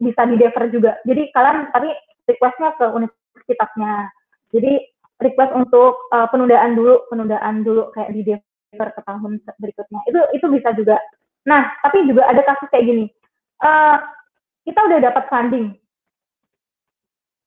bisa 0.00 0.22
di 0.28 0.36
defer 0.36 0.68
juga. 0.68 1.00
Jadi 1.08 1.32
kalian 1.32 1.72
tapi 1.72 1.88
requestnya 2.28 2.76
ke 2.76 2.86
universitasnya. 2.92 4.12
Jadi 4.52 4.72
request 5.20 5.52
untuk 5.56 6.08
uh, 6.12 6.28
penundaan 6.28 6.76
dulu, 6.76 7.04
penundaan 7.08 7.64
dulu 7.64 7.92
kayak 7.96 8.12
di 8.12 8.22
defer 8.24 8.53
ke 8.78 9.00
tahun 9.06 9.42
berikutnya. 9.60 10.00
Itu 10.10 10.20
itu 10.34 10.46
bisa 10.50 10.74
juga. 10.74 10.98
Nah, 11.44 11.76
tapi 11.84 12.08
juga 12.08 12.26
ada 12.26 12.40
kasus 12.42 12.68
kayak 12.72 12.86
gini. 12.88 13.04
Uh, 13.60 14.00
kita 14.64 14.80
udah 14.80 14.98
dapat 15.12 15.24
funding, 15.28 15.76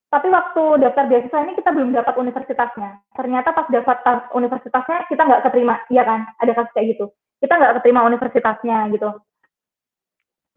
tapi 0.08 0.32
waktu 0.32 0.62
daftar 0.80 1.04
beasiswa 1.04 1.44
ini 1.44 1.52
kita 1.52 1.68
belum 1.68 1.92
dapat 1.92 2.16
universitasnya. 2.16 2.96
Ternyata 3.12 3.52
pas 3.52 3.68
daftar 3.68 4.32
universitasnya 4.32 5.04
kita 5.12 5.20
nggak 5.20 5.44
keterima, 5.44 5.84
iya 5.92 6.02
kan? 6.08 6.24
Ada 6.40 6.56
kasus 6.56 6.72
kayak 6.72 6.96
gitu. 6.96 7.12
Kita 7.44 7.52
nggak 7.60 7.74
keterima 7.80 8.08
universitasnya 8.08 8.88
gitu. 8.96 9.12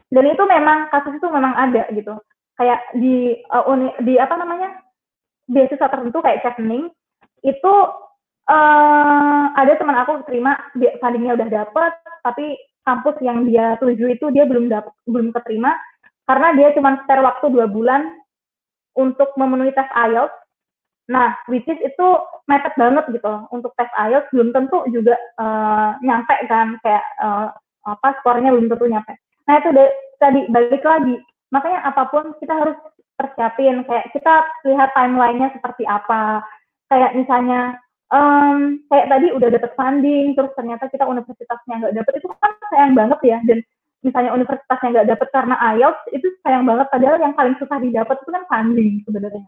Dan 0.08 0.24
itu 0.28 0.42
memang 0.48 0.88
kasus 0.88 1.20
itu 1.20 1.28
memang 1.28 1.52
ada 1.52 1.84
gitu. 1.92 2.16
Kayak 2.56 2.80
di 2.96 3.44
uh, 3.52 3.68
uni, 3.68 3.92
di 4.00 4.16
apa 4.16 4.40
namanya 4.40 4.72
beasiswa 5.44 5.88
tertentu 5.88 6.24
kayak 6.24 6.40
chevening 6.40 6.88
itu 7.44 7.74
uh, 8.48 9.41
ada 9.62 9.78
teman 9.78 9.96
aku 10.02 10.26
terima 10.26 10.58
dia 10.74 10.98
fundingnya 10.98 11.38
udah 11.38 11.48
dapet 11.48 11.92
tapi 12.26 12.58
kampus 12.82 13.16
yang 13.22 13.46
dia 13.46 13.78
tuju 13.78 14.10
itu 14.10 14.26
dia 14.34 14.42
belum 14.42 14.66
dapet, 14.66 14.90
belum 15.06 15.30
keterima 15.30 15.78
karena 16.26 16.48
dia 16.58 16.68
cuma 16.74 16.98
spare 17.02 17.22
waktu 17.22 17.46
dua 17.50 17.66
bulan 17.70 18.10
untuk 18.98 19.32
memenuhi 19.38 19.72
tes 19.72 19.88
IELTS. 19.90 20.34
Nah, 21.10 21.34
which 21.50 21.66
is 21.66 21.78
itu 21.82 22.08
mepet 22.46 22.72
banget 22.78 23.04
gitu 23.10 23.32
untuk 23.50 23.74
tes 23.74 23.90
IELTS 23.98 24.30
belum 24.30 24.54
tentu 24.54 24.86
juga 24.90 25.18
uh, 25.38 25.98
nyampe 26.02 26.34
kan 26.46 26.78
kayak 26.82 27.04
uh, 27.22 27.50
apa 27.86 28.08
skornya 28.22 28.54
belum 28.54 28.70
tentu 28.70 28.86
nyampe. 28.86 29.14
Nah 29.50 29.54
itu 29.58 29.70
tadi 30.22 30.46
balik 30.50 30.86
lagi 30.86 31.18
makanya 31.50 31.84
apa 31.84 32.08
pun 32.08 32.32
kita 32.38 32.54
harus 32.54 32.78
persiapin 33.18 33.84
kayak 33.84 34.08
kita 34.14 34.46
lihat 34.64 34.90
timelinenya 34.96 35.52
seperti 35.52 35.84
apa 35.84 36.40
kayak 36.88 37.12
misalnya 37.18 37.76
um, 38.12 38.78
kayak 38.92 39.08
tadi 39.08 39.26
udah 39.32 39.48
dapet 39.48 39.72
funding 39.74 40.36
terus 40.36 40.52
ternyata 40.54 40.86
kita 40.92 41.08
universitasnya 41.08 41.74
nggak 41.80 41.96
dapet 41.96 42.12
itu 42.20 42.28
kan 42.38 42.52
sayang 42.70 42.92
banget 42.92 43.18
ya. 43.24 43.38
Dan 43.42 43.58
misalnya 44.04 44.30
universitasnya 44.36 44.88
nggak 44.92 45.08
dapet 45.16 45.28
karena 45.32 45.56
IELTS 45.74 46.02
itu 46.12 46.26
sayang 46.44 46.64
banget. 46.68 46.86
Padahal 46.92 47.16
yang 47.18 47.34
paling 47.34 47.56
susah 47.56 47.78
didapat 47.80 48.16
itu 48.20 48.30
kan 48.30 48.44
funding 48.46 48.90
sebenarnya. 49.08 49.44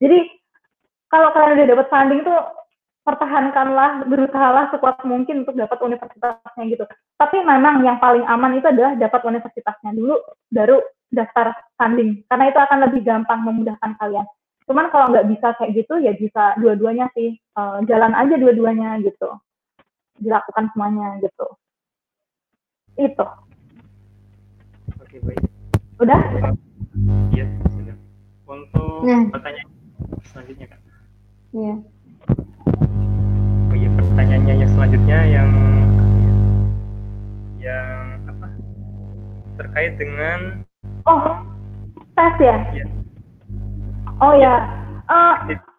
Jadi 0.00 0.18
kalau 1.12 1.28
kalian 1.36 1.56
udah 1.60 1.68
dapet 1.68 1.86
funding 1.92 2.20
tuh 2.24 2.40
pertahankanlah 3.04 4.04
berusahalah 4.04 4.68
sekuat 4.68 5.00
mungkin 5.08 5.44
untuk 5.44 5.56
dapat 5.56 5.80
universitasnya 5.80 6.64
gitu. 6.68 6.84
Tapi 7.16 7.36
memang 7.40 7.80
yang 7.80 7.96
paling 7.96 8.24
aman 8.28 8.60
itu 8.60 8.68
adalah 8.68 8.92
dapat 9.00 9.20
universitasnya 9.24 9.96
dulu 9.96 10.16
baru 10.52 10.80
daftar 11.08 11.56
funding. 11.80 12.20
Karena 12.28 12.52
itu 12.52 12.58
akan 12.60 12.78
lebih 12.88 13.00
gampang 13.08 13.40
memudahkan 13.48 13.96
kalian 13.96 14.28
cuman 14.68 14.92
kalau 14.92 15.08
nggak 15.08 15.32
bisa 15.32 15.56
kayak 15.56 15.72
gitu 15.72 15.96
ya 15.96 16.12
bisa 16.12 16.52
dua-duanya 16.60 17.08
sih. 17.16 17.40
Uh, 17.56 17.80
jalan 17.88 18.12
aja 18.12 18.36
dua-duanya 18.36 19.00
gitu. 19.00 19.32
Dilakukan 20.20 20.68
semuanya 20.76 21.16
gitu. 21.24 21.46
Itu. 23.00 23.26
Oke 25.00 25.16
baik. 25.24 25.40
Udah? 26.04 26.20
Iya 27.32 27.44
sudah. 27.72 27.96
Untuk 28.44 29.08
nah. 29.08 29.24
pertanyaan 29.32 29.68
selanjutnya 30.28 30.66
kak. 30.68 30.80
Iya. 31.56 31.74
Oh 33.72 33.76
iya 33.76 33.90
pertanyaannya 33.96 34.54
yang 34.60 34.70
selanjutnya 34.76 35.18
yang 35.32 35.50
yang 37.56 37.96
apa? 38.28 38.46
Terkait 39.56 39.92
dengan 39.96 40.60
oh 41.08 41.40
tes 42.12 42.36
ya? 42.36 42.58
Yeah. 42.76 42.97
Oh 44.18 44.34
ya, 44.34 44.66
uh, 45.06 45.34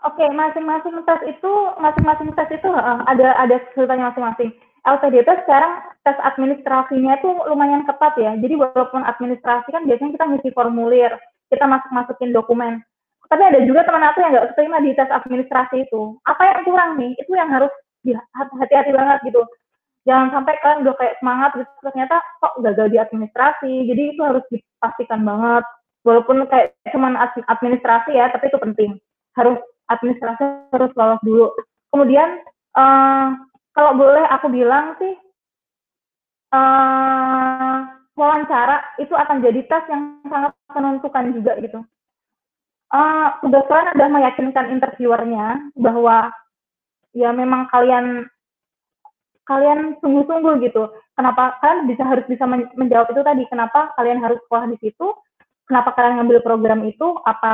oke 0.08 0.16
okay, 0.16 0.32
masing-masing 0.32 0.96
tes 1.04 1.22
itu 1.28 1.52
masing-masing 1.76 2.32
tes 2.40 2.48
itu 2.56 2.72
uh, 2.72 3.04
ada 3.04 3.36
ada 3.36 3.60
ceritanya 3.76 4.16
masing-masing. 4.16 4.56
LPDP 4.88 5.28
sekarang 5.44 5.84
tes 6.08 6.16
administrasinya 6.24 7.20
itu 7.20 7.30
lumayan 7.52 7.84
ketat 7.84 8.16
ya. 8.16 8.32
Jadi 8.40 8.56
walaupun 8.56 9.04
administrasi 9.04 9.68
kan 9.76 9.84
biasanya 9.84 10.16
kita 10.16 10.26
ngisi 10.32 10.50
formulir, 10.56 11.12
kita 11.52 11.68
masuk 11.68 11.92
masukin 11.92 12.32
dokumen. 12.32 12.80
Tapi 13.28 13.44
ada 13.44 13.60
juga 13.68 13.84
teman 13.84 14.08
aku 14.08 14.24
yang 14.24 14.32
nggak 14.32 14.56
terima 14.56 14.80
di 14.80 14.96
tes 14.96 15.12
administrasi 15.12 15.76
itu. 15.84 16.16
Apa 16.24 16.42
yang 16.48 16.60
kurang 16.64 16.96
nih? 16.96 17.12
Itu 17.20 17.36
yang 17.36 17.52
harus 17.52 17.76
hati-hati 18.56 18.96
banget 18.96 19.20
gitu. 19.28 19.44
Jangan 20.08 20.32
sampai 20.32 20.56
kan 20.64 20.80
udah 20.88 20.96
kayak 20.96 21.20
semangat 21.20 21.60
gitu 21.60 21.72
ternyata 21.84 22.24
kok 22.40 22.56
gagal 22.64 22.88
di 22.88 22.98
administrasi. 23.04 23.74
Jadi 23.84 24.16
itu 24.16 24.22
harus 24.24 24.48
dipastikan 24.48 25.28
banget 25.28 25.68
walaupun 26.10 26.50
kayak 26.50 26.74
cuman 26.90 27.14
administrasi 27.46 28.18
ya 28.18 28.34
tapi 28.34 28.50
itu 28.50 28.58
penting. 28.58 28.92
Harus 29.38 29.62
administrasi 29.94 30.74
harus 30.74 30.92
lolos 30.98 31.22
dulu. 31.22 31.48
Kemudian 31.94 32.42
uh, 32.74 33.38
kalau 33.78 33.92
boleh 33.94 34.26
aku 34.34 34.50
bilang 34.50 34.98
sih 34.98 35.14
uh, 36.54 37.78
wawancara 38.18 38.98
itu 38.98 39.14
akan 39.14 39.46
jadi 39.46 39.62
tes 39.70 39.86
yang 39.90 40.18
sangat 40.26 40.52
menentukan 40.74 41.26
juga 41.38 41.54
gitu. 41.62 41.80
Uh, 42.90 43.38
udah 43.46 43.62
kalian 43.70 44.18
meyakinkan 44.18 44.74
interviewernya 44.74 45.70
bahwa 45.78 46.34
ya 47.14 47.30
memang 47.30 47.70
kalian 47.70 48.26
kalian 49.46 49.98
sungguh-sungguh 50.02 50.62
gitu. 50.66 50.90
Kenapa? 51.18 51.58
Kalian 51.62 51.90
bisa 51.90 52.06
harus 52.06 52.26
bisa 52.30 52.46
menjawab 52.50 53.10
itu 53.14 53.22
tadi 53.26 53.44
kenapa 53.50 53.94
kalian 53.98 54.22
harus 54.22 54.38
sekolah 54.46 54.70
di 54.70 54.78
situ 54.82 55.14
kenapa 55.70 55.94
kalian 55.94 56.18
ngambil 56.18 56.42
program 56.42 56.82
itu, 56.82 57.08
apa 57.30 57.54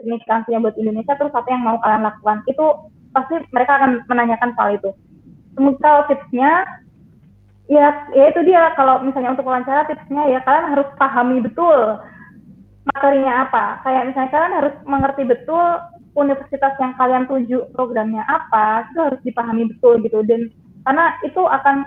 signifikansinya 0.00 0.64
buat 0.64 0.76
Indonesia, 0.80 1.12
terus 1.20 1.36
apa 1.36 1.44
yang 1.52 1.60
mau 1.60 1.76
kalian 1.84 2.08
lakukan. 2.08 2.40
Itu 2.48 2.88
pasti 3.12 3.44
mereka 3.52 3.76
akan 3.76 4.08
menanyakan 4.08 4.50
soal 4.56 4.70
itu. 4.80 4.90
Kemudian 5.52 6.08
tipsnya, 6.08 6.64
ya, 7.68 8.08
ya 8.16 8.24
itu 8.32 8.40
dia, 8.48 8.72
kalau 8.72 9.04
misalnya 9.04 9.36
untuk 9.36 9.44
wawancara 9.44 9.84
tipsnya 9.84 10.32
ya 10.32 10.40
kalian 10.48 10.72
harus 10.72 10.88
pahami 10.96 11.44
betul 11.44 12.00
materinya 12.88 13.44
apa. 13.44 13.84
Kayak 13.84 14.08
misalnya 14.08 14.30
kalian 14.32 14.54
harus 14.56 14.74
mengerti 14.88 15.22
betul 15.28 15.64
universitas 16.16 16.72
yang 16.80 16.96
kalian 16.96 17.28
tuju 17.28 17.68
programnya 17.76 18.24
apa, 18.32 18.88
itu 18.88 19.00
harus 19.12 19.20
dipahami 19.28 19.68
betul 19.68 20.00
gitu. 20.00 20.24
Dan 20.24 20.48
karena 20.88 21.20
itu 21.20 21.44
akan 21.44 21.84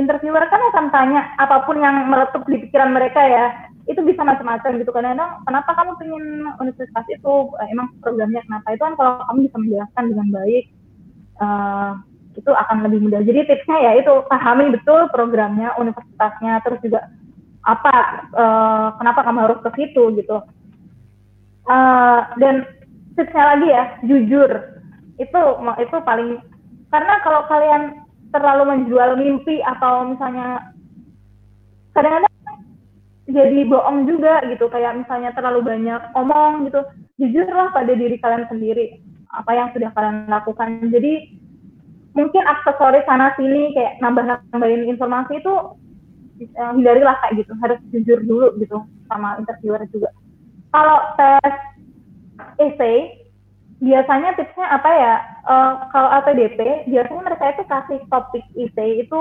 interviewer 0.00 0.48
kan 0.48 0.62
akan 0.72 0.88
tanya 0.88 1.28
apa 1.36 1.68
pun 1.68 1.76
yang 1.76 2.08
meletup 2.08 2.40
di 2.48 2.56
pikiran 2.56 2.96
mereka 2.96 3.20
ya 3.20 3.67
itu 3.88 4.00
bisa 4.04 4.20
macam-macam 4.20 4.76
gitu. 4.76 4.92
Kadang-kadang 4.92 5.40
kenapa 5.48 5.70
kamu 5.72 5.92
pengen 5.96 6.24
universitas 6.60 7.04
itu? 7.08 7.34
Eh, 7.64 7.68
emang 7.72 7.88
programnya 8.04 8.44
kenapa? 8.44 8.76
Itu 8.76 8.82
kan 8.84 8.94
kalau 9.00 9.12
kamu 9.24 9.38
bisa 9.48 9.56
menjelaskan 9.56 10.04
dengan 10.12 10.28
baik 10.28 10.64
uh, 11.40 11.92
itu 12.36 12.50
akan 12.52 12.76
lebih 12.84 13.08
mudah. 13.08 13.24
Jadi 13.24 13.40
tipsnya 13.48 13.78
ya 13.80 13.92
itu 13.98 14.12
pahami 14.28 14.76
betul 14.76 15.08
programnya 15.08 15.72
universitasnya 15.80 16.60
terus 16.62 16.78
juga 16.84 17.08
apa 17.64 17.94
uh, 18.36 18.88
kenapa 19.00 19.20
kamu 19.24 19.38
harus 19.48 19.60
ke 19.64 19.70
situ 19.80 20.04
gitu. 20.20 20.38
Uh, 21.64 22.20
dan 22.36 22.68
tipsnya 23.16 23.44
lagi 23.56 23.66
ya 23.72 23.84
jujur. 24.04 24.50
Itu 25.16 25.40
itu 25.80 25.96
paling 26.04 26.44
karena 26.92 27.14
kalau 27.24 27.48
kalian 27.48 28.04
terlalu 28.36 28.76
menjual 28.76 29.16
mimpi 29.16 29.64
atau 29.64 30.12
misalnya 30.12 30.76
kadang-kadang 31.96 32.37
jadi 33.28 33.68
bohong 33.68 34.08
juga 34.08 34.40
gitu. 34.48 34.72
Kayak 34.72 35.04
misalnya 35.04 35.30
terlalu 35.36 35.60
banyak 35.60 36.02
omong 36.16 36.64
gitu. 36.72 36.80
Jujurlah 37.20 37.76
pada 37.76 37.92
diri 37.92 38.16
kalian 38.16 38.48
sendiri 38.48 39.04
apa 39.28 39.50
yang 39.52 39.68
sudah 39.76 39.92
kalian 39.92 40.32
lakukan. 40.32 40.88
Jadi 40.88 41.36
mungkin 42.16 42.42
aksesoris 42.48 43.04
sana 43.04 43.36
sini 43.36 43.76
kayak 43.76 44.00
nambah 44.00 44.24
nambahin 44.50 44.88
informasi 44.88 45.44
itu 45.44 45.54
eh, 46.40 46.72
hindarilah 46.72 47.20
kayak 47.20 47.44
gitu. 47.44 47.52
Harus 47.60 47.78
jujur 47.92 48.18
dulu 48.24 48.46
gitu 48.64 48.80
sama 49.12 49.36
interviewer 49.36 49.84
juga. 49.92 50.08
Kalau 50.72 50.98
tes 51.20 51.54
essay 52.56 53.28
biasanya 53.84 54.34
tipsnya 54.40 54.66
apa 54.72 54.90
ya? 54.90 55.14
Uh, 55.48 55.72
kalau 55.92 56.12
LPDP 56.24 56.88
biasanya 56.92 57.22
mereka 57.24 57.44
itu 57.56 57.64
kasih 57.68 57.98
topik 58.12 58.44
essay 58.56 59.00
itu 59.00 59.20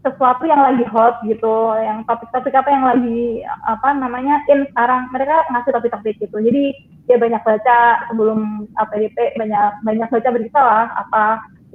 sesuatu 0.00 0.48
yang 0.48 0.64
lagi 0.64 0.84
hot 0.88 1.20
gitu, 1.28 1.76
yang 1.76 2.00
topik-topik 2.08 2.56
apa 2.56 2.68
yang 2.72 2.84
lagi 2.88 3.44
apa 3.68 3.88
namanya 3.92 4.40
in 4.48 4.64
sekarang 4.72 5.12
mereka 5.12 5.44
ngasih 5.52 5.76
topik-topik 5.76 6.16
gitu. 6.16 6.36
Jadi 6.40 6.72
dia 7.04 7.20
banyak 7.20 7.42
baca 7.44 7.78
sebelum 8.08 8.64
APDP 8.80 9.36
banyak 9.36 9.84
banyak 9.84 10.08
baca 10.08 10.28
berita 10.32 10.60
lah 10.60 10.86
apa 10.96 11.24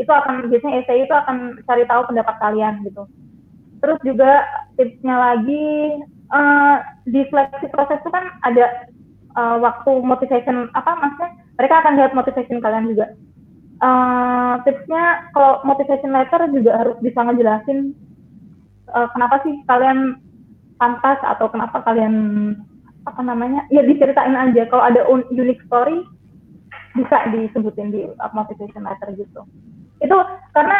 itu 0.01 0.09
akan 0.09 0.49
biasanya 0.49 0.83
essay 0.83 1.05
itu 1.05 1.13
akan 1.13 1.61
cari 1.69 1.85
tahu 1.85 2.01
pendapat 2.09 2.35
kalian 2.41 2.81
gitu. 2.83 3.05
Terus 3.79 3.99
juga 4.01 4.31
tipsnya 4.73 5.15
lagi 5.15 6.01
uh, 6.33 6.81
di 7.05 7.21
seleksi 7.29 7.69
proses 7.69 8.01
itu 8.01 8.09
kan 8.09 8.25
ada 8.41 8.89
uh, 9.37 9.61
waktu 9.61 10.01
motivation 10.01 10.73
apa 10.73 10.97
maksudnya 10.97 11.31
mereka 11.61 11.75
akan 11.85 11.93
lihat 12.01 12.11
motivation 12.17 12.57
kalian 12.57 12.89
juga. 12.89 13.13
Uh, 13.83 14.55
tipsnya 14.63 15.29
kalau 15.35 15.61
motivation 15.67 16.15
letter 16.15 16.47
juga 16.49 16.79
harus 16.79 16.97
bisa 17.03 17.19
ngejelasin 17.21 17.91
uh, 18.95 19.07
kenapa 19.11 19.43
sih 19.43 19.53
kalian 19.67 20.23
pantas 20.79 21.19
atau 21.21 21.51
kenapa 21.51 21.83
kalian 21.83 22.15
apa 23.05 23.21
namanya? 23.21 23.67
Ya 23.69 23.85
diceritain 23.85 24.33
aja. 24.33 24.65
Kalau 24.71 24.83
ada 24.87 25.05
un 25.05 25.27
unique 25.29 25.61
story 25.67 26.01
bisa 26.95 27.27
disebutin 27.35 27.91
di 27.91 28.07
motivation 28.31 28.87
letter 28.87 29.11
gitu. 29.19 29.43
Itu 29.99 30.17
karena 30.55 30.79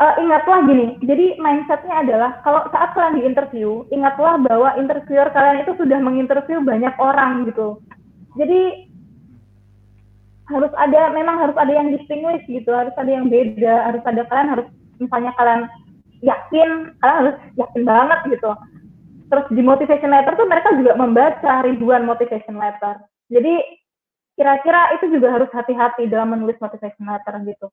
uh, 0.00 0.14
ingatlah 0.18 0.64
gini. 0.66 0.96
Jadi 1.04 1.38
mindsetnya 1.38 2.02
adalah 2.02 2.40
kalau 2.42 2.66
saat 2.72 2.96
kalian 2.96 3.20
di 3.20 3.22
interview 3.28 3.84
ingatlah 3.92 4.40
bahwa 4.40 4.74
interviewer 4.80 5.28
kalian 5.30 5.62
itu 5.62 5.72
sudah 5.76 6.00
menginterview 6.00 6.64
banyak 6.64 6.94
orang 6.98 7.46
gitu. 7.46 7.78
Jadi 8.34 8.90
harus 10.44 10.72
ada 10.76 11.08
memang 11.16 11.40
harus 11.40 11.56
ada 11.56 11.72
yang 11.72 11.92
distinguish 11.94 12.42
gitu. 12.48 12.72
Harus 12.72 12.96
ada 12.96 13.10
yang 13.12 13.30
beda. 13.30 13.92
Harus 13.92 14.02
ada 14.04 14.22
kalian 14.26 14.48
harus 14.56 14.66
misalnya 14.98 15.32
kalian 15.36 15.62
yakin 16.22 16.94
kalian 17.00 17.18
harus 17.24 17.36
yakin 17.56 17.82
banget 17.82 18.20
gitu 18.30 18.50
terus 19.32 19.46
di 19.50 19.62
motivation 19.64 20.12
letter 20.12 20.36
tuh 20.36 20.46
mereka 20.46 20.68
juga 20.76 20.92
membaca 20.94 21.52
ribuan 21.66 22.06
motivation 22.06 22.60
letter 22.60 23.02
jadi 23.32 23.54
kira-kira 24.34 24.94
itu 24.98 25.14
juga 25.14 25.34
harus 25.34 25.50
hati-hati 25.50 26.06
dalam 26.06 26.34
menulis 26.34 26.58
motivation 26.60 27.06
letter 27.08 27.34
gitu 27.48 27.66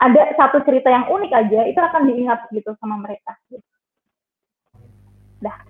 ada 0.00 0.32
satu 0.32 0.64
cerita 0.64 0.88
yang 0.88 1.04
unik 1.12 1.32
aja 1.32 1.60
itu 1.68 1.76
akan 1.76 2.08
diingat 2.08 2.48
gitu 2.56 2.72
sama 2.80 2.96
mereka. 3.04 3.36
Dah. 5.44 5.60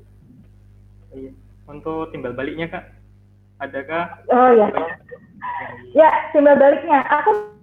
Iya. 1.11 1.35
Untuk 1.67 2.15
timbal 2.15 2.35
baliknya 2.35 2.71
kak, 2.71 2.85
adakah? 3.59 4.23
Oh 4.31 4.51
ya. 4.55 4.71
Ya 5.95 6.11
timbal 6.31 6.59
baliknya, 6.59 7.03
aku 7.11 7.59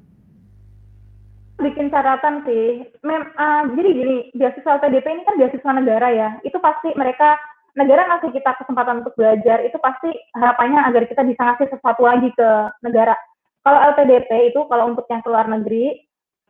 bikin 1.57 1.89
catatan 1.89 2.45
sih. 2.45 2.85
Mem, 3.01 3.23
uh, 3.33 3.63
jadi 3.73 3.89
gini, 3.89 4.17
beasiswa 4.37 4.77
LPDP 4.77 5.05
ini 5.09 5.23
kan 5.25 5.35
beasiswa 5.37 5.71
negara 5.73 6.07
ya. 6.13 6.29
Itu 6.45 6.61
pasti 6.61 6.93
mereka 6.93 7.37
negara 7.77 8.05
ngasih 8.09 8.33
kita 8.33 8.57
kesempatan 8.61 9.05
untuk 9.05 9.13
belajar. 9.17 9.61
Itu 9.65 9.77
pasti 9.81 10.09
harapannya 10.37 10.81
agar 10.85 11.03
kita 11.09 11.25
bisa 11.25 11.41
ngasih 11.41 11.67
sesuatu 11.73 12.05
lagi 12.05 12.29
ke 12.33 12.49
negara. 12.85 13.17
Kalau 13.65 13.79
LPDP 13.93 14.53
itu 14.53 14.63
kalau 14.69 14.95
untuk 14.95 15.05
yang 15.11 15.21
keluar 15.25 15.45
negeri 15.49 15.97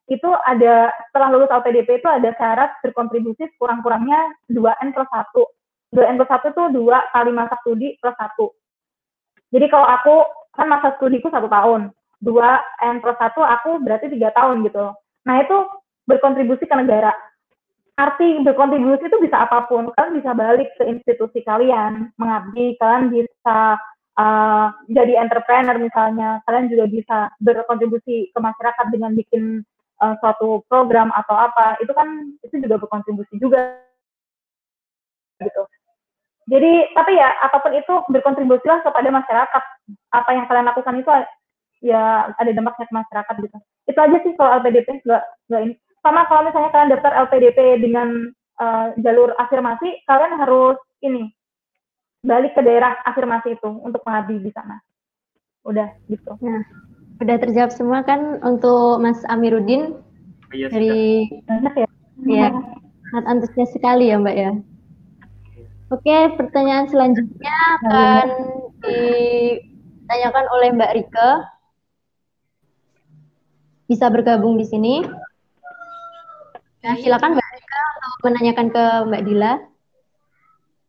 itu 0.08 0.30
ada 0.48 0.88
setelah 1.12 1.36
lulus 1.36 1.52
LPDP 1.52 2.00
itu 2.00 2.08
ada 2.08 2.32
syarat 2.40 2.72
berkontribusi 2.80 3.52
kurang-kurangnya 3.60 4.32
2N 4.48 4.96
plus 4.96 5.10
1. 5.12 5.98
2N 5.98 6.16
plus 6.16 6.32
1 6.32 6.52
itu 6.52 6.64
dua 6.76 7.04
kali 7.12 7.32
masa 7.36 7.60
studi 7.64 8.00
plus 8.00 8.16
1. 8.16 9.56
Jadi 9.56 9.66
kalau 9.68 9.88
aku 9.88 10.16
kan 10.56 10.68
masa 10.68 10.96
studiku 10.96 11.28
satu 11.28 11.48
tahun 11.52 11.92
dua 12.22 12.62
n 12.82 12.98
plus 13.02 13.18
satu 13.22 13.42
aku 13.46 13.82
berarti 13.82 14.10
tiga 14.10 14.34
tahun 14.34 14.66
gitu. 14.66 14.94
Nah 15.26 15.36
itu 15.44 15.58
berkontribusi 16.08 16.66
ke 16.66 16.76
negara. 16.76 17.14
Arti 17.98 18.42
berkontribusi 18.46 19.10
itu 19.10 19.18
bisa 19.22 19.46
apa 19.46 19.66
pun. 19.66 19.90
Kalian 19.94 20.22
bisa 20.22 20.32
balik 20.38 20.70
ke 20.78 20.86
institusi 20.86 21.42
kalian 21.42 22.14
mengabdi 22.22 22.78
kalian 22.78 23.10
bisa 23.10 23.78
uh, 24.18 24.68
jadi 24.90 25.18
entrepreneur 25.18 25.78
misalnya. 25.82 26.42
Kalian 26.46 26.70
juga 26.70 26.86
bisa 26.90 27.18
berkontribusi 27.42 28.30
ke 28.30 28.40
masyarakat 28.40 28.86
dengan 28.94 29.18
bikin 29.18 29.66
uh, 30.02 30.14
suatu 30.22 30.62
program 30.70 31.10
atau 31.14 31.34
apa. 31.34 31.78
Itu 31.82 31.94
kan 31.98 32.38
itu 32.46 32.62
juga 32.62 32.78
berkontribusi 32.82 33.38
juga. 33.42 33.82
Gitu. 35.42 35.64
Jadi 36.48 36.96
tapi 36.96 37.12
ya 37.18 37.34
apa 37.44 37.60
pun 37.60 37.76
itu 37.76 37.94
berkontribusilah 38.14 38.86
kepada 38.86 39.10
masyarakat. 39.10 39.64
Apa 40.16 40.30
yang 40.38 40.46
kalian 40.48 40.70
lakukan 40.70 40.96
itu 41.02 41.10
ya 41.84 42.34
ada 42.36 42.52
dampaknya 42.54 42.86
ke 42.90 42.96
masyarakat 42.96 43.36
gitu. 43.44 43.58
Itu 43.88 44.00
aja 44.00 44.18
sih 44.24 44.34
kalau 44.36 44.62
LPDP 44.62 44.88
nggak 45.06 45.24
nggak 45.52 45.62
ini. 45.68 45.74
Sama 46.06 46.26
kalau 46.30 46.48
misalnya 46.48 46.72
kalian 46.72 46.92
daftar 46.94 47.14
LPDP 47.28 47.58
dengan 47.84 48.32
uh, 48.62 48.96
jalur 49.02 49.34
afirmasi 49.38 50.06
kalian 50.08 50.34
harus 50.40 50.78
ini 51.04 51.30
balik 52.26 52.58
ke 52.58 52.62
daerah 52.64 52.98
afirmasi 53.06 53.56
itu 53.56 53.70
untuk 53.84 54.02
mengabdi 54.04 54.42
di 54.42 54.52
sana. 54.54 54.80
Udah 55.68 55.90
gitu. 56.08 56.38
Nah 56.42 56.64
udah 57.18 57.36
terjawab 57.42 57.72
semua 57.74 58.06
kan 58.06 58.42
untuk 58.46 59.02
Mas 59.02 59.22
Amiruddin? 59.28 59.98
Iya, 60.54 60.72
dari 60.72 61.28
banyak 61.44 61.74
ya? 61.76 61.88
Ya 62.24 62.50
sangat 63.12 63.26
antusias 63.28 63.72
sekali 63.72 64.12
ya 64.12 64.20
Mbak 64.20 64.36
ya. 64.36 64.52
Oke, 65.88 66.18
pertanyaan 66.36 66.92
selanjutnya 66.92 67.56
akan 67.80 68.28
ditanyakan 68.84 70.46
oleh 70.52 70.70
Mbak 70.76 70.94
Rike 71.00 71.32
bisa 73.88 74.12
bergabung 74.12 74.60
di 74.60 74.68
sini. 74.68 75.00
Nah, 76.84 76.96
silakan 77.00 77.40
Mbak 77.40 77.50
Rika 77.56 77.84
untuk 77.96 78.22
menanyakan 78.28 78.68
ke 78.70 78.84
Mbak 79.08 79.24
Dila. 79.24 79.54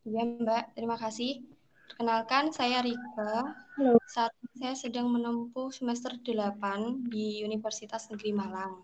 Iya 0.03 0.23
Mbak, 0.27 0.63
terima 0.75 0.95
kasih. 0.99 1.43
Perkenalkan, 1.89 2.51
saya 2.51 2.83
Rika. 2.83 3.55
Halo. 3.79 3.95
Saat 4.07 4.35
ini 4.43 4.55
saya 4.59 4.75
sedang 4.75 5.07
menempuh 5.09 5.71
semester 5.71 6.13
8 6.19 7.07
di 7.07 7.41
Universitas 7.47 8.11
Negeri 8.11 8.31
Malang. 8.35 8.83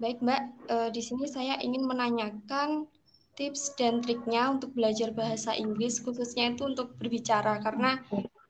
Baik 0.00 0.20
Mbak, 0.24 0.42
eh, 0.68 0.88
di 0.92 1.02
sini 1.04 1.28
saya 1.28 1.60
ingin 1.60 1.84
menanyakan 1.84 2.88
tips 3.36 3.76
dan 3.76 4.00
triknya 4.00 4.52
untuk 4.52 4.72
belajar 4.72 5.12
bahasa 5.12 5.52
Inggris, 5.56 6.00
khususnya 6.00 6.56
itu 6.56 6.64
untuk 6.68 6.96
berbicara, 6.96 7.60
karena 7.60 8.00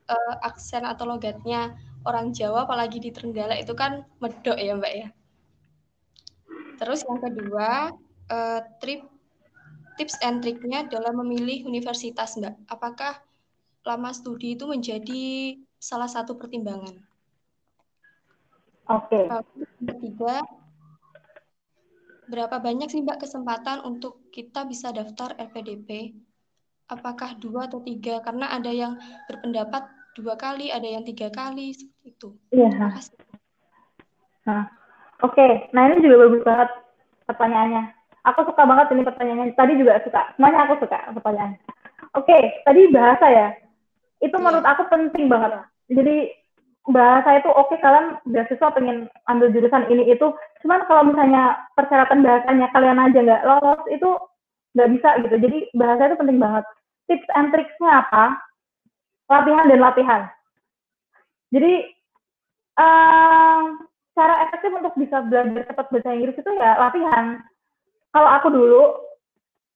eh, 0.07 0.35
aksen 0.47 0.83
atau 0.87 1.07
logatnya 1.07 1.75
orang 2.05 2.33
Jawa 2.33 2.65
apalagi 2.65 2.97
di 2.97 3.13
Trenggalek 3.13 3.65
itu 3.65 3.73
kan 3.77 4.05
medok 4.17 4.57
ya 4.57 4.73
Mbak 4.77 4.93
ya. 4.93 5.07
Terus 6.81 7.05
yang 7.05 7.21
kedua, 7.21 7.93
uh, 8.33 8.59
trip 8.81 9.05
tips 9.99 10.17
and 10.25 10.41
triknya 10.41 10.89
dalam 10.89 11.21
memilih 11.21 11.69
universitas 11.69 12.33
Mbak. 12.41 12.55
Apakah 12.73 13.21
lama 13.85 14.09
studi 14.13 14.57
itu 14.57 14.65
menjadi 14.65 15.57
salah 15.77 16.09
satu 16.09 16.37
pertimbangan? 16.37 16.97
Oke. 18.89 19.29
Okay. 19.29 19.45
Ketiga, 19.85 20.41
berapa 22.25 22.57
banyak 22.57 22.89
sih 22.89 23.05
Mbak 23.05 23.29
kesempatan 23.29 23.85
untuk 23.85 24.25
kita 24.33 24.65
bisa 24.65 24.89
daftar 24.89 25.37
LPDP? 25.37 26.17
Apakah 26.89 27.37
dua 27.37 27.69
atau 27.69 27.79
tiga? 27.85 28.19
Karena 28.25 28.51
ada 28.51 28.73
yang 28.73 28.97
berpendapat 29.29 30.00
dua 30.17 30.35
kali, 30.35 30.71
ada 30.71 30.83
yang 30.85 31.03
tiga 31.07 31.31
kali 31.31 31.71
seperti 31.71 32.15
itu. 32.15 32.29
Iya. 32.51 32.69
Nah, 32.75 32.91
oke. 35.23 35.33
Okay. 35.33 35.69
Nah 35.71 35.91
ini 35.91 36.03
juga 36.03 36.27
bagus 36.27 36.41
banget 36.43 36.69
pertanyaannya. 37.29 37.83
Aku 38.29 38.45
suka 38.45 38.63
banget 38.67 38.87
ini 38.93 39.03
pertanyaannya. 39.07 39.55
Tadi 39.55 39.73
juga 39.79 40.01
suka. 40.03 40.21
Semuanya 40.35 40.67
aku 40.67 40.83
suka 40.83 40.97
pertanyaan. 41.15 41.57
Oke, 42.11 42.27
okay. 42.27 42.43
tadi 42.67 42.91
bahasa 42.91 43.25
ya. 43.31 43.47
Itu 44.19 44.35
yeah. 44.37 44.43
menurut 44.43 44.65
aku 44.67 44.83
penting 44.91 45.31
banget. 45.31 45.63
Jadi 45.91 46.41
bahasa 46.89 47.37
itu 47.37 47.49
oke 47.53 47.69
okay, 47.69 47.77
kalian 47.77 48.17
beasiswa 48.25 48.73
pengen 48.73 49.05
ambil 49.29 49.53
jurusan 49.53 49.85
ini 49.93 50.09
itu 50.09 50.33
cuman 50.65 50.81
kalau 50.89 51.13
misalnya 51.13 51.61
persyaratan 51.77 52.25
bahasanya 52.25 52.73
kalian 52.73 52.97
aja 52.97 53.19
nggak 53.21 53.45
lolos 53.45 53.81
itu 53.93 54.09
nggak 54.73 54.89
bisa 54.97 55.09
gitu 55.21 55.35
jadi 55.45 55.57
bahasa 55.77 56.09
itu 56.09 56.17
penting 56.17 56.39
banget 56.41 56.65
tips 57.05 57.29
and 57.37 57.53
tricksnya 57.53 57.91
apa 58.01 58.33
latihan 59.31 59.65
dan 59.71 59.79
latihan. 59.79 60.21
Jadi 61.51 61.73
uh, 62.79 63.63
cara 64.15 64.35
efektif 64.47 64.71
untuk 64.75 64.93
bisa 64.99 65.23
belajar 65.23 65.63
cepat 65.71 65.87
bahasa 65.87 66.09
Inggris 66.11 66.39
itu 66.39 66.51
ya 66.59 66.75
latihan. 66.79 67.39
Kalau 68.11 68.27
aku 68.27 68.47
dulu, 68.51 68.83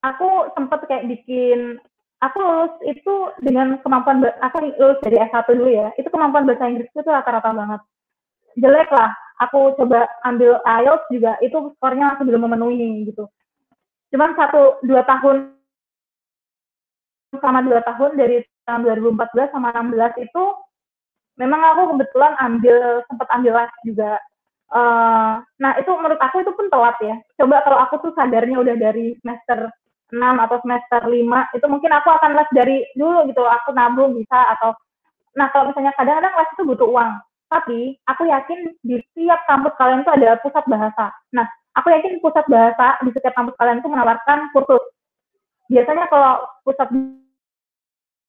aku 0.04 0.52
sempat 0.60 0.84
kayak 0.92 1.08
bikin, 1.08 1.80
aku 2.20 2.36
lulus 2.36 2.76
itu 2.84 3.32
dengan 3.40 3.80
kemampuan, 3.80 4.20
aku 4.44 4.76
lulus 4.76 5.00
dari 5.00 5.24
S1 5.24 5.48
dulu 5.48 5.72
ya, 5.72 5.88
itu 5.96 6.08
kemampuan 6.12 6.44
bahasa 6.44 6.68
Inggris 6.68 6.92
itu 6.92 7.08
rata-rata 7.08 7.56
banget. 7.56 7.82
Jelek 8.60 8.92
lah, 8.92 9.16
aku 9.40 9.76
coba 9.80 10.08
ambil 10.28 10.60
IELTS 10.64 11.08
juga, 11.12 11.40
itu 11.40 11.72
skornya 11.80 12.16
masih 12.16 12.28
belum 12.28 12.44
memenuhi 12.44 13.08
gitu. 13.08 13.28
Cuman 14.12 14.36
satu, 14.36 14.84
dua 14.84 15.04
tahun, 15.08 15.56
selama 17.36 17.60
dua 17.68 17.80
tahun 17.84 18.12
dari 18.20 18.44
tahun 18.66 18.82
2014 18.86 19.54
sama 19.54 19.72
16 19.72 20.26
itu 20.26 20.44
memang 21.40 21.62
aku 21.62 21.82
kebetulan 21.96 22.34
ambil 22.40 23.06
sempat 23.08 23.28
ambil 23.32 23.54
les 23.64 23.74
juga. 23.86 24.12
Uh, 24.74 25.40
nah 25.62 25.78
itu 25.78 25.88
menurut 25.94 26.18
aku 26.18 26.42
itu 26.42 26.52
pun 26.58 26.68
telat 26.74 26.98
ya. 27.00 27.16
Coba 27.38 27.62
kalau 27.64 27.78
aku 27.86 28.02
tuh 28.02 28.12
sadarnya 28.18 28.58
udah 28.60 28.76
dari 28.76 29.14
semester 29.22 29.70
6 30.10 30.22
atau 30.22 30.58
semester 30.66 31.02
5 31.06 31.58
itu 31.58 31.66
mungkin 31.70 31.92
aku 31.94 32.10
akan 32.10 32.32
les 32.34 32.50
dari 32.56 32.78
dulu 32.98 33.30
gitu. 33.30 33.44
Aku 33.46 33.72
nabung 33.78 34.18
bisa 34.18 34.58
atau 34.58 34.74
nah 35.36 35.52
kalau 35.52 35.70
misalnya 35.70 35.92
kadang-kadang 36.00 36.34
les 36.34 36.54
itu 36.58 36.64
butuh 36.66 36.88
uang. 36.90 37.14
Tapi 37.46 37.94
aku 38.10 38.26
yakin 38.26 38.74
di 38.82 38.98
setiap 39.14 39.46
kampus 39.46 39.78
kalian 39.78 40.02
itu 40.02 40.12
ada 40.12 40.42
pusat 40.42 40.66
bahasa. 40.66 41.14
Nah, 41.30 41.46
aku 41.78 41.94
yakin 41.94 42.18
pusat 42.20 42.42
bahasa 42.50 42.98
di 43.06 43.14
setiap 43.14 43.38
kampus 43.38 43.54
kalian 43.62 43.80
itu 43.80 43.90
menawarkan 43.92 44.50
kursus. 44.50 44.82
Biasanya 45.70 46.10
kalau 46.10 46.42
pusat 46.66 46.90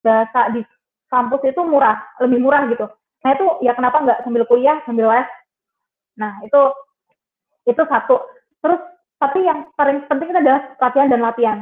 bahasa 0.07 0.55
di 0.55 0.63
kampus 1.11 1.43
itu 1.43 1.61
murah, 1.67 1.99
lebih 2.23 2.39
murah 2.39 2.71
gitu. 2.71 2.87
Nah 3.27 3.31
itu 3.35 3.47
ya 3.67 3.75
kenapa 3.75 4.07
nggak 4.07 4.23
sambil 4.23 4.47
kuliah, 4.47 4.79
sambil 4.87 5.11
les? 5.11 5.27
Nah 6.15 6.39
itu 6.47 6.61
itu 7.67 7.83
satu. 7.91 8.23
Terus 8.63 8.81
tapi 9.19 9.43
yang 9.43 9.67
paling 9.75 10.07
penting 10.07 10.31
itu 10.31 10.39
adalah 10.39 10.63
latihan 10.79 11.11
dan 11.11 11.21
latihan. 11.27 11.59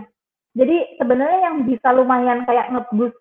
Jadi 0.52 1.00
sebenarnya 1.00 1.40
yang 1.50 1.56
bisa 1.64 1.88
lumayan 1.96 2.44
kayak 2.44 2.68
ngebus 2.70 3.16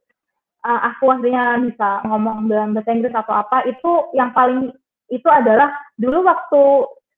uh, 0.65 0.79
aku 0.91 1.11
aslinya 1.11 1.59
bisa 1.61 2.01
ngomong 2.07 2.47
dalam 2.47 2.75
bahasa 2.75 2.91
Inggris 2.95 3.13
atau 3.13 3.35
apa 3.35 3.67
itu 3.67 3.91
yang 4.15 4.31
paling 4.31 4.71
itu 5.11 5.27
adalah 5.29 5.69
dulu 5.99 6.25
waktu 6.25 6.63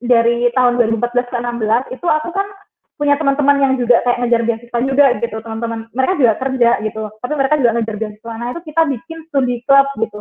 dari 0.04 0.52
tahun 0.52 0.82
2014 0.82 1.32
ke 1.32 1.36
16 1.40 1.96
itu 1.96 2.06
aku 2.06 2.30
kan 2.36 2.48
punya 2.96 3.20
teman-teman 3.20 3.60
yang 3.60 3.74
juga 3.76 4.00
kayak 4.08 4.24
ngejar 4.24 4.42
beasiswa 4.48 4.80
juga 4.80 5.06
gitu 5.20 5.38
teman-teman. 5.44 5.80
Mereka 5.92 6.14
juga 6.16 6.34
kerja 6.40 6.72
gitu 6.84 7.04
tapi 7.20 7.34
mereka 7.36 7.54
juga 7.60 7.72
ngejar 7.76 7.96
beasiswa. 8.00 8.34
Nah 8.40 8.48
itu 8.56 8.62
kita 8.64 8.82
bikin 8.88 9.18
studi 9.30 9.56
club 9.68 9.88
gitu. 10.00 10.20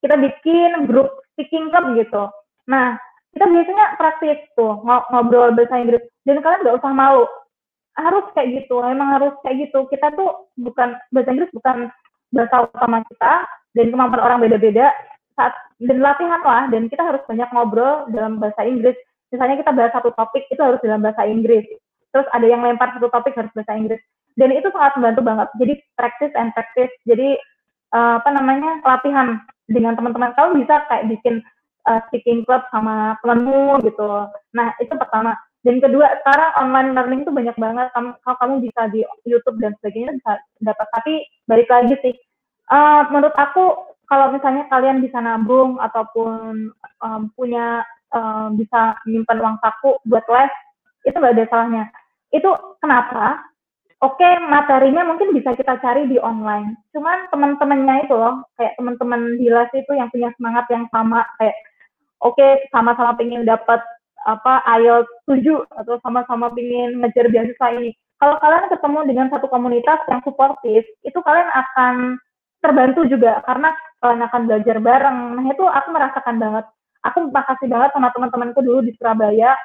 Kita 0.00 0.14
bikin 0.16 0.70
grup 0.86 1.08
speaking 1.34 1.68
club 1.74 1.98
gitu. 1.98 2.22
Nah 2.70 2.94
kita 3.34 3.46
biasanya 3.46 3.86
praktis 3.98 4.38
tuh 4.54 4.74
ngobrol 4.86 5.54
bahasa 5.54 5.76
Inggris. 5.78 6.02
Dan 6.22 6.38
kalian 6.44 6.62
nggak 6.62 6.78
usah 6.78 6.92
malu 6.94 7.24
harus 7.98 8.24
kayak 8.32 8.64
gitu 8.64 8.80
memang 8.86 9.18
harus 9.18 9.34
kayak 9.42 9.66
gitu. 9.66 9.90
Kita 9.90 10.14
tuh 10.14 10.50
bukan 10.62 10.94
bahasa 11.10 11.30
Inggris 11.34 11.50
bukan 11.50 11.90
bahasa 12.30 12.70
utama 12.70 13.02
kita 13.10 13.32
dan 13.74 13.86
kemampuan 13.90 14.22
orang 14.22 14.38
beda-beda. 14.46 14.94
Saat 15.34 15.54
dan 15.80 15.98
latihan 16.04 16.42
lah 16.44 16.68
dan 16.68 16.86
kita 16.86 17.02
harus 17.02 17.22
banyak 17.26 17.48
ngobrol 17.50 18.06
dalam 18.12 18.38
bahasa 18.38 18.62
Inggris 18.62 18.94
misalnya 19.30 19.56
kita 19.62 19.70
bahas 19.74 19.92
satu 19.94 20.10
topik 20.14 20.46
itu 20.50 20.60
harus 20.60 20.82
dalam 20.82 21.00
bahasa 21.02 21.26
Inggris. 21.26 21.66
Terus 22.10 22.26
ada 22.34 22.46
yang 22.46 22.62
lempar 22.66 22.90
satu 22.94 23.08
topik 23.10 23.34
harus 23.38 23.50
bahasa 23.54 23.74
Inggris. 23.78 24.02
Dan 24.34 24.54
itu 24.54 24.70
sangat 24.74 24.98
membantu 24.98 25.22
banget. 25.26 25.48
Jadi 25.58 25.74
practice 25.94 26.34
and 26.38 26.50
practice. 26.54 26.92
Jadi 27.06 27.38
uh, 27.94 28.18
apa 28.22 28.30
namanya 28.34 28.82
latihan 28.82 29.38
dengan 29.70 29.94
teman-teman. 29.94 30.34
Kamu 30.34 30.58
bisa 30.62 30.86
kayak 30.90 31.06
bikin 31.10 31.42
uh, 31.86 32.00
speaking 32.10 32.42
club 32.46 32.66
sama 32.74 33.18
temanmu 33.22 33.78
gitu. 33.86 34.30
Nah 34.54 34.68
itu 34.82 34.94
pertama. 34.94 35.38
Dan 35.60 35.76
kedua 35.76 36.08
sekarang 36.24 36.50
online 36.56 36.90
learning 36.96 37.20
itu 37.22 37.32
banyak 37.34 37.56
banget. 37.60 37.86
Kalau 37.94 38.36
kamu 38.42 38.54
bisa 38.64 38.88
di 38.90 39.04
YouTube 39.28 39.60
dan 39.60 39.76
sebagainya 39.78 40.18
bisa 40.18 40.32
dapat. 40.64 40.86
Tapi 40.90 41.12
balik 41.46 41.68
lagi 41.68 41.94
sih 42.00 42.14
uh, 42.70 43.02
menurut 43.10 43.34
aku 43.34 43.90
kalau 44.06 44.34
misalnya 44.34 44.66
kalian 44.70 45.02
bisa 45.02 45.22
nabung 45.22 45.78
ataupun 45.78 46.74
um, 47.02 47.22
punya 47.34 47.82
um, 48.14 48.58
bisa 48.58 48.98
menyimpan 49.06 49.38
uang 49.40 49.56
saku 49.62 49.98
buat 50.06 50.24
les 50.28 50.52
itu 51.06 51.16
nggak 51.16 51.34
ada 51.36 51.46
salahnya. 51.48 51.84
Itu 52.30 52.50
kenapa? 52.78 53.40
Oke 54.00 54.24
materinya 54.48 55.04
mungkin 55.04 55.36
bisa 55.36 55.52
kita 55.52 55.76
cari 55.80 56.08
di 56.08 56.16
online. 56.16 56.72
Cuman 56.96 57.28
teman-temannya 57.28 58.08
itu 58.08 58.16
loh 58.16 58.48
kayak 58.56 58.76
teman-teman 58.80 59.36
di 59.36 59.48
les 59.52 59.70
itu 59.76 59.92
yang 59.92 60.08
punya 60.08 60.32
semangat 60.40 60.64
yang 60.72 60.88
sama 60.88 61.24
kayak 61.36 61.56
oke 62.24 62.46
sama-sama 62.72 63.12
pengen 63.16 63.44
dapat 63.44 63.80
apa 64.24 64.60
IELTS 64.80 65.08
7 65.28 65.80
atau 65.84 65.96
sama-sama 66.04 66.52
pengen 66.52 67.00
ngejar 67.00 67.28
beasiswa 67.28 67.68
ini. 67.76 67.92
Kalau 68.20 68.36
kalian 68.36 68.68
ketemu 68.68 68.98
dengan 69.08 69.26
satu 69.32 69.48
komunitas 69.48 70.00
yang 70.12 70.20
suportif 70.24 70.84
itu 71.04 71.18
kalian 71.24 71.48
akan 71.48 72.20
terbantu 72.60 73.08
juga 73.08 73.40
karena 73.48 73.72
kalian 74.04 74.24
akan 74.28 74.40
belajar 74.44 74.76
bareng. 74.80 75.18
Nah 75.40 75.44
itu 75.48 75.64
aku 75.64 75.88
merasakan 75.92 76.36
banget 76.36 76.64
aku 77.04 77.32
makasih 77.32 77.68
banget 77.68 77.90
sama 77.96 78.12
teman-temanku 78.12 78.60
dulu 78.60 78.80
di 78.84 78.92
Surabaya. 78.96 79.56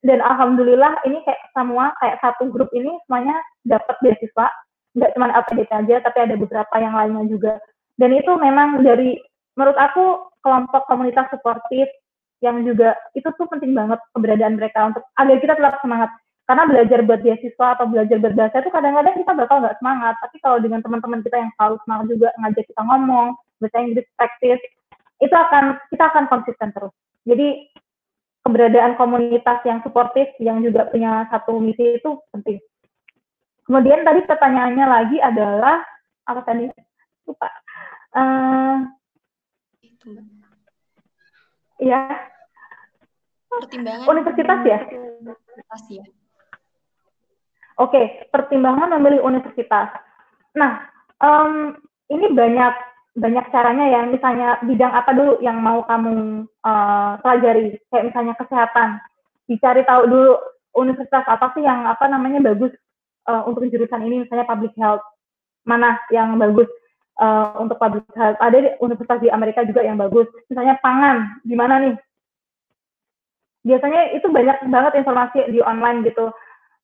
Dan 0.00 0.24
alhamdulillah 0.24 1.04
ini 1.04 1.20
kayak 1.28 1.52
semua 1.52 1.92
kayak 2.00 2.16
satu 2.24 2.48
grup 2.48 2.72
ini 2.72 2.88
semuanya 3.04 3.36
dapat 3.68 3.96
beasiswa. 4.00 4.48
Nggak 4.96 5.12
cuma 5.12 5.28
LPDP 5.28 5.70
aja 5.70 5.96
tapi 6.00 6.18
ada 6.24 6.34
beberapa 6.40 6.74
yang 6.80 6.94
lainnya 6.96 7.24
juga. 7.28 7.52
Dan 8.00 8.16
itu 8.16 8.32
memang 8.40 8.80
dari 8.80 9.20
menurut 9.60 9.76
aku 9.76 10.32
kelompok 10.40 10.88
komunitas 10.88 11.28
suportif 11.28 11.84
yang 12.40 12.64
juga 12.64 12.96
itu 13.12 13.28
tuh 13.36 13.44
penting 13.52 13.76
banget 13.76 14.00
keberadaan 14.16 14.56
mereka 14.56 14.88
untuk 14.88 15.04
agar 15.20 15.36
kita 15.36 15.52
tetap 15.60 15.76
semangat. 15.84 16.10
Karena 16.48 16.66
belajar 16.66 16.98
buat 17.06 17.20
beasiswa 17.20 17.66
atau 17.76 17.86
belajar 17.86 18.18
berbahasa 18.18 18.56
itu 18.58 18.72
kadang-kadang 18.72 19.14
kita 19.20 19.32
bakal 19.36 19.56
nggak 19.60 19.76
semangat. 19.78 20.14
Tapi 20.24 20.36
kalau 20.40 20.58
dengan 20.64 20.80
teman-teman 20.80 21.20
kita 21.20 21.36
yang 21.36 21.52
selalu 21.60 21.76
semangat 21.84 22.06
juga 22.08 22.28
ngajak 22.40 22.64
kita 22.64 22.82
ngomong 22.88 23.26
bahasa 23.60 23.78
Inggris 23.84 24.08
praktis 24.16 24.60
itu 25.20 25.34
akan 25.36 25.76
kita 25.92 26.04
akan 26.10 26.24
konsisten 26.32 26.72
terus. 26.72 26.92
Jadi 27.28 27.68
keberadaan 28.40 28.96
komunitas 28.96 29.60
yang 29.68 29.84
suportif 29.84 30.32
yang 30.40 30.64
juga 30.64 30.88
punya 30.88 31.28
satu 31.28 31.60
misi 31.60 32.00
itu 32.00 32.16
penting. 32.32 32.58
Kemudian 33.68 34.02
tadi 34.02 34.24
pertanyaannya 34.26 34.86
lagi 34.88 35.16
adalah 35.20 35.84
apa 36.26 36.40
tadi? 36.42 36.66
Lupa. 37.28 37.48
Uh, 38.16 38.76
ya. 41.78 42.00
Pertimbangan 43.50 44.06
universitas 44.08 44.60
ya? 44.64 44.78
Universitas 44.88 45.82
ya. 45.92 46.04
Oke, 47.78 48.28
pertimbangan 48.28 48.92
memilih 48.98 49.24
universitas. 49.24 49.88
Nah, 50.52 50.84
um, 51.22 51.78
ini 52.10 52.28
banyak 52.34 52.74
banyak 53.16 53.46
caranya 53.50 53.86
ya. 53.90 54.00
Misalnya 54.06 54.48
bidang 54.62 54.92
apa 54.94 55.10
dulu 55.14 55.42
yang 55.42 55.58
mau 55.58 55.82
kamu 55.86 56.46
uh, 56.62 57.18
pelajari? 57.22 57.78
Kayak 57.90 58.06
misalnya 58.12 58.34
kesehatan. 58.38 58.88
Dicari 59.50 59.82
tahu 59.82 60.02
dulu 60.06 60.32
universitas 60.78 61.26
apa 61.26 61.50
sih 61.58 61.66
yang 61.66 61.86
apa 61.90 62.06
namanya 62.06 62.38
bagus 62.54 62.70
uh, 63.26 63.42
untuk 63.46 63.66
jurusan 63.66 64.06
ini. 64.06 64.26
Misalnya 64.26 64.46
public 64.46 64.74
health. 64.78 65.02
Mana 65.66 65.98
yang 66.14 66.38
bagus 66.38 66.70
uh, 67.18 67.58
untuk 67.58 67.76
public 67.82 68.06
health. 68.14 68.38
Ada 68.38 68.56
di 68.62 68.68
universitas 68.78 69.18
di 69.18 69.28
Amerika 69.28 69.66
juga 69.66 69.82
yang 69.82 69.98
bagus. 69.98 70.30
Misalnya 70.46 70.78
pangan 70.78 71.42
gimana 71.42 71.82
nih? 71.82 71.96
Biasanya 73.60 74.16
itu 74.16 74.26
banyak 74.32 74.72
banget 74.72 74.92
informasi 75.04 75.52
di 75.52 75.60
online 75.60 76.06
gitu. 76.08 76.32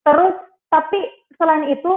Terus 0.05 0.35
tapi 0.69 0.99
selain 1.41 1.73
itu 1.73 1.93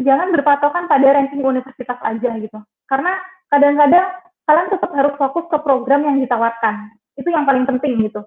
jangan 0.00 0.32
berpatokan 0.32 0.84
pada 0.90 1.16
ranking 1.16 1.40
universitas 1.40 1.98
aja 2.04 2.30
gitu. 2.36 2.58
Karena 2.88 3.16
kadang-kadang 3.48 4.06
kalian 4.46 4.68
tetap 4.70 4.90
harus 4.94 5.14
fokus 5.18 5.44
ke 5.48 5.58
program 5.64 6.04
yang 6.06 6.16
ditawarkan. 6.22 6.92
Itu 7.16 7.28
yang 7.32 7.48
paling 7.48 7.64
penting 7.64 8.04
gitu. 8.04 8.22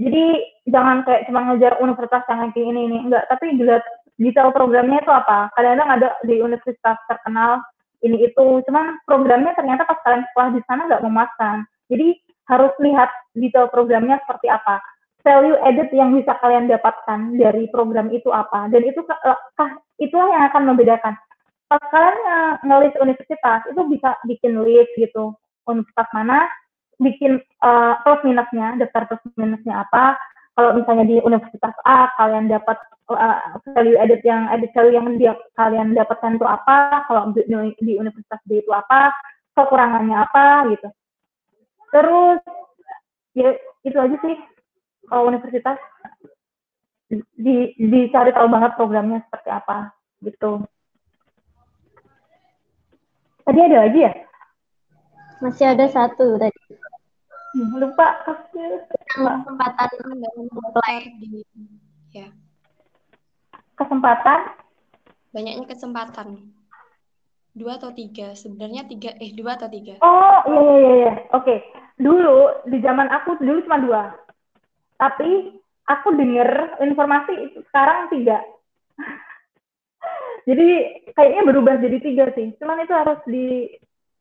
Jadi 0.00 0.24
jangan 0.66 1.04
kayak 1.06 1.30
cuma 1.30 1.46
ngejar 1.46 1.78
universitas 1.78 2.26
yang 2.26 2.38
ranking 2.48 2.66
ini 2.74 2.80
ini. 2.90 2.98
Enggak 3.06 3.28
tapi 3.30 3.54
juga 3.54 3.78
detail 4.18 4.50
programnya 4.50 4.98
itu 5.00 5.12
apa. 5.12 5.52
Kadang-kadang 5.54 5.90
ada 6.00 6.08
di 6.26 6.34
universitas 6.42 6.98
terkenal 7.06 7.62
ini 8.02 8.26
itu. 8.26 8.46
Cuman 8.66 8.98
programnya 9.06 9.54
ternyata 9.54 9.86
pas 9.86 10.00
kalian 10.02 10.26
sekolah 10.32 10.50
di 10.58 10.60
sana 10.66 10.90
nggak 10.90 11.04
memuaskan. 11.06 11.56
Jadi 11.86 12.18
harus 12.50 12.72
lihat 12.82 13.10
detail 13.38 13.70
programnya 13.70 14.18
seperti 14.26 14.50
apa. 14.50 14.82
Value 15.22 15.54
added 15.62 15.94
yang 15.94 16.18
bisa 16.18 16.34
kalian 16.42 16.66
dapatkan 16.66 17.38
dari 17.38 17.70
program 17.70 18.10
itu 18.10 18.34
apa. 18.34 18.66
Dan 18.74 18.82
itu 18.82 19.06
itulah 20.02 20.28
yang 20.34 20.44
akan 20.50 20.62
membedakan. 20.74 21.14
Pas 21.70 21.82
kalian 21.88 22.16
ngelis 22.66 22.94
universitas 23.00 23.64
itu 23.70 23.80
bisa 23.88 24.18
bikin 24.26 24.60
list 24.60 24.92
gitu. 24.98 25.32
Universitas 25.64 26.10
mana 26.10 26.50
bikin 26.98 27.38
uh, 27.62 27.96
plus 28.02 28.20
minusnya 28.26 28.76
daftar 28.76 29.08
plus 29.08 29.22
minusnya 29.38 29.86
apa. 29.86 30.18
Kalau 30.52 30.76
misalnya 30.76 31.08
di 31.08 31.16
universitas 31.24 31.72
A 31.88 32.12
kalian 32.20 32.52
dapat 32.52 32.76
uh, 33.08 33.56
value 33.72 33.96
added 33.96 34.20
yang 34.20 34.52
added 34.52 34.68
value 34.76 35.00
yang 35.00 35.08
dia 35.16 35.32
kalian 35.56 35.96
dapatkan 35.96 36.36
itu 36.36 36.44
apa. 36.44 37.08
Kalau 37.08 37.32
di, 37.32 37.40
di 37.80 37.92
universitas 37.96 38.42
B 38.44 38.60
itu 38.60 38.68
apa 38.68 39.14
kekurangannya 39.56 40.16
apa 40.16 40.68
gitu. 40.76 40.88
Terus 41.92 42.40
ya 43.32 43.56
itu 43.84 43.96
aja 43.96 44.16
sih 44.20 44.36
kalau 45.08 45.32
universitas 45.32 45.80
di 47.36 47.76
dicari 47.76 48.32
tahu 48.32 48.48
banget 48.48 48.72
programnya 48.78 49.20
seperti 49.28 49.48
apa 49.52 49.92
gitu 50.24 50.64
Tadi 53.42 53.58
ada 53.58 53.78
lagi 53.86 54.00
ya? 54.06 54.12
Masih 55.42 55.66
ada 55.74 55.86
satu 55.90 56.38
tadi. 56.38 56.78
Hmm, 57.52 57.74
lupa 57.76 58.22
kesempatan 58.22 59.90
apply 60.70 60.96
di 61.18 61.42
ya. 62.14 62.30
Kesempatan? 63.74 64.40
Banyaknya 65.34 65.66
kesempatan. 65.66 66.54
Dua 67.52 67.76
atau 67.76 67.92
tiga? 67.92 68.32
Sebenarnya 68.32 68.88
tiga, 68.88 69.12
eh 69.18 69.34
dua 69.34 69.58
atau 69.58 69.68
tiga? 69.68 69.98
Oh 70.00 70.40
iya 70.46 70.62
iya 70.62 70.76
iya. 70.78 70.92
iya. 70.96 71.12
Oke. 71.34 71.60
Dulu 71.98 72.64
di 72.70 72.78
zaman 72.80 73.10
aku 73.10 73.42
dulu 73.42 73.58
cuma 73.66 73.78
dua. 73.82 74.02
Tapi 74.96 75.60
aku 75.88 76.08
dengar 76.14 76.78
informasi 76.78 77.58
sekarang 77.70 78.10
tiga. 78.12 78.38
Jadi 80.48 80.68
kayaknya 81.14 81.42
berubah 81.46 81.78
jadi 81.78 82.02
tiga 82.02 82.26
sih. 82.34 82.50
Cuman 82.58 82.82
itu 82.82 82.90
harus 82.90 83.22
di 83.30 83.70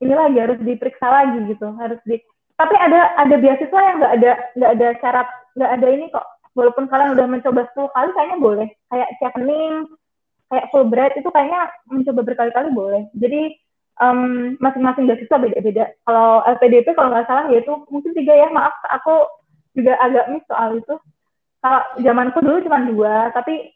ini 0.02 0.14
lagi 0.14 0.38
harus 0.38 0.60
diperiksa 0.62 1.08
lagi 1.10 1.50
gitu. 1.50 1.74
Harus 1.82 1.98
di 2.06 2.22
tapi 2.54 2.78
ada 2.78 3.18
ada 3.18 3.36
beasiswa 3.42 3.80
yang 3.82 3.98
nggak 3.98 4.14
ada 4.22 4.32
nggak 4.54 4.72
ada 4.78 4.88
syarat 5.02 5.28
nggak 5.58 5.72
ada 5.82 5.88
ini 5.90 6.06
kok. 6.14 6.28
Walaupun 6.54 6.86
kalian 6.92 7.18
udah 7.18 7.26
mencoba 7.26 7.66
10 7.74 7.90
kali 7.90 8.10
kayaknya 8.14 8.38
boleh. 8.38 8.68
Kayak 8.94 9.10
chevening 9.18 9.74
kayak 10.52 10.68
Fulbright 10.70 11.16
itu 11.18 11.30
kayaknya 11.32 11.62
mencoba 11.90 12.22
berkali-kali 12.22 12.70
boleh. 12.70 13.02
Jadi 13.18 13.56
um, 14.04 14.54
masing-masing 14.62 15.10
beasiswa 15.10 15.42
beda-beda. 15.42 15.90
Kalau 16.06 16.46
LPDP 16.46 16.94
kalau 16.94 17.10
nggak 17.10 17.26
salah 17.26 17.50
ya 17.50 17.66
itu 17.66 17.74
mungkin 17.90 18.12
tiga 18.14 18.34
ya. 18.36 18.48
Maaf 18.54 18.78
aku 18.94 19.26
juga 19.74 19.96
agak 20.04 20.30
miss 20.30 20.46
soal 20.46 20.78
itu 20.78 20.96
kalau 21.62 21.82
zamanku 22.02 22.42
dulu 22.42 22.58
cuma 22.66 22.82
dua 22.84 23.16
tapi 23.32 23.72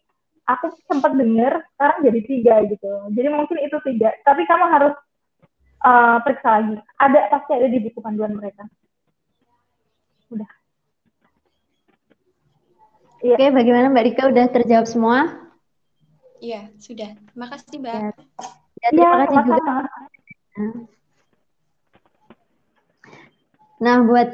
aku 0.46 0.74
sempat 0.90 1.14
dengar 1.14 1.62
sekarang 1.74 1.98
jadi 2.06 2.20
tiga 2.26 2.56
gitu 2.70 2.92
jadi 3.14 3.28
mungkin 3.30 3.58
itu 3.62 3.78
tiga 3.86 4.10
tapi 4.26 4.46
kamu 4.50 4.66
harus 4.74 4.96
uh, 5.86 6.18
periksa 6.26 6.50
lagi 6.62 6.76
ada 6.98 7.20
pasti 7.30 7.52
ada 7.54 7.68
di 7.70 7.80
buku 7.82 8.02
panduan 8.02 8.34
mereka 8.34 8.66
udah 10.34 10.50
Iya. 13.26 13.42
Oke, 13.42 13.58
bagaimana 13.58 13.90
Mbak 13.90 14.06
Rika? 14.06 14.24
Udah 14.30 14.46
terjawab 14.54 14.86
semua? 14.86 15.50
Iya, 16.38 16.70
sudah. 16.78 17.10
Terima 17.18 17.48
kasih, 17.50 17.76
Mbak. 17.82 17.96
Ya, 17.98 18.10
ya 18.86 18.90
terima 18.94 19.18
ya, 19.18 19.18
kasih 19.26 19.42
juga. 19.50 19.74
Nah, 23.82 23.96
buat 24.06 24.30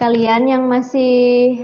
kalian 0.00 0.48
yang 0.48 0.64
masih 0.64 1.12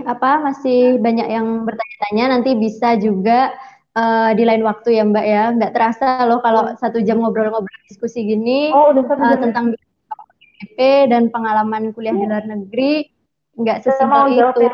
apa 0.05 0.45
masih 0.45 1.01
banyak 1.01 1.25
yang 1.25 1.65
bertanya-tanya 1.65 2.25
nanti 2.37 2.53
bisa 2.53 3.01
juga 3.01 3.57
uh, 3.97 4.31
di 4.37 4.45
lain 4.45 4.61
waktu 4.61 5.01
ya 5.01 5.09
Mbak 5.09 5.25
ya 5.25 5.43
nggak 5.57 5.73
terasa 5.73 6.29
loh 6.29 6.45
kalau 6.45 6.77
satu 6.77 7.01
jam 7.01 7.25
ngobrol-ngobrol 7.25 7.81
diskusi 7.89 8.29
gini 8.29 8.69
oh, 8.77 8.93
udah 8.93 9.05
uh, 9.09 9.41
tentang 9.41 9.73
LPDP 9.73 11.09
dan 11.09 11.33
pengalaman 11.33 11.97
kuliah 11.97 12.13
di 12.13 12.29
luar 12.29 12.45
negeri 12.45 13.09
nggak 13.57 13.81
sesimpel 13.81 14.37
itu. 14.37 14.69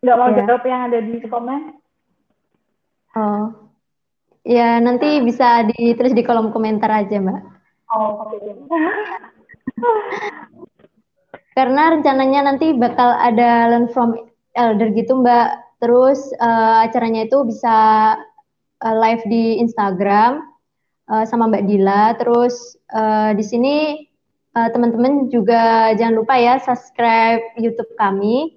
Nggak 0.00 0.16
mau 0.16 0.28
ya. 0.32 0.44
jawab 0.44 0.64
yang 0.68 0.82
ada 0.92 0.98
di 1.00 1.16
komen? 1.24 1.60
Oh, 3.16 3.52
ya 4.44 4.78
nanti 4.78 5.20
bisa 5.24 5.64
ditulis 5.64 6.12
di 6.12 6.22
kolom 6.24 6.52
komentar 6.52 6.92
aja 6.92 7.16
mbak. 7.20 7.40
Oh, 7.90 8.28
oke. 8.28 8.36
Okay. 8.36 8.52
Karena 11.60 11.92
rencananya 11.92 12.40
nanti 12.48 12.72
bakal 12.72 13.12
ada 13.20 13.68
learn 13.68 13.92
from 13.92 14.16
elder 14.56 14.88
gitu 14.96 15.20
mbak. 15.20 15.60
Terus 15.76 16.32
uh, 16.40 16.88
acaranya 16.88 17.28
itu 17.28 17.44
bisa 17.44 17.76
uh, 18.80 18.96
live 18.96 19.20
di 19.28 19.60
Instagram 19.60 20.40
uh, 21.12 21.28
sama 21.28 21.52
Mbak 21.52 21.68
Dila. 21.68 22.16
Terus 22.16 22.80
uh, 22.96 23.36
di 23.36 23.44
sini 23.44 23.76
uh, 24.56 24.72
teman-teman 24.72 25.28
juga 25.28 25.92
jangan 26.00 26.16
lupa 26.16 26.40
ya 26.40 26.56
subscribe 26.64 27.44
YouTube 27.60 27.92
kami 28.00 28.56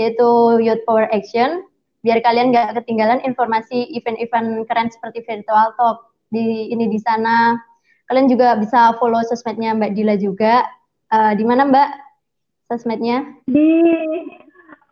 yaitu 0.00 0.56
Youth 0.64 0.80
Power 0.88 1.04
Action 1.12 1.68
biar 2.00 2.24
kalian 2.24 2.48
nggak 2.48 2.80
ketinggalan 2.80 3.20
informasi 3.28 3.92
event-event 3.92 4.64
keren 4.72 4.88
seperti 4.88 5.20
virtual 5.28 5.76
talk 5.76 6.16
di 6.32 6.72
ini 6.72 6.88
di 6.88 6.96
sana. 6.96 7.60
Kalian 8.08 8.32
juga 8.32 8.56
bisa 8.56 8.96
follow 8.96 9.20
sosmednya 9.28 9.76
Mbak 9.76 9.92
Dila 9.92 10.16
juga. 10.16 10.64
Uh, 11.12 11.36
di 11.36 11.44
mana 11.44 11.68
Mbak 11.68 12.07
sosmednya? 12.68 13.26
Di 13.48 13.82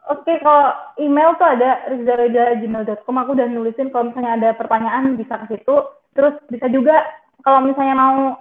Oke, 0.07 0.23
okay, 0.23 0.37
kalau 0.39 0.71
email 1.03 1.35
tuh 1.35 1.51
ada 1.51 1.83
rizareda.gmail.com. 1.91 3.17
Aku 3.27 3.35
udah 3.35 3.51
nulisin 3.51 3.91
kalau 3.91 4.15
misalnya 4.15 4.39
ada 4.39 4.51
pertanyaan 4.55 5.19
bisa 5.19 5.35
ke 5.43 5.59
situ. 5.59 5.83
Terus 6.15 6.39
bisa 6.47 6.71
juga 6.71 7.03
kalau 7.43 7.67
misalnya 7.67 7.99
mau 7.99 8.39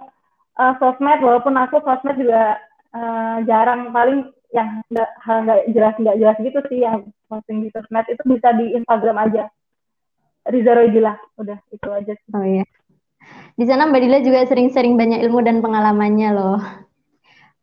uh, 0.62 0.74
sosmed, 0.78 1.18
walaupun 1.26 1.58
aku 1.58 1.82
sosmed 1.82 2.22
juga 2.22 2.62
uh, 2.94 3.42
jarang 3.50 3.90
paling 3.90 4.30
yang 4.54 4.80
nggak 4.88 5.10
nggak 5.26 5.60
jelas 5.74 5.94
nggak 5.98 6.18
jelas 6.22 6.36
gitu 6.38 6.60
sih 6.70 6.78
yang 6.86 7.02
posting 7.26 7.66
di 7.66 7.68
sosmed 7.74 8.06
itu 8.06 8.22
bisa 8.24 8.48
di 8.54 8.78
Instagram 8.78 9.16
aja 9.26 9.50
Riza 10.46 10.72
Roydila 10.72 11.18
udah 11.42 11.58
itu 11.74 11.88
aja 11.90 12.12
sih. 12.14 12.30
oh 12.30 12.46
iya 12.46 12.64
di 13.58 13.64
sana 13.66 13.90
Mbak 13.90 14.00
Dila 14.06 14.18
juga 14.22 14.46
sering-sering 14.46 14.94
banyak 14.94 15.24
ilmu 15.26 15.42
dan 15.42 15.58
pengalamannya 15.58 16.30
loh 16.30 16.60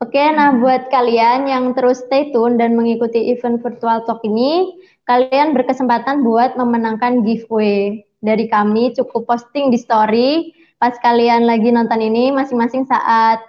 Oke, 0.04 0.20
nah 0.20 0.52
buat 0.60 0.92
kalian 0.92 1.48
yang 1.48 1.72
terus 1.72 2.04
stay 2.04 2.36
tune 2.36 2.60
dan 2.60 2.76
mengikuti 2.76 3.32
event 3.32 3.64
virtual 3.64 4.04
talk 4.04 4.20
ini, 4.28 4.76
kalian 5.08 5.56
berkesempatan 5.56 6.28
buat 6.28 6.60
memenangkan 6.60 7.24
giveaway 7.24 8.04
dari 8.20 8.52
kami. 8.52 8.92
Cukup 8.92 9.24
posting 9.24 9.72
di 9.72 9.80
story 9.80 10.52
pas 10.76 11.00
kalian 11.00 11.48
lagi 11.48 11.72
nonton 11.72 12.04
ini 12.04 12.36
masing-masing 12.36 12.84
saat 12.84 13.40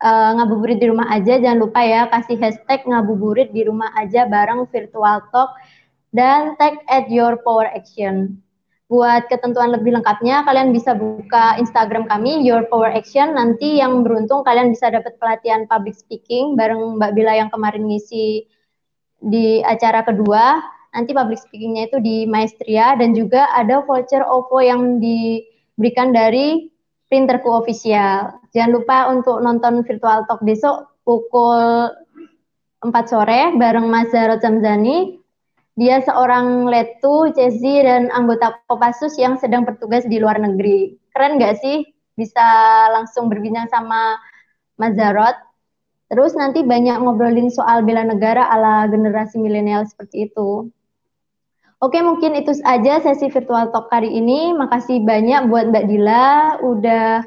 uh, 0.00 0.30
ngabuburit 0.40 0.80
di 0.80 0.88
rumah 0.88 1.12
aja 1.12 1.36
jangan 1.36 1.68
lupa 1.68 1.84
ya 1.84 2.08
kasih 2.08 2.40
hashtag 2.40 2.88
ngabuburit 2.88 3.52
di 3.52 3.68
rumah 3.68 3.92
aja 3.92 4.24
bareng 4.24 4.64
virtual 4.72 5.20
talk 5.28 5.52
dan 6.16 6.56
tag 6.56 6.80
at 6.88 7.12
your 7.12 7.36
power 7.44 7.68
action. 7.68 8.40
Buat 8.88 9.28
ketentuan 9.28 9.68
lebih 9.68 10.00
lengkapnya, 10.00 10.48
kalian 10.48 10.72
bisa 10.72 10.96
buka 10.96 11.60
Instagram 11.60 12.08
kami, 12.08 12.40
Your 12.40 12.64
Power 12.72 12.88
Action. 12.88 13.36
Nanti 13.36 13.76
yang 13.76 14.00
beruntung 14.00 14.40
kalian 14.48 14.72
bisa 14.72 14.88
dapat 14.88 15.20
pelatihan 15.20 15.68
public 15.68 15.92
speaking 15.92 16.56
bareng 16.56 16.96
Mbak 16.96 17.12
Bila 17.12 17.36
yang 17.36 17.52
kemarin 17.52 17.84
ngisi 17.84 18.48
di 19.20 19.60
acara 19.60 20.00
kedua. 20.08 20.64
Nanti 20.96 21.12
public 21.12 21.36
speakingnya 21.36 21.92
itu 21.92 22.00
di 22.00 22.24
Maestria 22.24 22.96
dan 22.96 23.12
juga 23.12 23.52
ada 23.52 23.84
voucher 23.84 24.24
OVO 24.24 24.56
yang 24.64 24.96
diberikan 24.96 26.16
dari 26.16 26.72
Printerku 27.12 27.60
Official. 27.60 28.40
Jangan 28.56 28.72
lupa 28.72 29.12
untuk 29.12 29.44
nonton 29.44 29.84
virtual 29.84 30.24
talk 30.24 30.40
besok 30.40 30.96
pukul 31.04 31.92
4 32.80 32.88
sore 33.04 33.52
bareng 33.60 33.84
Mas 33.84 34.08
Zaro 34.08 34.40
Jamzani. 34.40 35.17
Dia 35.78 36.02
seorang 36.02 36.66
letu, 36.66 37.30
Cesi, 37.38 37.78
dan 37.86 38.10
anggota 38.10 38.58
Kopassus 38.66 39.14
yang 39.14 39.38
sedang 39.38 39.62
bertugas 39.62 40.02
di 40.10 40.18
luar 40.18 40.42
negeri. 40.42 40.98
Keren 41.14 41.38
nggak 41.38 41.62
sih? 41.62 41.86
Bisa 42.18 42.42
langsung 42.90 43.30
berbincang 43.30 43.70
sama 43.70 44.18
Mas 44.74 44.98
Zarot. 44.98 45.38
Terus 46.10 46.34
nanti 46.34 46.66
banyak 46.66 46.98
ngobrolin 46.98 47.46
soal 47.46 47.86
bela 47.86 48.02
negara 48.02 48.50
ala 48.50 48.90
generasi 48.90 49.38
milenial 49.38 49.86
seperti 49.86 50.26
itu. 50.26 50.66
Oke, 51.78 52.02
mungkin 52.02 52.34
itu 52.34 52.58
saja 52.58 52.98
sesi 52.98 53.30
virtual 53.30 53.70
talk 53.70 53.86
kali 53.86 54.10
ini. 54.10 54.50
Makasih 54.58 55.06
banyak 55.06 55.46
buat 55.46 55.70
Mbak 55.70 55.84
Dila 55.86 56.58
udah 56.58 57.22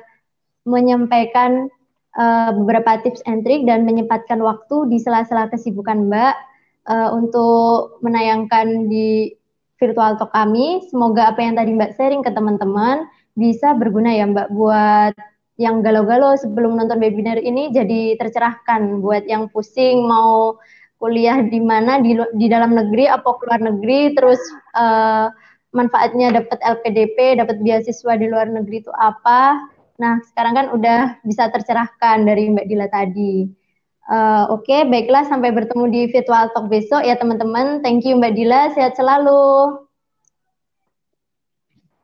menyampaikan 0.68 1.72
uh, 2.20 2.52
beberapa 2.52 3.00
tips 3.00 3.24
and 3.32 3.48
trick 3.48 3.64
dan 3.64 3.88
menyempatkan 3.88 4.44
waktu 4.44 4.92
di 4.92 5.00
sela-sela 5.00 5.48
kesibukan 5.48 6.12
Mbak 6.12 6.51
uh, 6.88 7.10
untuk 7.14 8.02
menayangkan 8.02 8.88
di 8.88 9.36
virtual 9.82 10.16
talk 10.22 10.30
kami. 10.32 10.86
Semoga 10.88 11.34
apa 11.34 11.42
yang 11.42 11.58
tadi 11.58 11.74
Mbak 11.74 11.98
sharing 11.98 12.22
ke 12.22 12.32
teman-teman 12.32 13.10
bisa 13.34 13.74
berguna 13.74 14.14
ya 14.14 14.30
Mbak 14.30 14.50
buat 14.54 15.14
yang 15.60 15.86
galau-galau 15.86 16.34
sebelum 16.42 16.74
nonton 16.74 16.98
webinar 16.98 17.38
ini 17.38 17.70
jadi 17.70 18.18
tercerahkan 18.18 19.04
buat 19.04 19.30
yang 19.30 19.46
pusing 19.54 20.10
mau 20.10 20.58
kuliah 20.98 21.42
di 21.42 21.62
mana 21.62 22.02
di, 22.02 22.18
di 22.38 22.48
dalam 22.50 22.74
negeri 22.78 23.10
apa 23.10 23.30
keluar 23.42 23.62
negeri 23.62 24.14
terus 24.18 24.42
uh, 24.78 25.30
manfaatnya 25.74 26.34
dapat 26.34 26.58
LPDP 26.62 27.42
dapat 27.42 27.62
beasiswa 27.62 28.14
di 28.18 28.26
luar 28.26 28.50
negeri 28.50 28.86
itu 28.86 28.94
apa 28.98 29.70
nah 30.02 30.18
sekarang 30.34 30.54
kan 30.58 30.68
udah 30.74 31.22
bisa 31.22 31.50
tercerahkan 31.54 32.26
dari 32.26 32.50
Mbak 32.54 32.66
Dila 32.66 32.88
tadi 32.90 33.61
uh, 34.10 34.50
oke 34.50 34.66
okay, 34.66 34.88
baiklah 34.88 35.28
sampai 35.28 35.54
bertemu 35.54 35.86
di 35.92 36.02
virtual 36.10 36.50
talk 36.56 36.72
besok. 36.72 37.06
Ya 37.06 37.20
teman-teman 37.20 37.86
thank 37.86 38.08
you 38.08 38.18
Mbak 38.18 38.34
Dila. 38.34 38.62
Sehat 38.74 38.98
selalu. 38.98 39.78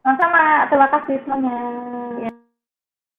Sama-sama. 0.06 0.68
Terima 0.72 0.88
kasih 0.88 1.16
semuanya. 1.26 1.58
Ya. 2.28 2.47